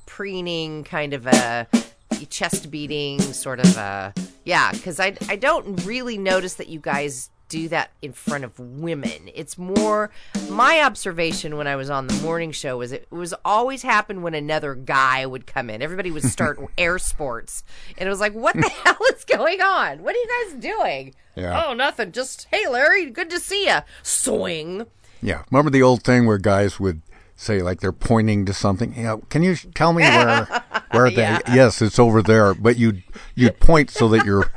preening 0.07 0.85
kind 0.85 1.15
of 1.15 1.27
a 1.27 1.67
chest 2.31 2.71
beating 2.71 3.21
sort 3.21 3.61
of 3.61 3.77
a 3.77 4.13
yeah. 4.45 4.71
Because 4.73 5.01
I 5.01 5.17
I 5.29 5.37
don't 5.37 5.85
really 5.85 6.19
notice 6.19 6.55
that 6.55 6.69
you 6.69 6.79
guys 6.81 7.31
do 7.55 7.69
that 7.69 7.93
in 8.03 8.13
front 8.13 8.43
of 8.43 8.59
women. 8.59 9.31
It's 9.33 9.57
more 9.57 10.11
my 10.51 10.83
observation 10.83 11.57
when 11.57 11.69
I 11.69 11.77
was 11.77 11.89
on 11.89 12.09
the 12.09 12.15
morning 12.15 12.51
show 12.51 12.79
was 12.79 12.91
it 12.91 13.07
was 13.13 13.33
always 13.45 13.83
happened 13.83 14.25
when 14.25 14.35
another 14.35 14.75
guy 14.75 15.25
would 15.25 15.47
come 15.47 15.71
in. 15.71 15.81
Everybody 15.81 16.11
would 16.11 16.25
start 16.25 16.59
air 16.79 16.99
sports, 16.99 17.63
and 17.97 18.09
it 18.09 18.11
was 18.11 18.19
like, 18.19 18.33
what 18.33 18.57
the 18.57 18.69
hell 18.85 18.99
is 19.15 19.25
going 19.25 19.61
on? 19.61 20.03
What 20.03 20.17
are 20.17 20.19
you 20.19 20.49
guys 20.51 20.61
doing? 20.61 21.15
Yeah. 21.37 21.65
Oh, 21.65 21.75
nothing. 21.75 22.11
Just 22.11 22.49
hey, 22.51 22.67
Larry, 22.67 23.09
good 23.11 23.31
to 23.31 23.39
see 23.39 23.67
you. 23.67 23.79
Swing. 24.03 24.87
Yeah, 25.23 25.45
remember 25.53 25.71
the 25.71 25.83
old 25.83 26.03
thing 26.03 26.27
where 26.27 26.39
guys 26.39 26.81
would 26.81 27.03
say 27.37 27.63
like 27.63 27.79
they're 27.79 27.93
pointing 27.93 28.47
to 28.47 28.53
something. 28.53 28.95
Yeah, 28.97 29.15
uh, 29.15 29.17
can 29.29 29.45
you 29.45 29.55
tell 29.55 29.93
me 29.93 30.03
where 30.03 30.49
where 30.91 31.09
they? 31.09 31.23
Yeah. 31.23 31.39
Yes, 31.55 31.81
it's 31.81 32.01
over 32.01 32.21
there. 32.21 32.53
But 32.53 32.79
you'd 32.79 33.05
you'd 33.37 33.61
point 33.61 33.91
so 33.91 34.09
that 34.09 34.27
your 34.27 34.51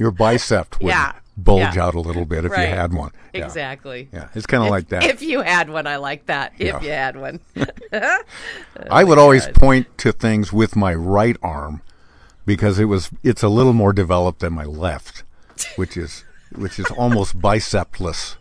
your 0.00 0.10
bicep 0.10 0.80
would 0.80 0.88
Yeah. 0.88 1.12
Bulge 1.36 1.76
Yeah. 1.76 1.84
out 1.86 1.94
a 1.94 2.00
little 2.00 2.24
bit 2.26 2.44
if 2.44 2.52
Right. 2.52 2.68
you 2.68 2.74
had 2.74 2.92
one. 2.92 3.10
Yeah. 3.32 3.44
Exactly. 3.46 4.08
Yeah, 4.12 4.28
it's 4.34 4.46
kind 4.46 4.62
of 4.64 4.70
like 4.70 4.88
that. 4.88 5.04
If 5.04 5.22
you 5.22 5.40
had 5.42 5.70
one, 5.70 5.86
I 5.86 5.96
like 5.96 6.26
that. 6.26 6.52
If 6.58 6.82
you 6.82 6.90
had 6.90 7.16
one. 7.16 7.40
I 8.90 9.04
would 9.04 9.18
always 9.18 9.46
point 9.48 9.86
to 9.98 10.12
things 10.12 10.52
with 10.52 10.76
my 10.76 10.94
right 10.94 11.36
arm 11.42 11.82
because 12.46 12.78
it 12.78 12.86
was 12.86 13.10
it's 13.22 13.42
a 13.42 13.48
little 13.48 13.72
more 13.72 13.92
developed 13.92 14.40
than 14.40 14.52
my 14.52 14.64
left, 14.64 15.22
which 15.76 15.96
is 15.96 16.24
which 16.54 16.78
is 16.78 16.86
almost 16.92 17.40
bicepless. 17.40 18.36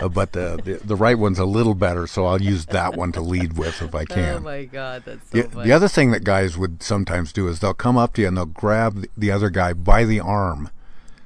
Uh, 0.00 0.08
but 0.08 0.32
the, 0.32 0.58
the 0.64 0.80
the 0.84 0.96
right 0.96 1.18
one's 1.18 1.38
a 1.38 1.44
little 1.44 1.74
better, 1.74 2.06
so 2.06 2.24
I'll 2.26 2.40
use 2.40 2.66
that 2.66 2.96
one 2.96 3.12
to 3.12 3.20
lead 3.20 3.58
with 3.58 3.82
if 3.82 3.94
I 3.94 4.04
can. 4.16 4.36
Oh 4.36 4.40
my 4.40 4.64
god, 4.64 5.02
that's 5.04 5.30
so 5.30 5.42
The, 5.42 5.62
the 5.64 5.72
other 5.72 5.88
thing 5.88 6.10
that 6.12 6.24
guys 6.24 6.56
would 6.56 6.82
sometimes 6.82 7.32
do 7.32 7.46
is 7.48 7.60
they'll 7.60 7.74
come 7.74 7.98
up 7.98 8.14
to 8.14 8.22
you 8.22 8.28
and 8.28 8.36
they'll 8.36 8.46
grab 8.46 9.04
the 9.16 9.30
other 9.30 9.50
guy 9.50 9.74
by 9.74 10.04
the 10.04 10.20
arm 10.20 10.70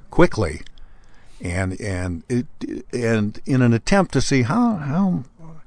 quickly, 0.09 0.61
and 1.41 1.79
and 1.79 2.23
it, 2.29 2.47
and 2.93 3.39
in 3.45 3.61
an 3.61 3.73
attempt 3.73 4.11
to 4.13 4.21
see 4.21 4.43
how 4.43 4.75
how 4.75 5.23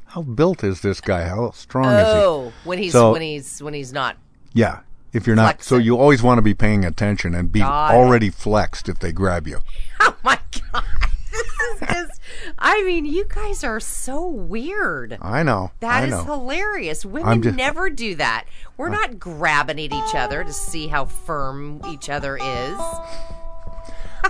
how 0.07 0.23
built 0.23 0.63
is 0.63 0.81
this 0.83 1.01
guy, 1.01 1.27
how 1.29 1.51
strong 1.53 1.87
is 1.87 2.07
he? 2.07 2.13
oh, 2.21 2.53
when 2.65 2.79
he's 2.79 2.93
So- 2.93 3.13
when 3.13 3.23
he's 3.23 3.63
when 3.63 3.75
he's 3.75 3.93
not. 3.93 4.17
Yeah, 4.55 4.81
if 5.15 5.27
you're 5.27 5.37
not, 5.37 5.63
so 5.63 5.79
you 5.79 5.97
always 5.99 6.23
want 6.23 6.37
to 6.39 6.43
be 6.43 6.53
paying 6.53 6.85
attention 6.85 7.35
and 7.35 7.51
be 7.51 7.61
it. 7.61 7.65
already 7.67 8.29
flexed 8.29 8.89
if 8.89 8.99
they 8.99 9.13
grab 9.13 9.47
you. 9.47 9.61
Oh 10.01 10.17
my 10.25 10.39
god. 10.73 10.85
This 11.33 11.47
is 11.83 11.89
just 11.89 12.21
I 12.59 12.83
mean, 12.83 13.05
you 13.07 13.25
guys 13.29 13.65
are 13.65 13.81
so 13.81 14.27
weird. 14.27 15.17
I 15.23 15.43
know. 15.43 15.71
That 15.81 16.03
I 16.03 16.07
is 16.07 16.11
know. 16.11 16.25
hilarious. 16.25 17.05
Women 17.07 17.41
just- 17.41 17.57
never 17.57 17.89
do 17.89 18.15
that. 18.17 18.45
We're 18.77 18.89
uh, 18.89 18.93
not 18.93 19.19
grabbing 19.19 19.79
at 19.81 19.93
each 19.93 20.15
other 20.15 20.45
to 20.45 20.53
see 20.53 20.89
how 20.89 21.05
firm 21.07 21.81
each 21.89 22.11
other 22.11 22.37
is. 22.37 22.79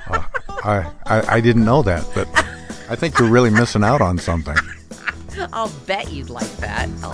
Uh, 0.09 0.23
I, 0.65 0.91
I 1.07 1.37
I 1.37 1.41
didn't 1.41 1.65
know 1.65 1.83
that, 1.83 2.05
but 2.15 2.29
I 2.91 2.97
think 2.97 3.19
you're 3.19 3.31
really 3.31 3.51
missing 3.51 3.85
out 3.85 4.01
on 4.01 4.19
something. 4.19 4.57
I'll 5.53 5.71
bet 5.87 6.13
you'd 6.13 6.31
like 6.31 6.51
that. 6.59 6.89
I'll- 7.03 7.13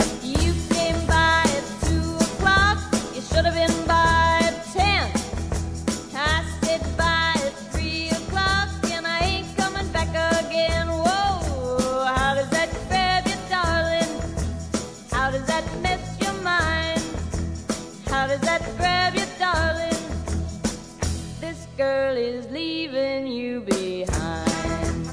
leaving 22.62 23.26
you 23.28 23.60
behind. 23.60 25.06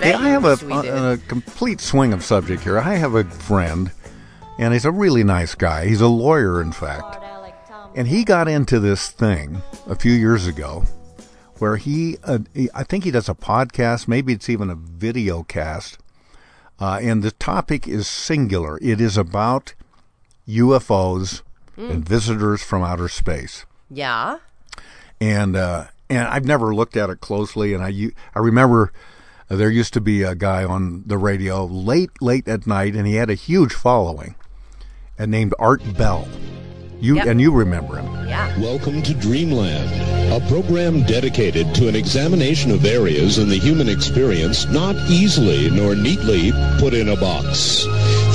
Hey, 0.00 0.12
I 0.12 0.28
have 0.28 0.44
a, 0.44 0.48
Yes, 0.50 0.62
we 0.62 0.82
did. 0.82 0.90
a, 0.94 1.12
a 1.12 1.16
complete 1.16 1.80
swing 1.80 2.12
of 2.12 2.22
subject 2.22 2.62
here. 2.62 2.78
I 2.78 2.94
have 2.96 3.14
a 3.14 3.24
friend, 3.24 3.90
and 4.58 4.72
he's 4.74 4.84
a 4.84 4.90
really 4.92 5.24
nice 5.24 5.54
guy. 5.54 5.86
He's 5.86 6.00
a 6.02 6.08
lawyer, 6.08 6.60
in 6.60 6.72
fact. 6.72 7.16
And 7.96 8.06
he 8.06 8.22
got 8.22 8.46
into 8.48 8.78
this 8.78 9.08
thing 9.08 9.62
a 9.86 9.96
few 9.96 10.12
years 10.12 10.46
ago 10.46 10.84
where 11.58 11.76
he, 11.76 12.16
uh, 12.22 12.38
he 12.54 12.68
I 12.74 12.84
think 12.84 13.02
he 13.02 13.10
does 13.10 13.28
a 13.28 13.34
podcast, 13.34 14.06
maybe 14.06 14.32
it's 14.34 14.48
even 14.48 14.70
a 14.70 14.76
video 14.76 15.42
cast. 15.42 15.98
Uh, 16.78 17.00
and 17.02 17.24
the 17.24 17.32
topic 17.32 17.88
is 17.88 18.06
singular. 18.06 18.78
It 18.80 19.00
is 19.00 19.16
about 19.16 19.74
UFOs 20.46 21.42
Mm. 21.76 21.90
and 21.90 22.08
visitors 22.08 22.60
from 22.62 22.82
outer 22.82 23.08
space 23.08 23.64
Yeah. 23.88 24.38
and 25.20 25.54
uh, 25.54 25.84
and 26.10 26.26
I've 26.28 26.44
never 26.44 26.74
looked 26.74 26.96
at 26.96 27.10
it 27.10 27.20
closely. 27.20 27.74
And 27.74 27.82
I 27.82 28.10
I 28.34 28.38
remember 28.40 28.92
uh, 29.50 29.56
there 29.56 29.70
used 29.70 29.94
to 29.94 30.00
be 30.00 30.22
a 30.22 30.34
guy 30.34 30.64
on 30.64 31.02
the 31.06 31.18
radio 31.18 31.64
late 31.64 32.10
late 32.20 32.46
at 32.48 32.66
night, 32.66 32.94
and 32.94 33.06
he 33.06 33.14
had 33.14 33.30
a 33.30 33.34
huge 33.34 33.72
following, 33.72 34.34
and 35.18 35.30
named 35.30 35.54
Art 35.58 35.82
Bell. 35.96 36.26
You 37.00 37.14
Yep. 37.14 37.26
and 37.28 37.40
you 37.40 37.52
remember 37.52 37.96
him. 37.96 38.26
Yeah. 38.26 38.58
Welcome 38.58 39.02
to 39.02 39.14
Dreamland, 39.14 39.88
a 40.32 40.44
program 40.48 41.04
dedicated 41.04 41.72
to 41.76 41.86
an 41.86 41.94
examination 41.94 42.72
of 42.72 42.84
areas 42.84 43.38
in 43.38 43.48
the 43.48 43.56
human 43.58 43.88
experience 43.88 44.66
not 44.66 44.96
easily 45.08 45.70
nor 45.70 45.94
neatly 45.94 46.50
put 46.80 46.94
in 46.94 47.08
a 47.08 47.16
box. 47.16 47.86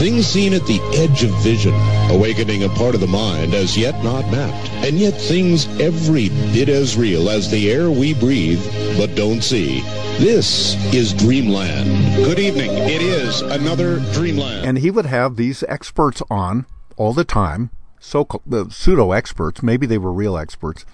Things 0.04 0.28
seen 0.28 0.54
at 0.54 0.66
the 0.68 0.82
edge 0.96 1.24
of 1.24 1.30
vision, 1.42 1.74
awakening 2.10 2.66
a 2.66 2.68
part 2.68 2.94
of 2.94 3.00
the 3.00 3.08
mind 3.08 3.54
as 3.54 3.78
yet 3.78 4.04
not 4.04 4.30
mapped, 4.30 4.70
and 4.86 5.00
yet 5.00 5.14
things 5.14 5.66
every 5.80 6.28
bit 6.52 6.68
as 6.68 6.98
real 6.98 7.30
as 7.30 7.50
the 7.50 7.72
air 7.72 7.90
we 7.90 8.14
breathe 8.14 8.62
but 8.98 9.16
don't 9.16 9.42
see. 9.42 9.80
This 10.20 10.76
is 10.94 11.14
Dreamland. 11.14 11.88
Good 12.18 12.38
evening. 12.38 12.72
It 12.74 13.02
is 13.02 13.40
another 13.44 14.00
Dreamland. 14.12 14.68
And 14.68 14.80
he 14.80 14.92
would 14.92 15.06
have 15.06 15.38
these 15.38 15.64
experts 15.70 16.22
on 16.30 16.66
all 16.98 17.14
the 17.14 17.24
time, 17.24 17.70
so 17.98 18.28
uh, 18.52 18.66
pseudo 18.68 19.14
experts. 19.14 19.64
Maybe 19.64 19.86
they 19.86 19.98
were 19.98 20.12
real 20.12 20.38
experts, 20.38 20.86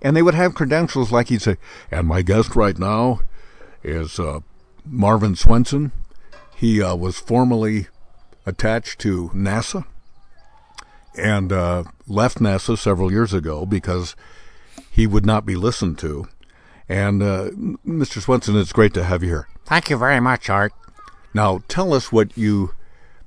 and 0.00 0.16
they 0.16 0.22
would 0.22 0.34
have 0.34 0.54
credentials 0.54 1.12
like 1.12 1.28
he'd 1.28 1.42
say, 1.42 1.58
"And 1.90 2.08
my 2.08 2.22
guest 2.22 2.56
right 2.56 2.78
now 2.78 3.20
is 3.82 4.18
uh, 4.18 4.40
Marvin 4.86 5.36
Swenson. 5.36 5.92
He 6.56 6.80
uh, 6.80 6.94
was 6.96 7.18
formerly 7.18 7.88
attached 8.46 8.98
to 9.00 9.30
NASA 9.34 9.86
and 11.16 11.52
uh, 11.52 11.84
left 12.06 12.38
NASA 12.38 12.76
several 12.76 13.10
years 13.10 13.32
ago 13.32 13.64
because 13.64 14.16
he 14.90 15.06
would 15.06 15.26
not 15.26 15.46
be 15.46 15.56
listened 15.56 15.98
to." 16.00 16.28
And 16.88 17.22
uh, 17.22 17.50
Mr. 17.86 18.20
Swenson, 18.20 18.56
it's 18.56 18.72
great 18.72 18.92
to 18.94 19.04
have 19.04 19.22
you 19.22 19.28
here. 19.30 19.48
Thank 19.64 19.88
you 19.88 19.96
very 19.96 20.20
much, 20.20 20.50
Art. 20.50 20.72
Now, 21.32 21.62
tell 21.68 21.94
us 21.94 22.12
what 22.12 22.36
you 22.36 22.74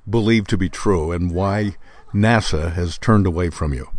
believe 0.08 0.46
to 0.46 0.56
be 0.56 0.68
true 0.68 1.12
and 1.12 1.32
why 1.32 1.76
NASA 2.14 2.72
has 2.72 2.96
turned 2.96 3.26
away 3.26 3.50
from 3.50 3.74
you. 3.74 3.90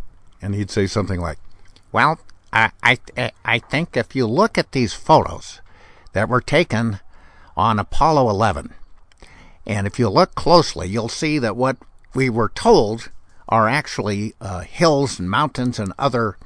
And 0.41 0.55
he'd 0.55 0.71
say 0.71 0.87
something 0.87 1.19
like, 1.19 1.37
Well, 1.91 2.19
I, 2.51 2.71
I, 2.81 2.97
I 3.45 3.59
think 3.59 3.95
if 3.95 4.15
you 4.15 4.25
look 4.25 4.57
at 4.57 4.71
these 4.71 4.93
photos 4.93 5.61
that 6.13 6.29
were 6.29 6.41
taken 6.41 6.99
on 7.55 7.77
Apollo 7.77 8.29
11, 8.29 8.73
and 9.69 9.85
if 9.85 9.99
you 9.99 10.09
look 10.09 10.33
closely, 10.33 10.87
you'll 10.87 11.09
see 11.09 11.37
that 11.37 11.55
what 11.55 11.77
we 12.15 12.27
were 12.27 12.49
told 12.49 13.11
are 13.47 13.69
actually 13.69 14.33
uh, 14.41 14.61
hills 14.61 15.19
and 15.19 15.29
mountains 15.29 15.77
and 15.77 15.93
other 15.99 16.37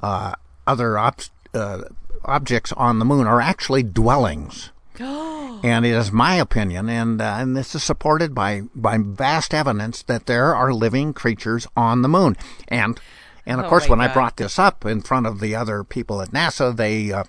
uh, 0.00 0.34
other 0.64 0.96
ob- 0.96 1.22
uh, 1.52 1.82
objects 2.24 2.72
on 2.74 3.00
the 3.00 3.04
moon 3.04 3.26
are 3.26 3.40
actually 3.40 3.82
dwellings. 3.82 4.70
and 4.98 5.84
it 5.84 5.90
is 5.90 6.12
my 6.12 6.36
opinion, 6.36 6.88
and 6.88 7.20
uh, 7.20 7.34
and 7.40 7.56
this 7.56 7.74
is 7.74 7.82
supported 7.82 8.32
by 8.32 8.62
by 8.76 8.96
vast 8.96 9.52
evidence 9.52 10.04
that 10.04 10.26
there 10.26 10.54
are 10.54 10.72
living 10.72 11.12
creatures 11.12 11.66
on 11.76 12.02
the 12.02 12.08
moon. 12.08 12.36
And 12.68 13.00
and 13.44 13.58
of 13.58 13.66
Oh 13.66 13.70
course, 13.70 13.88
when 13.88 14.00
I 14.00 14.06
brought 14.06 14.36
this 14.36 14.56
up 14.60 14.84
in 14.84 15.02
front 15.02 15.26
of 15.26 15.40
the 15.40 15.56
other 15.56 15.82
people 15.82 16.22
at 16.22 16.30
NASA, 16.30 16.76
they 16.76 17.10
uh, 17.10 17.24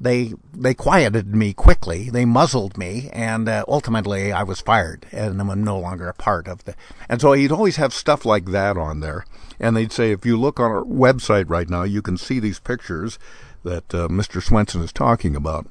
they 0.00 0.34
they 0.52 0.74
quieted 0.74 1.34
me 1.34 1.52
quickly. 1.52 2.10
They 2.10 2.24
muzzled 2.24 2.76
me, 2.76 3.08
and 3.12 3.48
uh, 3.48 3.64
ultimately 3.66 4.32
I 4.32 4.42
was 4.42 4.60
fired, 4.60 5.06
and 5.12 5.40
I'm 5.40 5.64
no 5.64 5.78
longer 5.78 6.08
a 6.08 6.14
part 6.14 6.48
of 6.48 6.64
the. 6.64 6.74
and 7.08 7.20
so 7.20 7.32
he'd 7.32 7.52
always 7.52 7.76
have 7.76 7.94
stuff 7.94 8.24
like 8.24 8.46
that 8.46 8.76
on 8.76 9.00
there. 9.00 9.24
And 9.58 9.74
they'd 9.74 9.92
say, 9.92 10.10
if 10.12 10.26
you 10.26 10.36
look 10.36 10.60
on 10.60 10.70
our 10.70 10.84
website 10.84 11.48
right 11.48 11.70
now, 11.70 11.82
you 11.82 12.02
can 12.02 12.18
see 12.18 12.38
these 12.38 12.58
pictures 12.58 13.18
that 13.64 13.94
uh, 13.94 14.08
Mr. 14.08 14.42
Swenson 14.42 14.82
is 14.82 14.92
talking 14.92 15.34
about. 15.34 15.66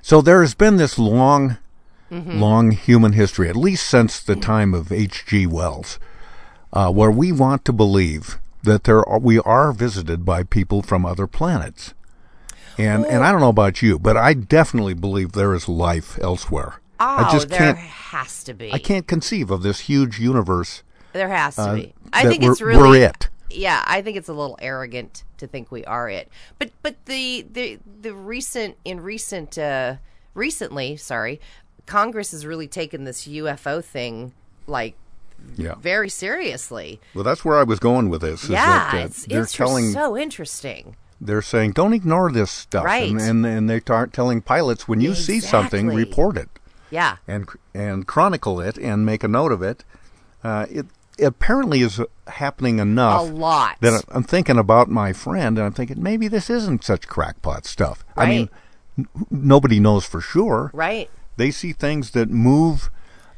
So 0.00 0.20
there 0.20 0.40
has 0.40 0.54
been 0.54 0.76
this 0.76 0.98
long, 0.98 1.58
Mhm. 2.10 2.40
long 2.40 2.70
human 2.72 3.12
history, 3.12 3.48
at 3.48 3.54
least 3.56 3.86
since 3.88 4.18
the 4.20 4.34
time 4.36 4.74
of 4.74 4.90
H.G. 4.90 5.46
Wells, 5.46 5.98
uh, 6.72 6.90
where 6.90 7.12
we 7.12 7.30
want 7.30 7.64
to 7.64 7.72
believe 7.72 8.38
that 8.64 8.84
there 8.84 9.08
are, 9.08 9.18
we 9.20 9.38
are 9.38 9.72
visited 9.72 10.24
by 10.24 10.42
people 10.42 10.82
from 10.82 11.06
other 11.06 11.26
planets. 11.28 11.94
And 12.78 13.04
and 13.06 13.24
I 13.24 13.32
don't 13.32 13.40
know 13.40 13.48
about 13.48 13.82
you, 13.82 13.98
but 13.98 14.16
I 14.16 14.34
definitely 14.34 14.94
believe 14.94 15.32
there 15.32 15.54
is 15.54 15.68
life 15.68 16.18
elsewhere. 16.20 16.80
Oh, 17.00 17.04
I 17.04 17.32
just 17.32 17.48
there 17.48 17.58
can't 17.58 17.78
has 17.78 18.44
to 18.44 18.54
be. 18.54 18.72
I 18.72 18.78
can't 18.78 19.06
conceive 19.06 19.50
of 19.50 19.62
this 19.62 19.80
huge 19.80 20.20
universe. 20.20 20.82
There 21.12 21.28
has 21.28 21.56
to 21.56 21.62
uh, 21.62 21.74
be. 21.74 21.94
I 22.12 22.24
think 22.24 22.42
it's 22.42 22.60
really 22.60 23.00
we're 23.00 23.08
it. 23.08 23.28
Yeah, 23.50 23.82
I 23.86 24.00
think 24.02 24.16
it's 24.16 24.28
a 24.28 24.32
little 24.32 24.58
arrogant 24.62 25.24
to 25.38 25.46
think 25.46 25.70
we 25.70 25.84
are 25.84 26.08
it. 26.08 26.28
But 26.58 26.70
but 26.82 27.04
the 27.06 27.44
the 27.52 27.78
the 28.00 28.14
recent 28.14 28.76
in 28.84 29.00
recent 29.00 29.58
uh 29.58 29.96
recently, 30.34 30.96
sorry, 30.96 31.40
Congress 31.86 32.30
has 32.30 32.46
really 32.46 32.68
taken 32.68 33.04
this 33.04 33.26
UFO 33.26 33.84
thing 33.84 34.32
like 34.66 34.94
Yeah. 35.56 35.74
very 35.74 36.08
seriously. 36.08 37.00
Well, 37.14 37.24
that's 37.24 37.44
where 37.44 37.58
I 37.58 37.64
was 37.64 37.78
going 37.78 38.08
with 38.08 38.22
this. 38.22 38.44
Is 38.44 38.50
yeah, 38.50 38.90
that, 38.92 38.94
uh, 38.94 39.04
it's 39.06 39.26
it's 39.28 39.52
telling 39.52 39.90
so 39.90 40.16
interesting. 40.16 40.96
They're 41.24 41.40
saying 41.42 41.72
don't 41.72 41.92
ignore 41.94 42.30
this 42.32 42.50
stuff, 42.50 42.84
Right. 42.84 43.10
and, 43.10 43.20
and 43.20 43.46
and 43.46 43.70
they 43.70 43.80
start 43.80 44.12
telling 44.12 44.40
pilots 44.42 44.86
when 44.88 45.00
you 45.00 45.14
see 45.14 45.38
something, 45.40 45.86
report 45.88 46.36
it 46.36 46.48
Yeah. 46.90 47.16
and 47.28 47.48
and 47.74 48.06
chronicle 48.06 48.60
it 48.60 48.76
and 48.76 49.06
make 49.06 49.22
a 49.24 49.28
note 49.28 49.52
of 49.52 49.62
it. 49.62 49.84
Uh, 50.44 50.66
it, 50.70 50.86
apparently 51.22 51.82
is 51.82 52.00
happening 52.26 52.78
enough. 52.80 53.20
A 53.20 53.24
lot. 53.24 53.76
That 53.80 54.02
I'm 54.08 54.24
thinking 54.24 54.58
about 54.58 54.88
my 54.88 55.12
friend, 55.12 55.56
and 55.58 55.66
I'm 55.66 55.72
thinking 55.72 56.02
maybe 56.02 56.26
this 56.26 56.50
isn't 56.50 56.82
such 56.82 57.06
crackpot 57.06 57.64
stuff. 57.66 58.04
I 58.16 58.26
mean, 58.26 58.48
n- 58.98 59.06
nobody 59.30 59.78
knows 59.78 60.04
for 60.04 60.20
sure. 60.20 60.70
Right. 60.74 61.08
They 61.36 61.50
see 61.52 61.72
things 61.72 62.10
that 62.12 62.30
move 62.30 62.90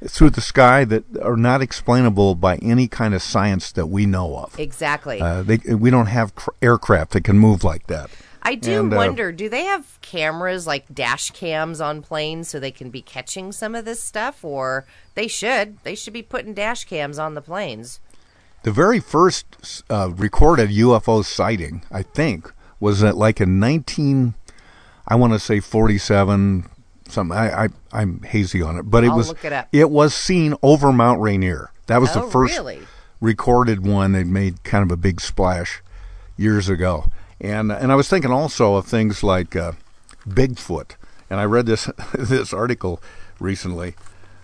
through 0.06 0.30
the 0.30 0.40
sky 0.40 0.84
that 0.84 1.04
are 1.22 1.36
not 1.36 1.62
explainable 1.62 2.34
by 2.34 2.56
any 2.56 2.88
kind 2.88 3.14
of 3.14 3.22
science 3.22 3.72
that 3.72 3.86
we 3.86 4.06
know 4.06 4.36
of. 4.36 4.58
Exactly. 4.58 5.20
Uh, 5.20 5.42
they, 5.42 5.58
we 5.74 5.90
don't 5.90 6.06
have 6.06 6.34
cr- 6.34 6.50
aircraft 6.60 7.12
that 7.12 7.24
can 7.24 7.38
move 7.38 7.64
like 7.64 7.86
that. 7.86 8.10
I 8.42 8.56
do 8.56 8.80
And, 8.80 8.92
uh, 8.92 8.96
wonder, 8.96 9.32
do 9.32 9.48
they 9.48 9.64
have 9.64 9.98
cameras 10.02 10.66
like 10.66 10.84
dash 10.92 11.30
cams 11.30 11.80
on 11.80 12.02
planes 12.02 12.48
so 12.48 12.60
they 12.60 12.70
can 12.70 12.90
be 12.90 13.00
catching 13.00 13.52
some 13.52 13.74
of 13.74 13.86
this 13.86 14.02
stuff 14.02 14.44
or 14.44 14.86
they 15.14 15.26
should. 15.28 15.78
They 15.82 15.94
should 15.94 16.12
be 16.12 16.22
putting 16.22 16.52
dash 16.52 16.84
cams 16.84 17.18
on 17.18 17.34
the 17.34 17.40
planes. 17.40 18.00
The 18.64 18.70
very 18.70 19.00
first 19.00 19.82
uh, 19.90 20.10
recorded 20.14 20.70
UFO 20.70 21.24
sighting, 21.24 21.82
I 21.90 22.02
think, 22.02 22.52
was 22.80 23.02
at 23.02 23.16
like 23.16 23.40
in 23.40 23.58
19, 23.58 24.34
I 25.08 25.14
want 25.14 25.32
to 25.32 25.38
say 25.38 25.60
47, 25.60 26.68
something. 27.08 27.36
I, 27.36 27.64
I 27.64 27.68
I'm 27.92 28.20
hazy 28.22 28.62
on 28.62 28.76
it, 28.78 28.82
but 28.90 29.04
it 29.04 29.10
I'll 29.10 29.16
was 29.16 29.34
it 29.42 29.52
up. 29.52 29.68
was 29.90 30.14
seen 30.14 30.54
over 30.62 30.92
Mount 30.92 31.20
Rainier. 31.20 31.70
That 31.86 32.00
was 32.00 32.16
Oh, 32.16 32.24
the 32.24 32.30
first 32.30 32.56
really? 32.56 32.80
recorded 33.20 33.86
one. 33.86 34.12
They 34.12 34.24
made 34.24 34.62
kind 34.64 34.82
of 34.84 34.90
a 34.90 34.96
big 34.96 35.20
splash 35.20 35.82
years 36.36 36.68
ago, 36.68 37.06
and 37.40 37.70
and 37.72 37.92
I 37.92 37.94
was 37.94 38.08
thinking 38.08 38.30
also 38.32 38.74
of 38.76 38.86
things 38.86 39.22
like 39.22 39.54
uh, 39.56 39.72
Bigfoot. 40.28 40.92
And 41.30 41.40
I 41.40 41.44
read 41.44 41.66
this 41.66 41.90
this 42.14 42.52
article 42.52 43.00
recently, 43.40 43.94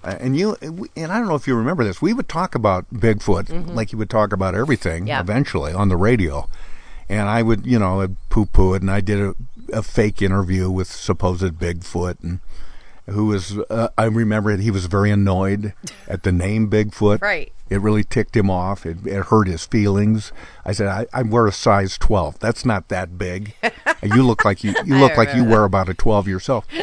uh, 0.04 0.16
and 0.20 0.36
you 0.36 0.56
and 0.96 1.12
I 1.12 1.18
don't 1.18 1.28
know 1.28 1.34
if 1.34 1.46
you 1.46 1.54
remember 1.54 1.84
this. 1.84 2.02
We 2.02 2.12
would 2.12 2.28
talk 2.28 2.54
about 2.54 2.86
Bigfoot 2.92 3.44
Mhm. 3.46 3.74
like 3.74 3.92
you 3.92 3.98
would 3.98 4.10
talk 4.10 4.32
about 4.32 4.54
everything 4.54 5.06
Yeah. 5.06 5.20
eventually 5.20 5.72
on 5.72 5.88
the 5.88 5.96
radio, 5.96 6.48
and 7.10 7.28
I 7.28 7.42
would 7.42 7.66
you 7.66 7.78
know 7.78 8.08
poo 8.30 8.46
poo 8.46 8.74
it, 8.74 8.82
and 8.82 8.90
I 8.90 9.00
did 9.00 9.20
a, 9.20 9.34
a 9.72 9.82
fake 9.82 10.22
interview 10.22 10.70
with 10.70 10.88
supposed 10.88 11.58
Bigfoot 11.58 12.22
and. 12.22 12.40
Who 13.06 13.26
was? 13.26 13.58
Uh, 13.68 13.88
I 13.98 14.04
remember 14.04 14.52
it. 14.52 14.60
He 14.60 14.70
was 14.70 14.86
very 14.86 15.10
annoyed 15.10 15.72
at 16.06 16.22
the 16.22 16.30
name 16.30 16.70
Bigfoot. 16.70 17.20
Right. 17.20 17.52
It 17.68 17.80
really 17.80 18.04
ticked 18.04 18.36
him 18.36 18.48
off. 18.48 18.86
It, 18.86 19.04
it 19.04 19.24
hurt 19.26 19.48
his 19.48 19.66
feelings. 19.66 20.30
I 20.64 20.70
said, 20.70 20.86
I, 20.86 21.06
I 21.12 21.22
wear 21.22 21.48
a 21.48 21.52
size 21.52 21.98
twelve. 21.98 22.38
That's 22.38 22.64
not 22.64 22.86
that 22.88 23.18
big. 23.18 23.54
you 24.04 24.22
look 24.22 24.44
like 24.44 24.62
you. 24.62 24.76
You 24.84 24.98
look 24.98 25.16
like 25.16 25.34
you 25.34 25.42
remember 25.42 25.50
wear 25.50 25.64
about 25.64 25.88
a 25.88 25.94
twelve 25.94 26.28
yourself. 26.28 26.66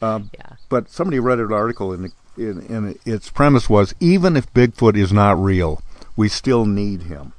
Um, 0.00 0.30
But 0.68 0.88
somebody 0.88 1.18
read 1.18 1.40
an 1.40 1.52
article, 1.52 1.92
and 1.92 2.12
in, 2.36 2.60
in, 2.66 2.98
its 3.04 3.30
premise 3.30 3.68
was 3.68 3.94
even 4.00 4.36
if 4.36 4.52
Bigfoot 4.54 4.96
is 4.96 5.12
not 5.12 5.42
real, 5.42 5.82
we 6.16 6.28
still 6.28 6.66
need 6.66 7.02
him. 7.02 7.32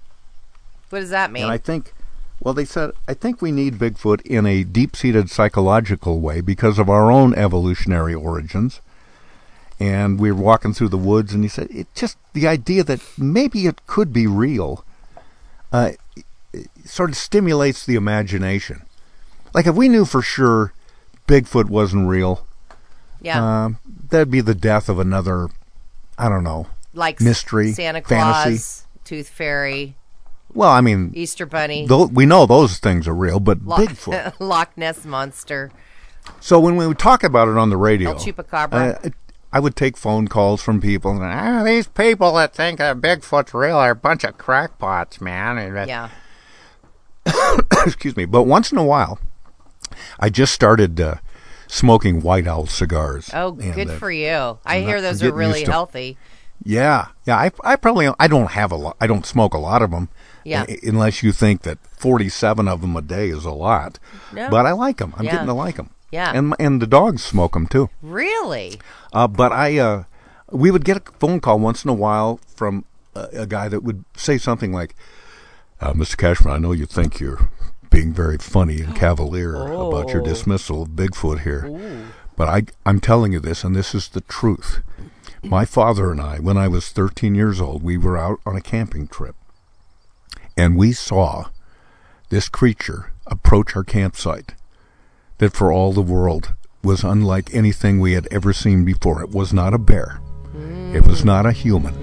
What 0.89 0.99
does 0.99 1.11
that 1.11 1.32
mean? 1.32 1.43
And 1.43 1.51
I 1.51 1.57
think, 1.57 1.93
well, 2.42 2.54
they 2.54 2.66
said, 2.66 2.92
I 3.08 3.14
think 3.14 3.42
we 3.42 3.52
need 3.52 3.76
Bigfoot 3.76 4.22
in 4.22 4.46
a 4.46 4.64
deep 4.64 4.96
seated 4.96 5.30
psychological 5.30 6.20
way 6.20 6.42
because 6.42 6.80
of 6.80 6.90
our 6.90 7.12
own 7.12 7.34
evolutionary 7.36 8.14
origins. 8.14 8.82
And 9.80 10.20
we 10.20 10.32
were 10.32 10.42
walking 10.42 10.74
through 10.74 10.90
the 10.90 10.98
woods, 10.98 11.34
and 11.34 11.44
he 11.44 11.50
said, 11.50 11.68
it 11.72 11.88
just 11.96 12.18
the 12.34 12.48
idea 12.48 12.84
that 12.84 13.02
maybe 13.18 13.66
it 13.66 13.86
could 13.88 14.12
be 14.12 14.28
real 14.28 14.84
uh, 15.72 15.92
sort 16.84 17.10
of 17.10 17.16
stimulates 17.16 17.86
the 17.86 17.96
imagination. 17.96 18.82
Like 19.54 19.68
if 19.68 19.76
we 19.76 19.88
knew 19.90 20.04
for 20.06 20.22
sure 20.22 20.74
Bigfoot 21.28 21.70
wasn't 21.70 22.08
real, 22.08 22.46
Yeah. 23.22 23.64
um, 23.66 23.78
that'd 24.10 24.32
be 24.32 24.42
the 24.42 24.56
death 24.56 24.90
of 24.90 25.00
another, 25.00 25.48
I 26.18 26.28
don't 26.30 26.44
know, 26.44 26.68
like 26.94 27.22
mystery, 27.22 27.72
Santa 27.72 28.02
Claus, 28.02 28.44
fantasy. 28.44 28.86
Tooth 29.06 29.30
Fairy, 29.30 29.96
Well, 30.54 30.70
I 30.70 30.82
mean, 30.82 31.12
Easter 31.16 31.45
Bunny. 31.45 31.88
we 31.88 32.26
know 32.26 32.45
those 32.45 32.80
things 32.80 33.08
are 33.08 33.14
real, 33.14 33.39
but 33.39 33.64
Lo- 33.64 33.78
Bigfoot. 33.78 34.34
Loch 34.39 34.76
Ness 34.78 35.06
monster. 35.06 35.72
So 36.39 36.60
when 36.60 36.76
we 36.76 36.86
would 36.88 37.00
talk 37.00 37.24
about 37.24 37.47
it 37.47 37.58
on 37.58 37.70
the 37.70 37.78
radio, 37.78 38.10
El 38.10 38.16
Chupacabra. 38.16 39.06
uh, 39.06 39.10
I 39.52 39.60
would 39.60 39.76
take 39.76 39.97
phone 39.97 40.28
calls 40.28 40.62
from 40.62 40.80
people. 40.82 41.12
And, 41.12 41.24
ah, 41.24 41.64
these 41.64 41.88
people 41.88 42.34
that 42.36 42.54
think 42.54 42.78
that 42.80 42.97
Bigfoot's 42.97 43.54
real 43.54 43.78
are 43.78 43.91
a 43.91 43.95
bunch 43.95 44.24
of 44.24 44.38
crackpots, 44.38 45.20
man. 45.22 45.58
And, 45.58 45.88
Yeah. 45.88 46.10
excuse 47.86 48.16
me. 48.16 48.26
But 48.26 48.43
once 48.43 48.72
in 48.72 48.78
a 48.78 48.84
while, 48.84 49.20
I 50.20 50.30
just 50.30 50.54
started 50.54 51.00
uh, 51.02 51.16
smoking 51.68 52.22
White 52.22 52.47
Owl 52.47 52.68
cigars. 52.68 53.30
Oh, 53.34 53.58
And, 53.60 53.74
good 53.74 53.89
uh, 53.89 53.97
for 53.97 54.12
you. 54.12 54.60
I 54.66 54.78
I'm 54.78 54.84
hear 54.84 55.02
those 55.02 55.24
are 55.24 55.34
really 55.34 55.64
healthy. 55.64 56.18
Yeah, 56.64 57.08
yeah. 57.26 57.38
I, 57.38 57.52
I 57.64 57.76
probably 57.78 58.10
I 58.20 58.28
don't 58.28 58.52
have 58.52 58.72
a 58.72 58.76
lot. 58.76 58.97
I 59.00 59.08
don't 59.08 59.26
smoke 59.26 59.54
a 59.54 59.60
lot 59.60 59.82
of 59.82 59.91
them. 59.91 60.10
Yeah. 60.50 60.66
unless 60.84 61.24
you 61.24 61.32
think 61.32 61.62
that 61.64 61.78
forty-seven 61.86 62.68
of 62.68 62.82
them 62.82 62.95
a 62.95 63.02
day 63.02 63.30
is 63.30 63.45
a 63.45 63.52
lot. 63.52 64.00
No. 64.34 64.50
But 64.50 64.66
I 64.66 64.72
like 64.72 64.97
them. 64.97 65.14
I'm 65.18 65.26
Yeah. 65.26 65.32
getting 65.34 65.47
to 65.47 65.54
like 65.54 65.76
them. 65.78 65.89
Yeah. 66.12 66.32
And 66.34 66.56
and 66.60 66.82
the 66.82 66.88
dogs 66.88 67.24
smoke 67.24 67.54
them 67.54 67.68
too. 67.68 67.89
Really? 68.02 68.80
Uh, 69.14 69.28
but 69.28 69.52
I, 69.52 69.78
uh, 69.78 70.04
we 70.52 70.72
would 70.72 70.84
get 70.86 70.97
a 70.97 71.02
phone 71.20 71.39
call 71.39 71.60
once 71.60 71.84
in 71.84 71.89
a 71.89 71.93
while 71.93 72.39
from 72.56 72.86
a, 73.16 73.28
a 73.43 73.45
guy 73.47 73.68
that 73.70 73.84
would 73.84 74.04
say 74.18 74.38
something 74.38 74.72
like, 74.74 74.95
uh, 75.82 75.93
"Mr. 75.93 76.18
Cashman, 76.18 76.54
I 76.54 76.58
know 76.58 76.72
you 76.72 76.86
think 76.88 77.20
you're 77.20 77.50
being 77.89 78.14
very 78.14 78.38
funny 78.38 78.82
and 78.82 78.95
cavalier 79.06 79.56
about 79.56 80.10
your 80.10 80.22
Oh. 80.22 80.26
dismissal 80.26 80.84
of 80.84 80.89
Bigfoot 80.89 81.41
here, 81.41 81.70
but 82.36 82.47
I, 82.47 82.64
I'm 82.86 83.00
telling 83.00 83.32
you 83.34 83.39
this, 83.39 83.64
and 83.64 83.76
this 83.76 83.93
is 83.95 84.08
the 84.10 84.22
truth. 84.22 84.82
My 85.43 85.64
father 85.66 86.12
and 86.12 86.20
I, 86.22 86.38
when 86.39 86.58
I 86.58 86.68
was 86.68 86.89
13 86.89 87.34
years 87.36 87.62
old, 87.62 87.82
we 87.82 87.97
were 87.97 88.18
out 88.18 88.39
on 88.45 88.56
a 88.56 88.62
camping 88.62 89.08
trip, 89.08 89.36
and 90.60 90.76
we 90.76 90.91
saw 90.91 91.45
this 92.28 92.49
creature 92.49 93.14
approach 93.26 93.78
our 93.78 93.84
campsite 93.84 94.55
that 95.38 95.53
for 95.53 95.72
all 95.72 95.93
the 95.93 96.01
world 96.01 96.53
was 96.84 97.01
unlike 97.01 97.53
anything 97.53 98.01
we 98.01 98.12
had 98.12 98.28
ever 98.30 98.51
seen 98.51 98.84
before. 98.84 99.22
It 99.22 99.30
was 99.30 99.53
not 99.53 99.74
a 99.74 99.78
bear. 99.78 100.20
It 100.93 101.07
was 101.07 101.24
not 101.24 101.45
a 101.45 101.53
human. 101.53 101.95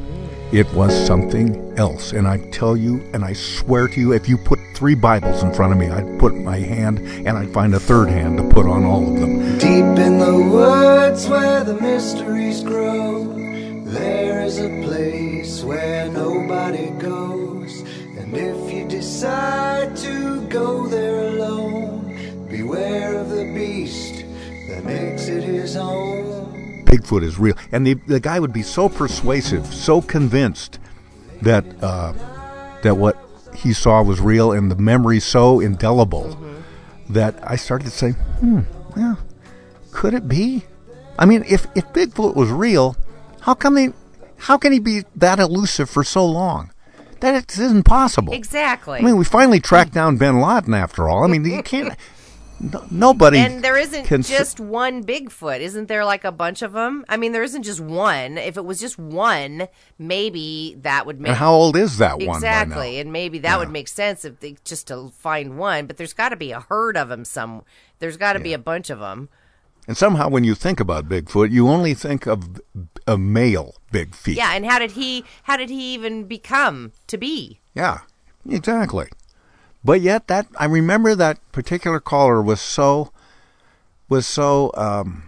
It 0.53 0.73
was 0.73 0.95
something 1.07 1.75
else. 1.77 2.13
And 2.13 2.27
I 2.27 2.49
tell 2.51 2.79
you, 2.79 3.03
and 3.13 3.27
I 3.27 3.35
swear 3.35 3.89
to 3.89 4.01
you, 4.01 4.13
if 4.15 4.27
you 4.27 4.39
put 4.39 4.59
three 4.75 4.95
Bibles 4.95 5.43
in 5.43 5.53
front 5.53 5.75
of 5.75 5.79
me, 5.79 5.91
I'd 5.91 6.19
put 6.19 6.35
my 6.35 6.59
hand 6.59 7.01
and 7.01 7.37
I'd 7.37 7.53
find 7.53 7.75
a 7.75 7.81
third 7.81 8.09
hand 8.09 8.39
to 8.39 8.49
put 8.49 8.65
on 8.65 8.85
all 8.85 9.07
of 9.07 9.21
them. 9.21 9.59
Deep 9.59 9.99
in 10.03 10.19
the 10.19 10.35
woods 10.35 11.29
where 11.29 11.63
the 11.63 11.75
mysteries 11.75 12.63
grow, 12.63 13.25
there 13.85 14.43
is 14.45 14.59
a 14.59 14.71
place 14.83 15.63
where 15.63 16.09
nobody 16.11 16.89
goes. 16.93 17.56
If 18.37 18.71
you 18.71 18.87
decide 18.87 19.97
to 19.97 20.47
go 20.49 20.87
there 20.89 21.29
alone, 21.29 22.47
beware 22.51 23.19
of 23.19 23.31
the 23.31 23.45
beast 23.55 24.25
that 24.69 24.85
makes 24.85 25.27
it 25.29 25.43
his 25.43 25.75
home. 25.75 26.85
Bigfoot 26.85 27.23
is 27.23 27.39
real. 27.39 27.57
And 27.73 27.87
the, 27.87 27.95
the 28.07 28.21
guy 28.21 28.39
would 28.39 28.53
be 28.53 28.63
so 28.63 28.91
persuasive, 28.91 29.65
so 29.67 30.03
convinced 30.03 30.79
that 31.41 31.65
uh, 31.83 32.13
that 32.83 32.97
what 32.97 33.17
he 33.55 33.73
saw 33.73 34.03
was 34.03 34.21
real 34.21 34.53
and 34.53 34.71
the 34.71 34.77
memory 34.77 35.19
so 35.19 35.61
indelible 35.61 36.39
that 37.09 37.39
I 37.43 37.57
started 37.57 37.87
to 37.87 37.91
say, 37.91 38.11
hmm, 38.11 38.61
well, 38.95 39.19
could 39.93 40.13
it 40.13 40.29
be? 40.29 40.65
I 41.19 41.25
mean, 41.25 41.43
if, 41.49 41.67
if 41.75 41.87
Bigfoot 41.95 42.37
was 42.37 42.51
real, 42.51 42.97
how 43.41 43.55
come 43.55 43.75
they, 43.75 43.95
how 44.37 44.59
can 44.59 44.73
he 44.73 44.79
be 44.79 45.05
that 45.17 45.39
elusive 45.39 45.89
for 45.89 46.05
so 46.05 46.27
long? 46.27 46.71
That 47.21 47.59
isn't 47.59 47.85
possible. 47.85 48.33
Exactly. 48.33 48.99
I 48.99 49.03
mean, 49.03 49.17
we 49.17 49.25
finally 49.25 49.61
tracked 49.61 49.93
down 49.93 50.17
Bin 50.17 50.41
Laden 50.41 50.75
after 50.75 51.09
all. 51.09 51.25
I 51.25 51.27
mean, 51.27 51.45
you 51.45 51.63
can't. 51.65 51.95
No, 52.59 52.87
nobody. 52.91 53.39
And 53.39 53.63
there 53.63 53.77
isn't 53.77 54.07
just 54.23 54.61
one 54.61 55.05
Bigfoot. 55.05 55.61
Isn't 55.61 55.89
there 55.89 56.07
like 56.07 56.25
a 56.25 56.33
bunch 56.33 56.63
of 56.63 56.73
them? 56.73 57.05
I 57.09 57.19
mean, 57.19 57.33
there 57.33 57.43
isn't 57.43 57.65
just 57.65 57.81
one. 57.81 58.39
If 58.39 58.57
it 58.57 58.65
was 58.65 58.81
just 58.81 58.99
one, 58.99 59.69
maybe 59.99 60.77
that 60.81 61.05
would 61.05 61.21
make. 61.21 61.31
And 61.31 61.37
how 61.37 61.53
old 61.53 61.77
is 61.77 61.99
that 61.99 62.19
one? 62.19 62.37
Exactly, 62.37 62.99
and 62.99 63.13
maybe 63.13 63.39
that 63.41 63.59
would 63.59 63.71
make 63.71 63.89
sense 63.89 64.25
if 64.25 64.41
they 64.41 64.57
just 64.65 64.87
to 64.89 65.11
find 65.19 65.59
one. 65.59 65.87
But 65.87 65.99
there's 65.99 66.15
got 66.15 66.31
to 66.31 66.37
be 66.37 66.53
a 66.53 66.61
herd 66.61 66.97
of 66.97 67.11
them. 67.11 67.27
Some 67.27 67.63
there's 67.99 68.17
got 68.17 68.33
to 68.35 68.41
be 68.41 68.55
a 68.55 68.59
bunch 68.59 68.89
of 68.89 69.01
them. 69.01 69.29
And 69.87 69.97
somehow, 69.97 70.29
when 70.29 70.45
you 70.45 70.55
think 70.55 70.81
about 70.81 71.09
Bigfoot, 71.09 71.53
you 71.53 71.69
only 71.69 71.95
think 71.95 72.27
of 72.27 72.61
a 73.07 73.17
male 73.17 73.77
big 73.93 74.15
feet. 74.15 74.37
Yeah, 74.37 74.53
and 74.53 74.67
how 74.67 74.79
did 74.79 74.93
he? 74.93 75.25
How 75.45 75.57
did 75.57 75.71
he 75.71 75.95
even 75.95 76.25
become 76.25 76.93
to 77.07 77.17
be? 77.17 77.61
Yeah, 77.75 78.01
exactly. 78.49 79.09
But 79.85 80.01
yet, 80.01 80.27
that 80.27 80.49
I 80.59 80.65
remember 80.65 81.15
that 81.15 81.39
particular 81.53 82.01
caller 82.01 82.43
was 82.43 82.61
so 82.61 83.13
was 84.09 84.27
so 84.27 84.73
um, 84.75 85.25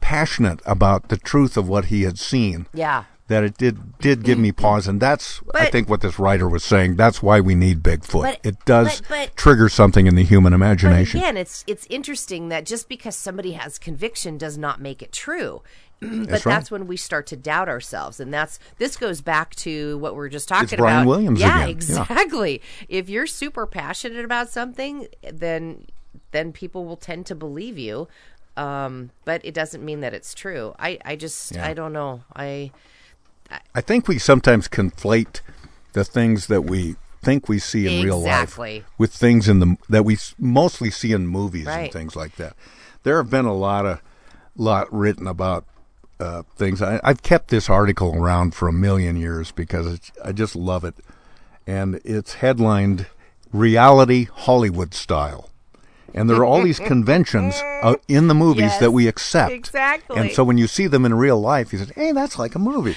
passionate 0.00 0.60
about 0.66 1.08
the 1.08 1.16
truth 1.16 1.56
of 1.56 1.68
what 1.68 1.86
he 1.86 2.02
had 2.02 2.18
seen. 2.18 2.66
Yeah. 2.74 3.04
That 3.28 3.44
it 3.44 3.56
did 3.56 3.98
did 3.98 4.24
give 4.24 4.38
me 4.38 4.52
pause, 4.52 4.86
and 4.88 5.00
that's 5.00 5.40
I 5.54 5.66
think 5.66 5.88
what 5.88 6.00
this 6.00 6.18
writer 6.18 6.48
was 6.48 6.64
saying. 6.64 6.96
That's 6.96 7.22
why 7.22 7.40
we 7.40 7.54
need 7.54 7.82
Bigfoot. 7.82 8.22
But- 8.22 8.40
it 8.42 8.62
does 8.64 9.00
but- 9.02 9.08
but- 9.08 9.36
trigger 9.36 9.68
something 9.68 10.06
in 10.06 10.16
the 10.16 10.24
human 10.24 10.50
But 10.52 10.56
imagination. 10.56 11.20
again, 11.20 11.36
it's 11.36 11.64
it's 11.66 11.86
interesting 11.88 12.48
that 12.48 12.66
just 12.66 12.88
because 12.88 13.16
somebody 13.16 13.52
has 13.52 13.78
conviction 13.78 14.36
does 14.38 14.58
not 14.58 14.80
make 14.80 15.02
it 15.02 15.12
true. 15.12 15.62
but 16.00 16.28
That's 16.28 16.44
that's, 16.44 16.70
when 16.70 16.88
we 16.88 16.96
start 16.96 17.28
to 17.28 17.36
doubt 17.36 17.68
ourselves, 17.68 18.18
and 18.18 18.34
that's 18.34 18.58
this 18.78 18.96
goes 18.96 19.20
back 19.20 19.54
to 19.56 19.96
what 19.98 20.14
we 20.14 20.18
were 20.18 20.28
just 20.28 20.48
talking 20.48 20.76
Brian 20.76 21.02
about. 21.02 21.08
Williams 21.08 21.40
yeah, 21.40 21.58
again. 21.58 21.68
Yeah. 21.68 21.72
exactly. 21.72 22.60
If 22.88 23.08
you're 23.08 23.28
super 23.28 23.66
passionate 23.66 24.24
about 24.24 24.50
something, 24.50 25.06
then 25.32 25.86
then 26.32 26.52
people 26.52 26.84
will 26.84 26.96
tend 26.96 27.26
to 27.26 27.36
believe 27.36 27.78
you. 27.78 28.08
Um, 28.56 29.10
but 29.24 29.42
it 29.44 29.54
doesn't 29.54 29.82
mean 29.84 30.00
that 30.00 30.12
it's 30.12 30.34
true. 30.34 30.74
I 30.78 30.98
I 31.04 31.14
just 31.16 31.54
Yeah. 31.54 31.66
I 31.66 31.72
don't 31.72 31.92
know. 31.92 32.24
I 32.34 32.72
I 33.74 33.80
think 33.80 34.08
we 34.08 34.18
sometimes 34.18 34.68
conflate 34.68 35.40
the 35.92 36.04
things 36.04 36.46
that 36.46 36.62
we 36.62 36.96
think 37.22 37.48
we 37.48 37.58
see 37.58 37.86
in 37.86 38.04
real 38.04 38.20
life 38.20 38.58
with 38.98 39.12
things 39.12 39.48
in 39.48 39.60
the 39.60 39.76
that 39.88 40.04
we 40.04 40.18
mostly 40.38 40.90
see 40.90 41.12
in 41.12 41.26
movies 41.26 41.66
and 41.68 41.92
things 41.92 42.16
like 42.16 42.36
that. 42.36 42.54
There 43.04 43.16
have 43.16 43.30
been 43.30 43.44
a 43.46 43.54
lot 43.54 43.86
of 43.86 44.00
lot 44.56 44.92
written 44.92 45.26
about 45.26 45.64
uh, 46.20 46.42
things. 46.56 46.82
I, 46.82 47.00
I've 47.02 47.22
kept 47.22 47.48
this 47.48 47.68
article 47.70 48.14
around 48.14 48.54
for 48.54 48.68
a 48.68 48.72
million 48.72 49.16
years 49.16 49.50
because 49.52 49.86
it's, 49.86 50.12
I 50.24 50.32
just 50.32 50.54
love 50.54 50.84
it, 50.84 50.94
and 51.66 52.00
it's 52.04 52.34
headlined 52.34 53.06
"Reality 53.52 54.26
Hollywood 54.32 54.94
Style." 54.94 55.48
And 56.14 56.28
there 56.28 56.36
are 56.36 56.44
all 56.44 56.62
these 56.62 56.78
conventions 56.94 57.54
uh, 57.82 57.94
in 58.06 58.28
the 58.28 58.34
movies 58.34 58.62
Yes, 58.64 58.80
that 58.80 58.90
we 58.90 59.08
accept. 59.08 59.50
exactly. 59.52 60.18
And 60.18 60.30
so 60.30 60.44
when 60.44 60.58
you 60.58 60.66
see 60.66 60.86
them 60.86 61.06
in 61.06 61.14
real 61.14 61.40
life, 61.40 61.72
you 61.72 61.78
say, 61.78 61.92
"Hey, 61.94 62.12
that's 62.12 62.38
like 62.38 62.54
a 62.54 62.58
movie." 62.58 62.96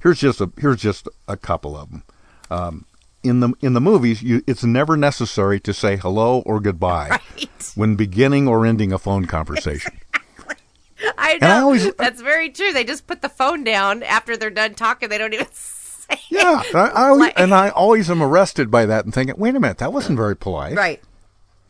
Here's 0.00 0.20
just 0.20 0.40
a 0.40 0.50
here's 0.58 0.80
just 0.80 1.08
a 1.28 1.36
couple 1.36 1.76
of 1.76 1.90
them. 1.90 2.02
Um, 2.50 2.84
in 3.22 3.40
the 3.40 3.52
in 3.60 3.72
the 3.72 3.80
movies, 3.80 4.22
you, 4.22 4.42
it's 4.46 4.62
never 4.64 4.96
necessary 4.96 5.58
to 5.60 5.72
say 5.74 5.96
hello 5.96 6.40
or 6.46 6.60
goodbye 6.60 7.18
when 7.74 7.96
beginning 7.96 8.46
or 8.46 8.64
ending 8.64 8.92
a 8.92 8.98
phone 8.98 9.26
conversation. 9.26 9.98
I 11.18 11.32
And 11.34 11.44
I 11.44 11.58
know. 11.58 11.64
always- 11.66 11.92
That's 11.98 12.20
very 12.22 12.48
true. 12.50 12.72
They 12.72 12.84
just 12.84 13.06
put 13.06 13.20
the 13.22 13.28
phone 13.28 13.64
down 13.64 14.02
after 14.02 14.36
they're 14.36 14.48
done 14.50 14.74
talking. 14.74 15.08
They 15.08 15.18
don't 15.18 15.34
even 15.34 15.46
say 15.52 16.20
Yeah, 16.30 16.62
it. 16.64 16.74
I, 16.74 16.86
I 16.88 17.08
always, 17.08 17.20
Like- 17.20 17.38
and 17.40 17.52
I 17.54 17.68
always 17.70 18.08
am 18.10 18.22
arrested 18.22 18.70
by 18.70 18.86
that 18.86 19.04
and 19.04 19.12
thinking, 19.12 19.34
wait 19.36 19.54
a 19.54 19.60
minute, 19.60 19.78
that 19.78 19.92
wasn't 19.92 20.16
very 20.16 20.36
polite. 20.36 20.74
Right. 20.76 21.02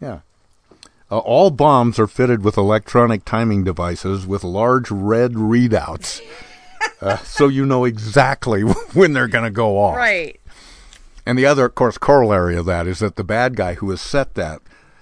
Yeah. 0.01 0.21
Uh, 1.11 1.19
all 1.19 1.51
bombs 1.51 1.99
are 1.99 2.07
fitted 2.07 2.45
with 2.45 2.57
electronic 2.57 3.25
timing 3.25 3.65
devices 3.65 4.27
with 4.27 4.45
large 4.45 4.91
red 4.91 5.33
readouts, 5.35 6.21
uh, 7.01 7.17
so 7.25 7.49
you 7.49 7.65
know 7.67 7.85
exactly 7.85 8.61
when 8.93 9.13
they're 9.13 9.29
going 9.29 9.45
to 9.45 9.51
go 9.51 9.79
off. 9.79 9.97
Right. 9.97 10.41
And 11.25 11.37
the 11.39 11.47
other, 11.47 11.65
of 11.67 11.75
course, 11.75 11.99
corollary 11.99 12.57
of 12.57 12.67
that 12.67 12.87
is 12.87 13.01
that 13.01 13.17
the 13.17 13.25
bad 13.25 13.57
guy 13.57 13.75
who 13.75 13.91
has 13.91 14.01
set 14.01 14.35
that 14.35 14.61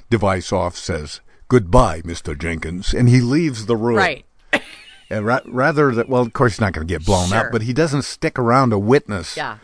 device 0.08 0.52
off 0.52 0.76
says, 0.76 1.20
"Goodbye, 1.48 2.00
Mister 2.04 2.34
Jenkins," 2.34 2.94
and 2.94 3.08
he 3.10 3.20
leaves 3.20 3.66
the 3.66 3.76
room. 3.76 3.96
Right. 3.96 4.24
And 5.10 5.26
ra- 5.26 5.40
rather 5.44 5.92
that, 5.94 6.08
well, 6.08 6.22
of 6.22 6.32
course, 6.32 6.54
he's 6.54 6.60
not 6.62 6.72
going 6.72 6.88
to 6.88 6.92
get 6.92 7.04
blown 7.04 7.28
Sure. 7.28 7.36
up, 7.46 7.52
but 7.52 7.60
he 7.62 7.74
doesn't 7.74 8.02
stick 8.02 8.38
around 8.38 8.70
to 8.70 8.78
witness 8.78 9.36
Yeah. 9.36 9.58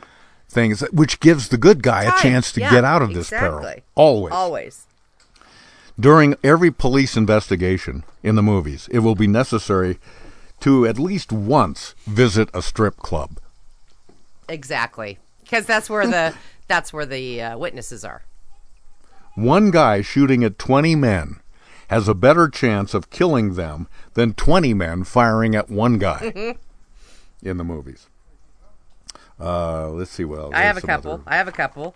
things, 0.50 0.82
which 0.92 1.18
gives 1.18 1.48
the 1.48 1.56
good 1.56 1.82
guy 1.82 2.02
a 2.04 2.20
chance 2.20 2.52
to 2.52 2.60
Yeah, 2.60 2.70
get 2.70 2.84
out 2.84 3.00
of 3.00 3.14
this 3.14 3.30
peril. 3.30 3.72
Always. 3.94 4.32
Always. 4.32 4.86
During 5.98 6.34
every 6.44 6.70
police 6.70 7.16
investigation 7.16 8.04
in 8.22 8.34
the 8.36 8.42
movies, 8.42 8.86
it 8.92 8.98
will 9.00 9.14
be 9.14 9.26
necessary 9.26 9.98
to 10.60 10.86
at 10.86 10.98
least 10.98 11.32
once 11.32 11.94
visit 12.06 12.48
a 12.54 12.62
strip 12.62 12.96
club. 12.98 13.38
Exactly. 14.48 15.18
Because 15.42 15.66
that's 15.66 15.88
where 15.90 16.06
the 16.06 16.34
that's 16.68 16.92
where 16.92 17.06
the 17.06 17.42
uh, 17.42 17.58
witnesses 17.58 18.04
are. 18.04 18.22
One 19.34 19.70
guy 19.70 20.02
shooting 20.02 20.44
at 20.44 20.58
20 20.58 20.94
men 20.96 21.40
has 21.88 22.08
a 22.08 22.14
better 22.14 22.48
chance 22.48 22.94
of 22.94 23.10
killing 23.10 23.54
them 23.54 23.88
than 24.14 24.34
20 24.34 24.74
men 24.74 25.04
firing 25.04 25.54
at 25.56 25.70
one 25.70 25.98
guy 25.98 26.54
in 27.42 27.56
the 27.56 27.64
movies. 27.64 28.06
Uh, 29.40 29.88
let's 29.90 30.10
see 30.10 30.24
Well. 30.24 30.50
I 30.54 30.62
have 30.62 30.76
a 30.76 30.80
couple. 30.82 31.12
other- 31.14 31.22
I 31.26 31.36
have 31.36 31.48
a 31.48 31.52
couple. 31.52 31.94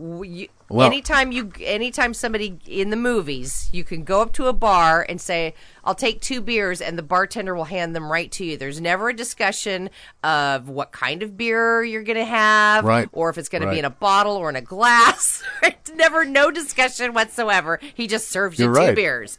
You, 0.00 0.46
Well- 0.68 0.86
anytime 0.86 1.32
you, 1.32 1.50
anytime 1.60 2.14
somebody 2.14 2.58
in 2.68 2.90
the 2.90 2.96
movies, 2.96 3.68
you 3.72 3.82
can 3.82 4.04
go 4.04 4.20
up 4.22 4.32
to 4.34 4.46
a 4.46 4.52
bar 4.52 5.04
and 5.08 5.20
say, 5.20 5.54
"I'll 5.84 5.96
take 5.96 6.20
two 6.20 6.40
beers," 6.40 6.80
and 6.80 6.96
the 6.96 7.02
bartender 7.02 7.52
will 7.56 7.64
hand 7.64 7.96
them 7.96 8.12
right 8.12 8.30
to 8.32 8.44
you. 8.44 8.56
There's 8.56 8.80
never 8.80 9.08
a 9.08 9.14
discussion 9.16 9.90
of 10.22 10.68
what 10.68 10.92
kind 10.92 11.22
of 11.24 11.36
beer 11.36 11.82
you're 11.82 12.04
going 12.04 12.18
to 12.18 12.24
have, 12.24 12.84
Right. 12.84 13.08
or 13.12 13.28
if 13.28 13.38
it's 13.38 13.48
going 13.48 13.62
to 13.62 13.70
be 13.70 13.80
in 13.80 13.84
a 13.84 13.90
bottle 13.90 14.36
or 14.36 14.48
in 14.50 14.54
a 14.56 14.60
glass. 14.60 15.42
it's 15.64 15.90
never 15.92 16.24
no 16.24 16.52
discussion 16.52 17.12
whatsoever. 17.12 17.80
He 17.94 18.06
just 18.06 18.28
serves 18.28 18.58
you 18.60 18.66
You're 18.66 18.88
two 18.90 18.94
beers. 18.94 19.38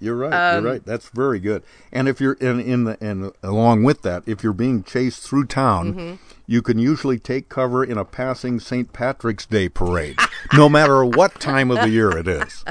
You're 0.00 0.16
right. 0.16 0.32
Um, 0.56 0.64
you're 0.64 0.72
right. 0.72 0.84
That's 0.84 1.10
very 1.10 1.38
good. 1.38 1.62
And 1.92 2.08
if 2.08 2.20
you're 2.20 2.32
in 2.34 2.58
in 2.58 2.82
the 2.84 2.98
and 3.00 3.30
along 3.40 3.84
with 3.84 4.02
that, 4.02 4.24
if 4.26 4.42
you're 4.42 4.52
being 4.52 4.82
chased 4.82 5.22
through 5.22 5.44
town, 5.46 5.94
Mhm. 5.94 6.18
You 6.52 6.60
can 6.60 6.78
usually 6.78 7.18
take 7.18 7.48
cover 7.48 7.82
in 7.82 7.96
a 7.96 8.04
passing 8.04 8.60
St. 8.60 8.92
Patrick's 8.92 9.46
Day 9.46 9.70
parade, 9.70 10.18
no 10.52 10.68
matter 10.68 11.02
what 11.02 11.40
time 11.40 11.70
of 11.70 11.78
the 11.78 11.88
year 11.88 12.10
it 12.10 12.28
is. 12.28 12.62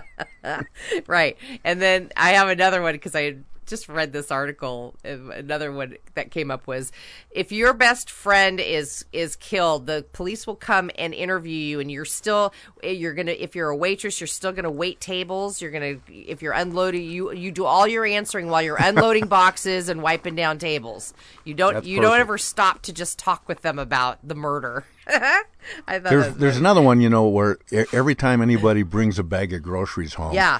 right. 1.08 1.36
And 1.64 1.82
then 1.82 2.12
I 2.16 2.34
have 2.34 2.48
another 2.48 2.84
one 2.84 2.94
because 2.94 3.16
I 3.16 3.38
just 3.72 3.90
read 3.90 4.14
this 4.14 4.30
article. 4.30 4.94
uh, 5.04 5.18
Another 5.32 5.72
one 5.72 5.96
that 6.14 6.30
came 6.30 6.52
up 6.52 6.68
was 6.68 6.92
if 7.32 7.52
your 7.52 7.74
best 7.74 8.12
friend 8.12 8.60
is 8.60 9.04
is 9.12 9.36
killed, 9.36 9.88
the 9.88 10.06
police 10.14 10.46
will 10.46 10.56
come 10.56 10.92
and 11.00 11.14
interview 11.16 11.56
you, 11.56 11.80
and 11.80 11.90
you're 11.90 12.06
still 12.06 12.54
you're 12.84 13.16
gonna 13.16 13.32
if 13.32 13.56
you're 13.56 13.70
a 13.70 13.76
waitress, 13.76 14.20
you're 14.20 14.28
still 14.28 14.52
gonna 14.52 14.70
wait 14.70 15.00
tables. 15.00 15.62
You're 15.62 15.72
gonna 15.72 15.96
if 16.08 16.44
you're 16.44 16.54
unloading, 16.54 17.04
you 17.04 17.32
you 17.32 17.52
do 17.52 17.66
all 17.66 17.88
your 17.88 18.06
answering 18.06 18.50
while 18.50 18.62
you're 18.62 18.78
unloading 18.80 19.26
boxes 19.40 19.90
and 19.90 20.04
wiping 20.04 20.36
down 20.36 20.60
tables. 20.60 21.16
You 21.46 21.54
don't 21.56 21.74
That's 21.74 21.88
you 21.88 22.02
don't 22.02 22.20
ever 22.20 22.38
stop 22.38 22.84
to 22.84 22.94
just 22.94 23.18
talk 23.18 23.48
with 23.48 23.62
them 23.62 23.80
about 23.80 24.20
the 24.22 24.36
murder. 24.36 24.86
I 25.08 25.44
thought 25.88 26.04
There's 26.04 26.36
there's 26.36 26.58
another 26.58 26.82
one, 26.82 27.02
you 27.02 27.10
know, 27.10 27.28
where 27.28 27.58
every 27.94 28.16
time 28.16 28.42
anybody 28.42 28.84
brings 28.84 29.18
a 29.18 29.24
bag 29.24 29.54
of 29.54 29.64
groceries 29.64 30.16
home, 30.16 30.34
yeah. 30.34 30.60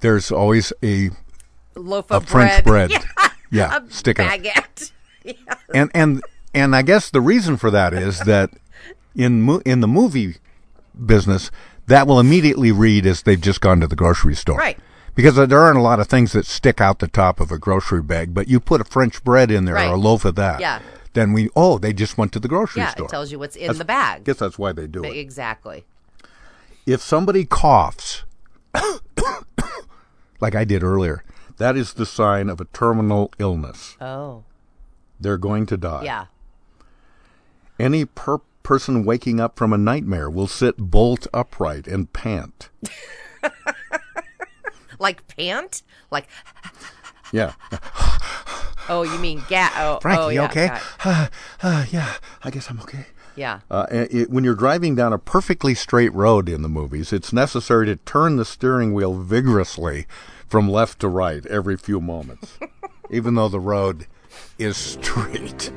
there's 0.00 0.30
always 0.30 0.72
a 0.82 1.10
Loaf 1.76 2.10
a 2.10 2.14
of 2.14 2.28
French 2.28 2.64
bread. 2.64 2.90
Yeah. 3.50 3.70
Yeah, 3.70 3.78
a 3.86 3.90
stick 3.90 4.18
it 4.18 4.26
up. 4.56 5.36
and 5.74 5.90
and 5.94 6.22
and 6.52 6.74
I 6.74 6.82
guess 6.82 7.08
the 7.10 7.20
reason 7.20 7.56
for 7.56 7.70
that 7.70 7.94
is 7.94 8.18
that 8.20 8.50
in 9.14 9.42
mo- 9.42 9.62
in 9.64 9.78
the 9.80 9.86
movie 9.86 10.36
business, 11.06 11.52
that 11.86 12.08
will 12.08 12.18
immediately 12.18 12.72
read 12.72 13.06
as 13.06 13.22
they've 13.22 13.40
just 13.40 13.60
gone 13.60 13.78
to 13.80 13.86
the 13.86 13.94
grocery 13.94 14.34
store, 14.34 14.58
Right. 14.58 14.76
Because 15.14 15.36
there 15.36 15.60
aren't 15.60 15.78
a 15.78 15.82
lot 15.82 16.00
of 16.00 16.08
things 16.08 16.32
that 16.32 16.46
stick 16.46 16.80
out 16.80 16.98
the 16.98 17.06
top 17.06 17.38
of 17.38 17.52
a 17.52 17.58
grocery 17.58 18.02
bag, 18.02 18.34
but 18.34 18.48
you 18.48 18.58
put 18.58 18.80
a 18.80 18.84
French 18.84 19.22
bread 19.22 19.52
in 19.52 19.64
there 19.66 19.74
Right. 19.76 19.88
or 19.88 19.94
a 19.94 19.98
loaf 19.98 20.24
of 20.24 20.34
that, 20.34 20.58
Yeah. 20.60 20.80
Then 21.12 21.32
we 21.32 21.48
oh 21.54 21.78
they 21.78 21.92
just 21.92 22.18
went 22.18 22.32
to 22.32 22.40
the 22.40 22.48
grocery 22.48 22.82
store. 22.82 22.86
Yeah, 22.86 22.90
store. 22.90 23.06
it 23.06 23.10
tells 23.10 23.30
you 23.30 23.38
what's 23.38 23.54
in 23.54 23.62
That's- 23.68 23.78
the 23.78 23.84
bag. 23.84 24.20
I 24.22 24.24
guess 24.24 24.38
that's 24.38 24.58
why 24.58 24.72
they 24.72 24.88
do 24.88 25.04
it. 25.04 25.16
Exactly. 25.16 25.84
If 26.86 27.00
somebody 27.02 27.44
coughs, 27.44 28.24
like 30.40 30.54
I 30.56 30.64
did 30.64 30.82
earlier, 30.82 31.22
that 31.58 31.76
is 31.76 31.94
the 31.94 32.06
sign 32.06 32.48
of 32.48 32.60
a 32.60 32.66
terminal 32.66 33.32
illness. 33.38 33.96
Oh. 34.00 34.44
They're 35.20 35.38
going 35.38 35.66
to 35.66 35.76
die. 35.76 36.04
Yeah. 36.04 36.26
Any 37.78 38.04
per- 38.04 38.40
person 38.62 39.04
waking 39.04 39.40
up 39.40 39.58
from 39.58 39.72
a 39.72 39.78
nightmare 39.78 40.30
will 40.30 40.46
sit 40.46 40.76
bolt 40.76 41.26
upright 41.32 41.86
and 41.86 42.12
pant. 42.12 42.70
Like 44.98 45.26
pant? 45.28 45.82
Like 46.10 46.28
Yeah. 47.32 47.52
oh, 48.88 49.02
you 49.02 49.18
mean 49.18 49.42
gat? 49.48 49.72
Oh, 49.76 49.98
Frank, 50.00 50.20
oh 50.20 50.28
you 50.28 50.40
yeah. 50.40 50.46
okay? 50.46 50.70
Uh, 51.04 51.26
uh, 51.62 51.84
yeah, 51.90 52.14
I 52.42 52.50
guess 52.50 52.70
I'm 52.70 52.80
okay. 52.80 53.06
Yeah. 53.36 53.60
Uh, 53.70 53.86
it, 53.90 54.30
when 54.30 54.44
you're 54.44 54.54
driving 54.54 54.94
down 54.94 55.12
a 55.12 55.18
perfectly 55.18 55.74
straight 55.74 56.12
road 56.14 56.48
in 56.48 56.62
the 56.62 56.68
movies, 56.68 57.12
it's 57.12 57.32
necessary 57.32 57.86
to 57.86 57.96
turn 57.96 58.36
the 58.36 58.44
steering 58.44 58.94
wheel 58.94 59.14
vigorously 59.14 60.06
from 60.54 60.70
left 60.70 61.00
to 61.00 61.08
right 61.08 61.44
every 61.46 61.76
few 61.76 62.00
moments, 62.00 62.60
even 63.10 63.34
though 63.34 63.48
the 63.48 63.58
road 63.58 64.06
is 64.56 64.76
straight, 64.76 65.72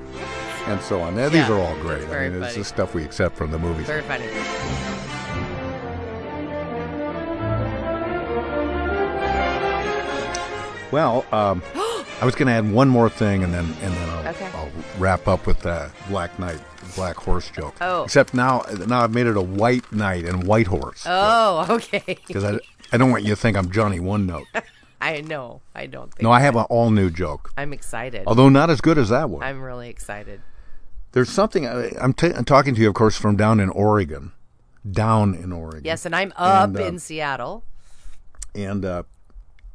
and 0.67 0.79
so 0.81 1.01
on. 1.01 1.15
Now, 1.15 1.29
these 1.29 1.47
Yeah, 1.49 1.53
are 1.53 1.59
all 1.59 1.75
great. 1.77 2.07
I 2.09 2.29
mean, 2.29 2.43
it's 2.43 2.51
funny. 2.53 2.57
the 2.59 2.63
stuff 2.63 2.93
we 2.93 3.03
accept 3.03 3.35
from 3.35 3.49
the 3.49 3.57
movies. 3.57 3.87
Very 3.87 4.03
funny. 4.03 4.27
Well, 10.91 11.25
um, 11.33 11.61
I 11.75 12.25
was 12.25 12.33
going 12.35 12.47
to 12.47 12.53
add 12.53 12.71
one 12.71 12.87
more 12.87 13.09
thing, 13.09 13.43
and 13.43 13.53
then 13.53 13.65
and 13.81 13.93
then 13.93 14.09
I'll, 14.09 14.27
Okay. 14.29 14.45
I'll 14.53 14.69
wrap 14.97 15.27
up 15.27 15.45
with 15.47 15.59
the 15.61 15.89
Black 16.09 16.37
Knight, 16.39 16.59
Black 16.95 17.15
Horse 17.17 17.49
joke. 17.51 17.75
Oh. 17.81 18.03
Except 18.03 18.33
now, 18.33 18.63
now 18.87 19.01
I've 19.03 19.13
made 19.13 19.27
it 19.27 19.37
a 19.37 19.41
White 19.41 19.91
Knight 19.91 20.25
and 20.25 20.43
White 20.45 20.67
Horse 20.67 21.03
Oh, 21.05 21.65
okay. 21.69 22.17
because 22.27 22.43
I, 22.43 22.59
I 22.91 22.97
don't 22.97 23.11
want 23.11 23.23
you 23.23 23.29
to 23.31 23.35
think 23.35 23.57
I'm 23.57 23.71
Johnny 23.71 23.99
One 23.99 24.25
Note. 24.25 24.47
I 25.01 25.21
know. 25.21 25.61
I 25.75 25.85
don't 25.85 26.11
think. 26.13 26.23
No, 26.23 26.31
I 26.31 26.39
have 26.39 26.55
an 26.55 26.63
all 26.69 26.89
new 26.89 27.09
joke, 27.09 27.51
I'm 27.57 27.71
excited. 27.73 28.23
although 28.25 28.49
not 28.49 28.69
as 28.69 28.81
good 28.81 28.97
as 28.97 29.09
that 29.09 29.29
one. 29.29 29.43
I'm 29.43 29.61
really 29.61 29.89
excited. 29.89 30.41
There's 31.11 31.29
something 31.29 31.67
I, 31.67 31.91
I'm, 32.01 32.13
t- 32.13 32.33
I'm 32.33 32.45
talking 32.45 32.75
to 32.75 32.81
you, 32.81 32.89
of 32.89 32.93
course, 32.95 33.17
from 33.17 33.35
down 33.35 33.59
in 33.59 33.69
Oregon, 33.69 34.31
down 34.89 35.33
in 35.35 35.51
Oregon. 35.51 35.81
Yes, 35.85 36.05
and 36.05 36.15
I'm 36.15 36.33
up 36.35 36.69
And, 36.69 36.77
uh, 36.79 36.83
in 36.85 36.99
Seattle. 36.99 37.63
and 38.55 38.83
uh, 38.85 39.03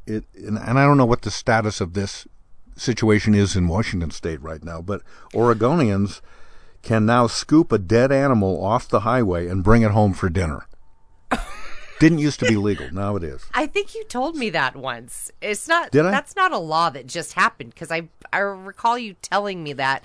it 0.05 0.25
and, 0.35 0.57
and 0.57 0.77
I 0.79 0.83
don't 0.85 0.97
know 0.97 1.05
what 1.05 1.21
the 1.21 1.31
status 1.31 1.79
of 1.81 1.93
this 1.93 2.27
situation 2.75 3.33
is 3.33 3.55
in 3.55 3.67
Washington 3.67 4.11
State 4.11 4.41
right 4.41 4.63
now, 4.63 4.81
but 4.81 5.01
Oregonians 5.33 6.19
can 6.81 7.05
now 7.05 7.27
scoop 7.27 7.71
a 7.71 7.77
dead 7.77 8.11
animal 8.11 8.63
off 8.63 8.89
the 8.89 9.01
highway 9.01 9.47
and 9.47 9.63
bring 9.63 9.81
it 9.83 9.91
home 9.91 10.13
for 10.13 10.27
dinner. 10.29 10.67
Didn't 12.03 12.19
used 12.19 12.41
to 12.41 12.45
be 12.45 12.57
legal, 12.57 12.91
now 12.91 13.15
it 13.15 13.23
is. 13.23 13.45
I 13.53 13.65
think 13.65 13.95
you 13.95 14.03
told 14.03 14.35
me 14.35 14.49
that 14.49 14.75
once. 14.75 15.31
It's 15.41 15.69
not. 15.69 15.89
Did 15.91 16.05
I? 16.05 16.11
That's 16.11 16.35
not 16.35 16.51
a 16.51 16.57
law 16.57 16.89
that 16.89 17.07
just 17.07 17.31
happened 17.31 17.69
because 17.69 17.91
I 17.91 18.09
I 18.33 18.39
recall 18.39 18.97
you 18.97 19.15
telling 19.21 19.63
me 19.63 19.71
that. 19.71 20.03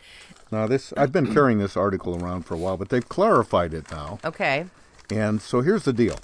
Now 0.53 0.69
this 0.69 0.93
I've 0.97 1.11
been 1.11 1.35
carrying 1.35 1.59
this 1.59 1.77
article 1.77 2.15
around 2.15 2.45
for 2.45 2.55
a 2.55 2.57
while, 2.57 2.77
but 2.77 2.91
they've 2.91 3.09
clarified 3.09 3.75
it 3.75 3.91
now. 3.91 4.21
Okay. 4.25 4.67
And 5.11 5.43
so 5.43 5.61
here's 5.61 5.83
the 5.83 5.93
deal. 5.93 6.21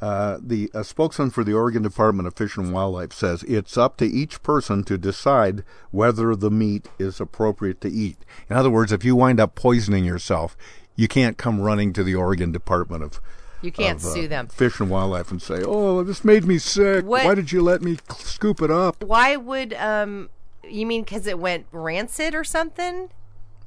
Uh, 0.00 0.38
the 0.42 0.68
a 0.74 0.82
spokesman 0.82 1.30
for 1.30 1.44
the 1.44 1.54
Oregon 1.54 1.84
Department 1.84 2.26
of 2.26 2.34
Fish 2.34 2.56
and 2.56 2.72
Wildlife 2.72 3.12
says 3.12 3.44
it's 3.44 3.78
up 3.78 3.96
to 3.98 4.06
each 4.06 4.42
person 4.42 4.82
to 4.82 4.98
decide 4.98 5.62
whether 5.92 6.34
the 6.34 6.50
meat 6.50 6.88
is 6.98 7.20
appropriate 7.20 7.80
to 7.82 7.88
eat. 7.88 8.18
In 8.48 8.56
other 8.56 8.70
words, 8.70 8.90
if 8.90 9.04
you 9.04 9.14
wind 9.14 9.38
up 9.38 9.54
poisoning 9.54 10.04
yourself, 10.04 10.56
you 10.96 11.06
can't 11.06 11.38
come 11.38 11.60
running 11.60 11.92
to 11.92 12.02
the 12.02 12.16
Oregon 12.16 12.50
Department 12.50 13.04
of 13.04 13.20
You 13.62 13.72
can't 13.72 13.98
of, 13.98 14.04
uh, 14.06 14.14
sue 14.14 14.28
them. 14.28 14.48
Fish 14.48 14.80
and 14.80 14.88
Wildlife 14.88 15.30
and 15.30 15.40
say, 15.40 15.62
"Oh, 15.64 16.02
this 16.02 16.24
made 16.24 16.44
me 16.44 16.58
sick. 16.58 17.04
What- 17.04 17.24
Why 17.24 17.34
did 17.34 17.52
you 17.52 17.62
let 17.62 17.82
me 17.82 17.98
scoop 18.18 18.62
it 18.62 18.70
up?" 18.70 19.04
Why 19.04 19.36
would 19.36 19.74
um? 19.74 20.30
You 20.68 20.86
mean 20.86 21.02
because 21.02 21.26
it 21.26 21.38
went 21.38 21.66
rancid 21.72 22.34
or 22.34 22.44
something? 22.44 23.10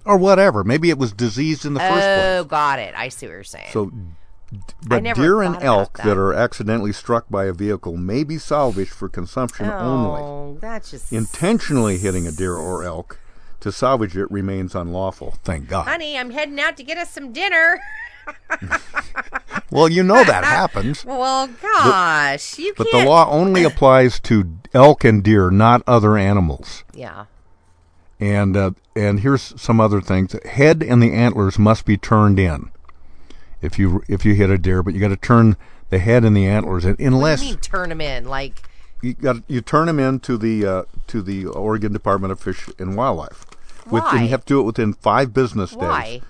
or 0.06 0.18
whatever. 0.18 0.64
Maybe 0.64 0.90
it 0.90 0.98
was 0.98 1.12
diseased 1.14 1.66
in 1.66 1.74
the 1.74 1.80
first 1.80 1.94
place. 1.94 2.40
Oh, 2.40 2.44
got 2.44 2.80
it. 2.80 2.94
I 2.96 3.10
see 3.10 3.26
what 3.26 3.32
you're 3.34 3.44
saying. 3.44 3.70
So, 3.72 3.92
but 4.86 5.04
deer 5.04 5.42
and 5.42 5.62
elk 5.64 5.98
that. 5.98 6.06
that. 6.06 6.18
are 6.18 6.34
accidentally 6.34 6.92
struck 6.92 7.30
by 7.30 7.46
a 7.46 7.54
vehicle 7.54 7.98
may 7.98 8.24
be 8.24 8.38
salvaged 8.38 8.92
for 8.92 9.10
consumption 9.10 9.70
only. 9.70 10.22
Oh, 10.22 10.58
that's 10.60 10.92
just 10.92 11.12
Intentionally 11.12 11.98
hitting 11.98 12.28
a 12.28 12.32
deer 12.32 12.56
or 12.56 12.84
elk 12.84 13.20
to 13.62 13.72
salvage 13.72 14.18
it 14.18 14.30
remains 14.30 14.76
unlawful. 14.76 15.36
Thank 15.44 15.70
God. 15.70 15.88
Honey, 15.88 16.18
I'm 16.18 16.32
heading 16.32 16.60
out 16.60 16.78
to 16.78 16.84
get 16.84 16.98
us 16.98 17.12
some 17.12 17.32
dinner. 17.32 17.80
Well, 19.72 19.90
you 19.90 20.04
know 20.04 20.24
that 20.24 20.44
happens. 20.44 21.04
Well, 21.04 21.48
gosh, 21.60 22.60
you 22.60 22.76
But 22.78 22.92
can't. 22.92 23.06
the 23.06 23.10
law 23.10 23.28
only 23.32 23.64
applies 23.72 24.20
to 24.20 24.48
elk 24.72 25.04
and 25.04 25.24
deer, 25.24 25.50
not 25.50 25.82
other 25.88 26.16
animals. 26.16 26.84
Yeah. 26.94 27.26
And 28.20 28.56
uh, 28.56 28.72
and 28.96 29.22
here's 29.22 29.60
some 29.60 29.82
other 29.82 30.00
things: 30.00 30.36
head 30.46 30.84
and 30.84 31.02
the 31.02 31.12
antlers 31.12 31.58
must 31.58 31.86
be 31.86 31.98
turned 31.98 32.38
in. 32.38 32.70
If 33.64 33.80
you 33.80 34.04
if 34.08 34.24
you 34.26 34.36
hit 34.36 34.52
a 34.52 34.60
deer, 34.60 34.84
but 34.84 34.94
you 34.94 35.00
got 35.00 35.08
to 35.08 35.18
turn 35.18 35.58
the 35.90 35.98
head 35.98 36.24
and 36.24 36.38
the 36.38 36.46
antlers 36.46 36.86
in, 36.86 36.92
What 36.92 37.00
unless 37.00 37.40
do 37.40 37.48
you 37.48 37.54
mean 37.54 37.60
turn 37.62 37.90
them 37.90 38.02
in? 38.02 38.26
Like, 38.26 38.62
you 39.02 39.14
got 39.14 39.38
you 39.48 39.62
turn 39.62 39.88
them 39.88 40.00
in 40.00 40.20
to 40.20 40.38
the 40.38 40.66
uh, 40.68 40.84
to 41.08 41.24
the 41.24 41.48
Oregon 41.48 41.92
Department 41.92 42.32
of 42.32 42.40
Fish 42.40 42.70
and 42.78 42.96
Wildlife. 42.96 43.48
Why? 43.88 44.22
you 44.22 44.28
have 44.30 44.46
to 44.46 44.54
do 44.54 44.60
it 44.60 44.64
within 44.64 44.94
five 44.94 45.34
business 45.34 45.72
days. 45.72 45.80
why? 45.80 46.22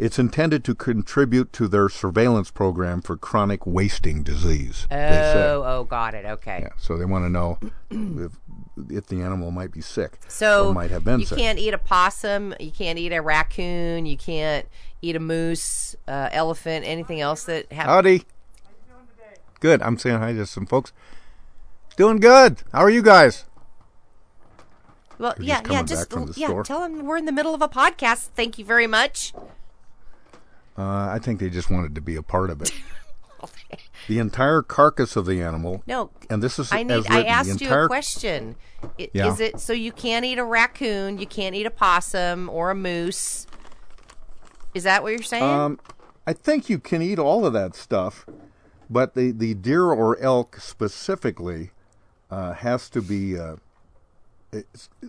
It's 0.00 0.18
intended 0.18 0.64
to 0.64 0.74
contribute 0.74 1.52
to 1.52 1.68
their 1.68 1.90
surveillance 1.90 2.50
program 2.50 3.02
for 3.02 3.18
chronic 3.18 3.66
wasting 3.66 4.22
disease. 4.22 4.86
Oh, 4.90 5.62
oh, 5.62 5.84
got 5.84 6.14
it. 6.14 6.24
Okay. 6.24 6.60
Yeah, 6.62 6.70
so 6.78 6.96
they 6.96 7.04
want 7.04 7.26
to 7.26 7.28
know 7.28 7.58
if 7.90 8.32
if 8.88 9.06
the 9.08 9.20
animal 9.20 9.50
might 9.50 9.72
be 9.72 9.82
sick 9.82 10.18
So 10.26 10.72
might 10.72 10.90
have 10.90 11.04
been 11.04 11.18
sick. 11.18 11.20
you 11.20 11.26
sick. 11.26 11.38
can't 11.38 11.58
eat 11.58 11.74
a 11.74 11.78
possum, 11.78 12.54
you 12.58 12.70
can't 12.70 12.98
eat 12.98 13.12
a 13.12 13.20
raccoon, 13.20 14.06
you 14.06 14.16
can't 14.16 14.66
eat 15.02 15.16
a 15.16 15.20
moose, 15.20 15.94
uh, 16.08 16.30
elephant, 16.32 16.86
anything 16.86 17.20
else 17.20 17.44
that 17.44 17.70
happens. 17.70 17.92
Howdy. 17.92 18.22
Good. 19.60 19.82
I'm 19.82 19.98
saying 19.98 20.18
hi 20.18 20.32
to 20.32 20.46
some 20.46 20.64
folks. 20.64 20.94
Doing 21.98 22.20
good. 22.20 22.62
How 22.72 22.80
are 22.80 22.88
you 22.88 23.02
guys? 23.02 23.44
Well, 25.18 25.34
We're 25.38 25.44
yeah, 25.44 25.60
just 25.60 25.70
yeah, 25.70 25.82
just 25.82 26.08
back 26.08 26.18
from 26.18 26.26
the 26.32 26.40
yeah. 26.40 26.46
store. 26.46 26.64
Tell 26.64 26.80
them 26.80 27.04
we're 27.04 27.18
in 27.18 27.26
the 27.26 27.32
middle 27.32 27.54
of 27.54 27.60
a 27.60 27.68
podcast. 27.68 28.28
Thank 28.34 28.58
you 28.58 28.64
very 28.64 28.86
much. 28.86 29.34
Uh, 30.80 31.10
I 31.12 31.18
think 31.18 31.40
they 31.40 31.50
just 31.50 31.70
wanted 31.70 31.94
to 31.96 32.00
be 32.00 32.16
a 32.16 32.22
part 32.22 32.48
of 32.48 32.62
it. 32.62 32.72
the 34.08 34.18
entire 34.18 34.62
carcass 34.62 35.14
of 35.14 35.26
the 35.26 35.42
animal. 35.42 35.82
No, 35.86 36.10
And 36.30 36.42
this 36.42 36.58
is 36.58 36.72
I 36.72 36.82
need. 36.82 36.94
written, 36.94 37.12
I 37.12 37.24
asked 37.24 37.60
you 37.60 37.70
a 37.70 37.86
question. 37.86 38.56
I- 38.98 39.10
Is 39.12 39.40
it 39.40 39.60
so 39.60 39.74
you 39.74 39.92
can't 39.92 40.24
eat 40.24 40.38
a 40.38 40.44
raccoon, 40.44 41.18
you 41.18 41.26
can't 41.26 41.54
eat 41.54 41.66
a 41.66 41.70
possum 41.70 42.48
or 42.48 42.70
a 42.70 42.74
moose? 42.74 43.46
Is 44.72 44.84
that 44.84 45.02
what 45.02 45.10
you're 45.12 45.22
saying? 45.22 45.42
Um, 45.44 45.80
I 46.26 46.32
think 46.32 46.70
you 46.70 46.78
can 46.78 47.02
eat 47.02 47.18
all 47.18 47.44
of 47.44 47.52
that 47.52 47.74
stuff, 47.74 48.24
but 48.88 49.14
the, 49.14 49.32
the 49.32 49.52
deer 49.52 49.84
or 49.84 50.18
elk 50.18 50.58
specifically 50.60 51.72
uh, 52.30 52.54
has 52.54 52.88
to 52.90 53.02
be 53.02 53.38
uh, 53.38 53.56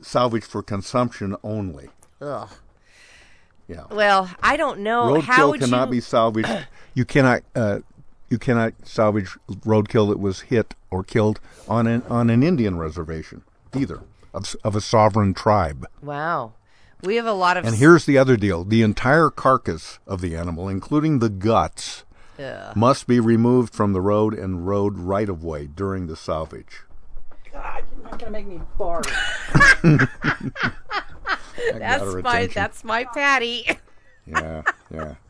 salvaged 0.01 0.45
for 0.47 0.61
consumption 0.63 1.37
only. 1.43 1.89
Ugh. 2.19 2.49
Yeah. 3.71 3.85
Well, 3.89 4.29
I 4.43 4.57
don't 4.57 4.81
know. 4.81 5.21
How 5.21 5.47
roadkill 5.47 5.51
would 5.51 5.59
cannot 5.61 5.87
you? 5.87 5.91
be 5.91 6.01
salvaged. 6.01 6.67
you 6.93 7.05
cannot 7.05 7.43
uh, 7.55 7.79
you 8.29 8.37
cannot 8.37 8.73
salvage 8.83 9.37
roadkill 9.49 10.09
that 10.09 10.19
was 10.19 10.41
hit 10.41 10.75
or 10.89 11.03
killed 11.03 11.39
on 11.69 11.87
an 11.87 12.03
on 12.09 12.29
an 12.29 12.43
Indian 12.43 12.77
reservation 12.77 13.43
either 13.73 14.01
of 14.33 14.55
of 14.63 14.75
a 14.75 14.81
sovereign 14.81 15.33
tribe. 15.33 15.87
Wow, 16.01 16.53
we 17.01 17.15
have 17.15 17.25
a 17.25 17.33
lot 17.33 17.55
of. 17.55 17.65
And 17.65 17.75
here's 17.75 18.05
the 18.05 18.17
other 18.17 18.35
deal: 18.35 18.65
the 18.65 18.81
entire 18.81 19.29
carcass 19.29 19.99
of 20.05 20.19
the 20.19 20.35
animal, 20.35 20.67
including 20.67 21.19
the 21.19 21.29
guts, 21.29 22.03
Ugh. 22.37 22.75
must 22.75 23.07
be 23.07 23.21
removed 23.21 23.73
from 23.73 23.93
the 23.93 24.01
road 24.01 24.33
and 24.33 24.67
road 24.67 24.97
right 24.97 25.29
of 25.29 25.45
way 25.45 25.65
during 25.67 26.07
the 26.07 26.17
salvage. 26.17 26.81
God, 27.53 27.83
you're 27.95 28.03
not 28.03 28.19
gonna 28.19 28.31
make 28.31 28.47
me 28.47 28.59
barf. 28.77 29.07
that's 31.73 32.15
my 32.23 32.47
that's 32.47 32.83
my 32.83 33.03
patty. 33.05 33.67
Yeah, 34.25 34.61
yeah. 34.93 35.15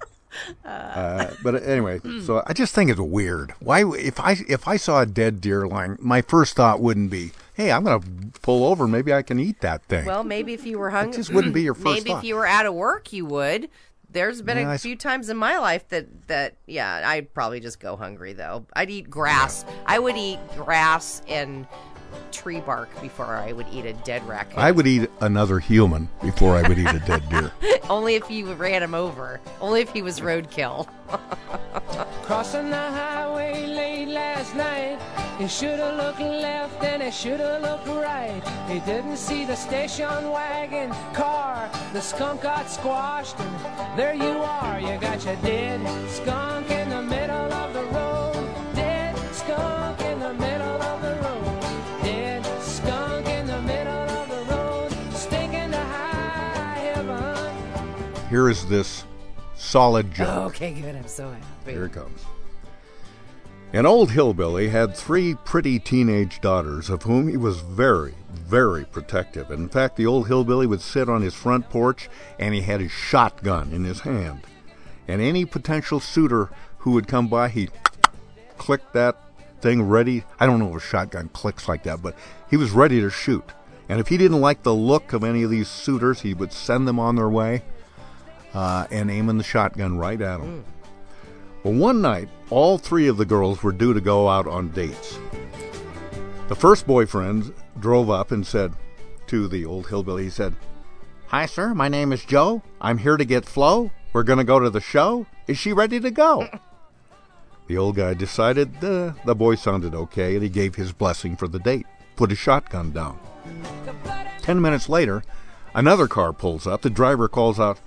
Uh, 0.63 1.33
but 1.43 1.61
anyway, 1.63 1.99
so 2.25 2.41
I 2.47 2.53
just 2.53 2.73
think 2.73 2.89
it's 2.89 2.99
weird. 2.99 3.51
Why, 3.59 3.83
if 3.95 4.17
I 4.17 4.37
if 4.47 4.65
I 4.65 4.77
saw 4.77 5.01
a 5.01 5.05
dead 5.05 5.41
deer 5.41 5.67
lying, 5.67 5.97
my 5.99 6.21
first 6.21 6.55
thought 6.55 6.79
wouldn't 6.79 7.11
be, 7.11 7.31
"Hey, 7.53 7.69
I'm 7.69 7.83
going 7.83 8.01
to 8.01 8.39
pull 8.39 8.63
over. 8.63 8.87
Maybe 8.87 9.13
I 9.13 9.23
can 9.23 9.41
eat 9.41 9.59
that 9.59 9.83
thing." 9.83 10.05
Well, 10.05 10.23
maybe 10.23 10.53
if 10.53 10.65
you 10.65 10.79
were 10.79 10.89
hungry, 10.89 11.15
it 11.15 11.17
just 11.17 11.33
wouldn't 11.33 11.53
be 11.53 11.63
your 11.63 11.73
first 11.73 11.83
Maybe 11.83 12.11
thought. 12.11 12.19
if 12.19 12.23
you 12.23 12.35
were 12.35 12.45
out 12.47 12.65
of 12.65 12.73
work, 12.73 13.11
you 13.11 13.25
would. 13.25 13.69
There's 14.09 14.41
been 14.41 14.57
Yeah, 14.57 14.73
a 14.73 14.77
few 14.77 14.95
times 14.95 15.29
in 15.29 15.35
my 15.35 15.57
life 15.57 15.87
that 15.89 16.27
that 16.27 16.55
yeah, 16.65 17.01
I'd 17.05 17.33
probably 17.33 17.59
just 17.59 17.81
go 17.81 17.97
hungry 17.97 18.31
though. 18.31 18.65
I'd 18.73 18.89
eat 18.89 19.09
grass. 19.09 19.65
I 19.85 19.99
would 19.99 20.15
eat 20.15 20.39
grass 20.55 21.21
and 21.27 21.67
tree 22.31 22.59
bark 22.59 22.89
before 23.01 23.35
I 23.35 23.51
would 23.51 23.67
eat 23.71 23.85
a 23.85 23.93
dead 23.93 24.27
raccoon. 24.27 24.59
I 24.59 24.71
would 24.71 24.87
eat 24.87 25.09
another 25.19 25.59
human 25.59 26.09
before 26.21 26.55
I 26.55 26.67
would 26.67 26.79
eat 26.79 26.87
a 26.87 26.99
dead 26.99 27.27
deer. 27.29 27.51
Only 27.89 28.15
if 28.15 28.29
you 28.31 28.53
ran 28.53 28.81
him 28.81 28.95
over. 28.95 29.39
Only 29.59 29.81
if 29.81 29.91
he 29.91 30.01
was 30.01 30.19
roadkill. 30.19 30.87
Crossing 32.23 32.69
the 32.69 32.77
highway 32.77 33.67
late 33.67 34.07
last 34.07 34.55
night. 34.55 34.99
He 35.37 35.47
should 35.47 35.79
have 35.79 35.97
looked 35.97 36.19
left 36.19 36.83
and 36.83 37.01
he 37.01 37.11
should 37.11 37.39
have 37.39 37.61
looked 37.61 37.87
right. 37.87 38.41
He 38.69 38.79
didn't 38.79 39.17
see 39.17 39.43
the 39.43 39.55
station 39.55 40.29
wagon 40.29 40.91
car. 41.13 41.69
The 41.93 42.01
skunk 42.01 42.41
got 42.41 42.69
squashed, 42.69 43.39
and 43.39 43.99
there 43.99 44.13
you 44.13 44.39
are. 44.39 44.79
You 44.79 44.99
got 44.99 45.25
your 45.25 45.35
dead 45.37 45.81
skunk 46.09 46.69
in 46.69 46.89
the 46.89 47.01
middle 47.01 47.51
of 47.53 47.73
the 47.73 47.83
road. 47.85 48.75
Dead 48.75 49.17
skunk 49.33 49.80
Here 58.31 58.49
is 58.49 58.65
this 58.65 59.03
solid 59.55 60.13
joke. 60.13 60.29
Oh, 60.29 60.43
okay, 60.43 60.71
good. 60.71 60.95
I'm 60.95 61.05
so 61.05 61.29
happy. 61.29 61.73
Here 61.73 61.83
it 61.83 61.91
comes. 61.91 62.23
An 63.73 63.85
old 63.85 64.11
hillbilly 64.11 64.69
had 64.69 64.95
three 64.95 65.35
pretty 65.43 65.79
teenage 65.79 66.39
daughters, 66.39 66.89
of 66.89 67.03
whom 67.03 67.27
he 67.27 67.35
was 67.35 67.59
very, 67.59 68.13
very 68.31 68.85
protective. 68.85 69.51
In 69.51 69.67
fact, 69.67 69.97
the 69.97 70.05
old 70.05 70.27
hillbilly 70.27 70.65
would 70.65 70.79
sit 70.79 71.09
on 71.09 71.21
his 71.21 71.33
front 71.33 71.69
porch 71.69 72.09
and 72.39 72.53
he 72.53 72.61
had 72.61 72.79
his 72.79 72.93
shotgun 72.93 73.73
in 73.73 73.83
his 73.83 73.99
hand. 73.99 74.47
And 75.09 75.21
any 75.21 75.43
potential 75.43 75.99
suitor 75.99 76.51
who 76.77 76.91
would 76.91 77.09
come 77.09 77.27
by, 77.27 77.49
he'd 77.49 77.73
click 78.57 78.93
that 78.93 79.17
thing 79.59 79.83
ready. 79.83 80.23
I 80.39 80.45
don't 80.45 80.59
know 80.59 80.69
if 80.69 80.81
a 80.81 80.87
shotgun 80.87 81.27
clicks 81.33 81.67
like 81.67 81.83
that, 81.83 82.01
but 82.01 82.15
he 82.49 82.55
was 82.55 82.71
ready 82.71 83.01
to 83.01 83.09
shoot. 83.09 83.51
And 83.89 83.99
if 83.99 84.07
he 84.07 84.15
didn't 84.15 84.39
like 84.39 84.63
the 84.63 84.73
look 84.73 85.11
of 85.11 85.25
any 85.25 85.43
of 85.43 85.49
these 85.49 85.67
suitors, 85.67 86.21
he 86.21 86.33
would 86.33 86.53
send 86.53 86.87
them 86.87 86.97
on 86.97 87.17
their 87.17 87.27
way 87.27 87.63
uh, 88.53 88.87
and 88.91 89.09
aiming 89.09 89.37
the 89.37 89.43
shotgun 89.43 89.97
right 89.97 90.21
at 90.21 90.39
them. 90.39 90.65
Well, 91.63 91.73
one 91.73 92.01
night, 92.01 92.29
all 92.49 92.77
three 92.77 93.07
of 93.07 93.17
the 93.17 93.25
girls 93.25 93.61
were 93.61 93.71
due 93.71 93.93
to 93.93 94.01
go 94.01 94.27
out 94.27 94.47
on 94.47 94.69
dates. 94.69 95.19
The 96.47 96.55
first 96.55 96.87
boyfriend 96.87 97.53
drove 97.79 98.09
up 98.09 98.31
and 98.31 98.45
said 98.45 98.73
to 99.27 99.47
the 99.47 99.65
old 99.65 99.87
hillbilly, 99.87 100.23
he 100.23 100.29
said, 100.29 100.55
Hi, 101.27 101.45
sir, 101.45 101.73
my 101.73 101.87
name 101.87 102.11
is 102.11 102.25
Joe. 102.25 102.61
I'm 102.81 102.97
here 102.97 103.15
to 103.15 103.23
get 103.23 103.45
Flo. 103.45 103.91
We're 104.11 104.23
going 104.23 104.39
to 104.39 104.43
go 104.43 104.59
to 104.59 104.69
the 104.69 104.81
show. 104.81 105.27
Is 105.47 105.57
she 105.57 105.71
ready 105.71 105.99
to 105.99 106.11
go? 106.11 106.49
the 107.67 107.77
old 107.77 107.95
guy 107.95 108.13
decided 108.13 108.83
uh, 108.83 109.13
the 109.25 109.35
boy 109.35 109.55
sounded 109.55 109.95
okay, 109.95 110.33
and 110.33 110.43
he 110.43 110.49
gave 110.49 110.75
his 110.75 110.91
blessing 110.91 111.37
for 111.37 111.47
the 111.47 111.59
date, 111.59 111.85
put 112.17 112.31
his 112.31 112.39
shotgun 112.39 112.91
down. 112.91 113.17
Ten 114.41 114.61
minutes 114.61 114.89
later, 114.89 115.23
another 115.73 116.07
car 116.07 116.33
pulls 116.33 116.67
up. 116.67 116.81
The 116.81 116.89
driver 116.89 117.29
calls 117.29 117.59
out, 117.59 117.79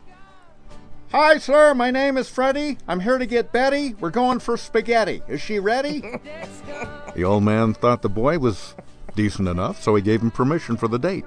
Hi, 1.17 1.39
sir. 1.39 1.75
My 1.75 1.93
name 1.93 2.17
is 2.17 2.29
Freddie. 2.29 2.77
I'm 2.89 2.99
here 2.99 3.19
to 3.19 3.27
get 3.27 3.53
Betty. 3.53 3.95
We're 4.01 4.11
going 4.11 4.41
for 4.41 4.57
spaghetti. 4.57 5.23
Is 5.29 5.41
she 5.41 5.61
ready? 5.61 6.01
the 7.15 7.23
old 7.23 7.45
man 7.45 7.73
thought 7.73 8.03
the 8.03 8.09
boy 8.09 8.41
was 8.41 8.75
decent 9.15 9.47
enough, 9.47 9.81
so 9.81 9.95
he 9.95 10.03
gave 10.03 10.23
him 10.23 10.33
permission 10.33 10.77
for 10.77 10.89
the 10.89 10.99
date. 10.99 11.25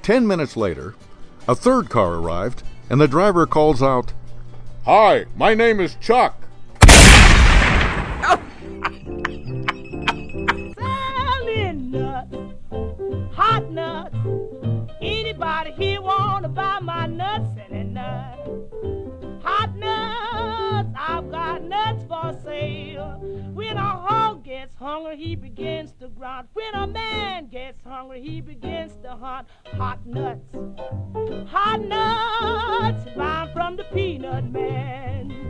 Ten 0.00 0.26
minutes 0.26 0.56
later, 0.56 0.94
a 1.46 1.54
third 1.54 1.90
car 1.90 2.14
arrived, 2.14 2.62
and 2.88 2.98
the 2.98 3.06
driver 3.06 3.46
calls 3.46 3.82
out, 3.82 4.14
Hi, 4.86 5.26
my 5.36 5.52
name 5.52 5.78
is 5.78 5.96
Chuck. 5.96 6.42
Selling 10.78 11.90
nuts, 11.90 12.34
hot 13.34 13.70
nuts. 13.70 14.16
Anybody 15.02 15.72
here 15.72 16.00
wanna 16.00 16.48
buy 16.48 16.78
my 16.80 17.04
nuts? 17.04 17.46
Selling 17.56 17.92
nuts, 17.92 18.38
nuts. 18.38 18.39
I've 21.02 21.30
got 21.30 21.62
nuts 21.62 22.04
for 22.06 22.38
sale. 22.44 23.18
When 23.54 23.78
a 23.78 23.80
hog 23.80 24.44
gets 24.44 24.74
hungry, 24.74 25.16
he 25.16 25.34
begins 25.34 25.92
to 26.00 26.08
grunt. 26.08 26.48
When 26.52 26.74
a 26.74 26.86
man 26.86 27.48
gets 27.48 27.82
hungry, 27.82 28.20
he 28.20 28.42
begins 28.42 28.92
to 29.02 29.12
hunt 29.12 29.48
hot 29.78 30.04
nuts. 30.04 30.44
Hot 31.50 31.80
nuts, 31.80 33.08
bound 33.16 33.50
from 33.54 33.76
the 33.76 33.84
peanut 33.84 34.44
man. 34.44 35.49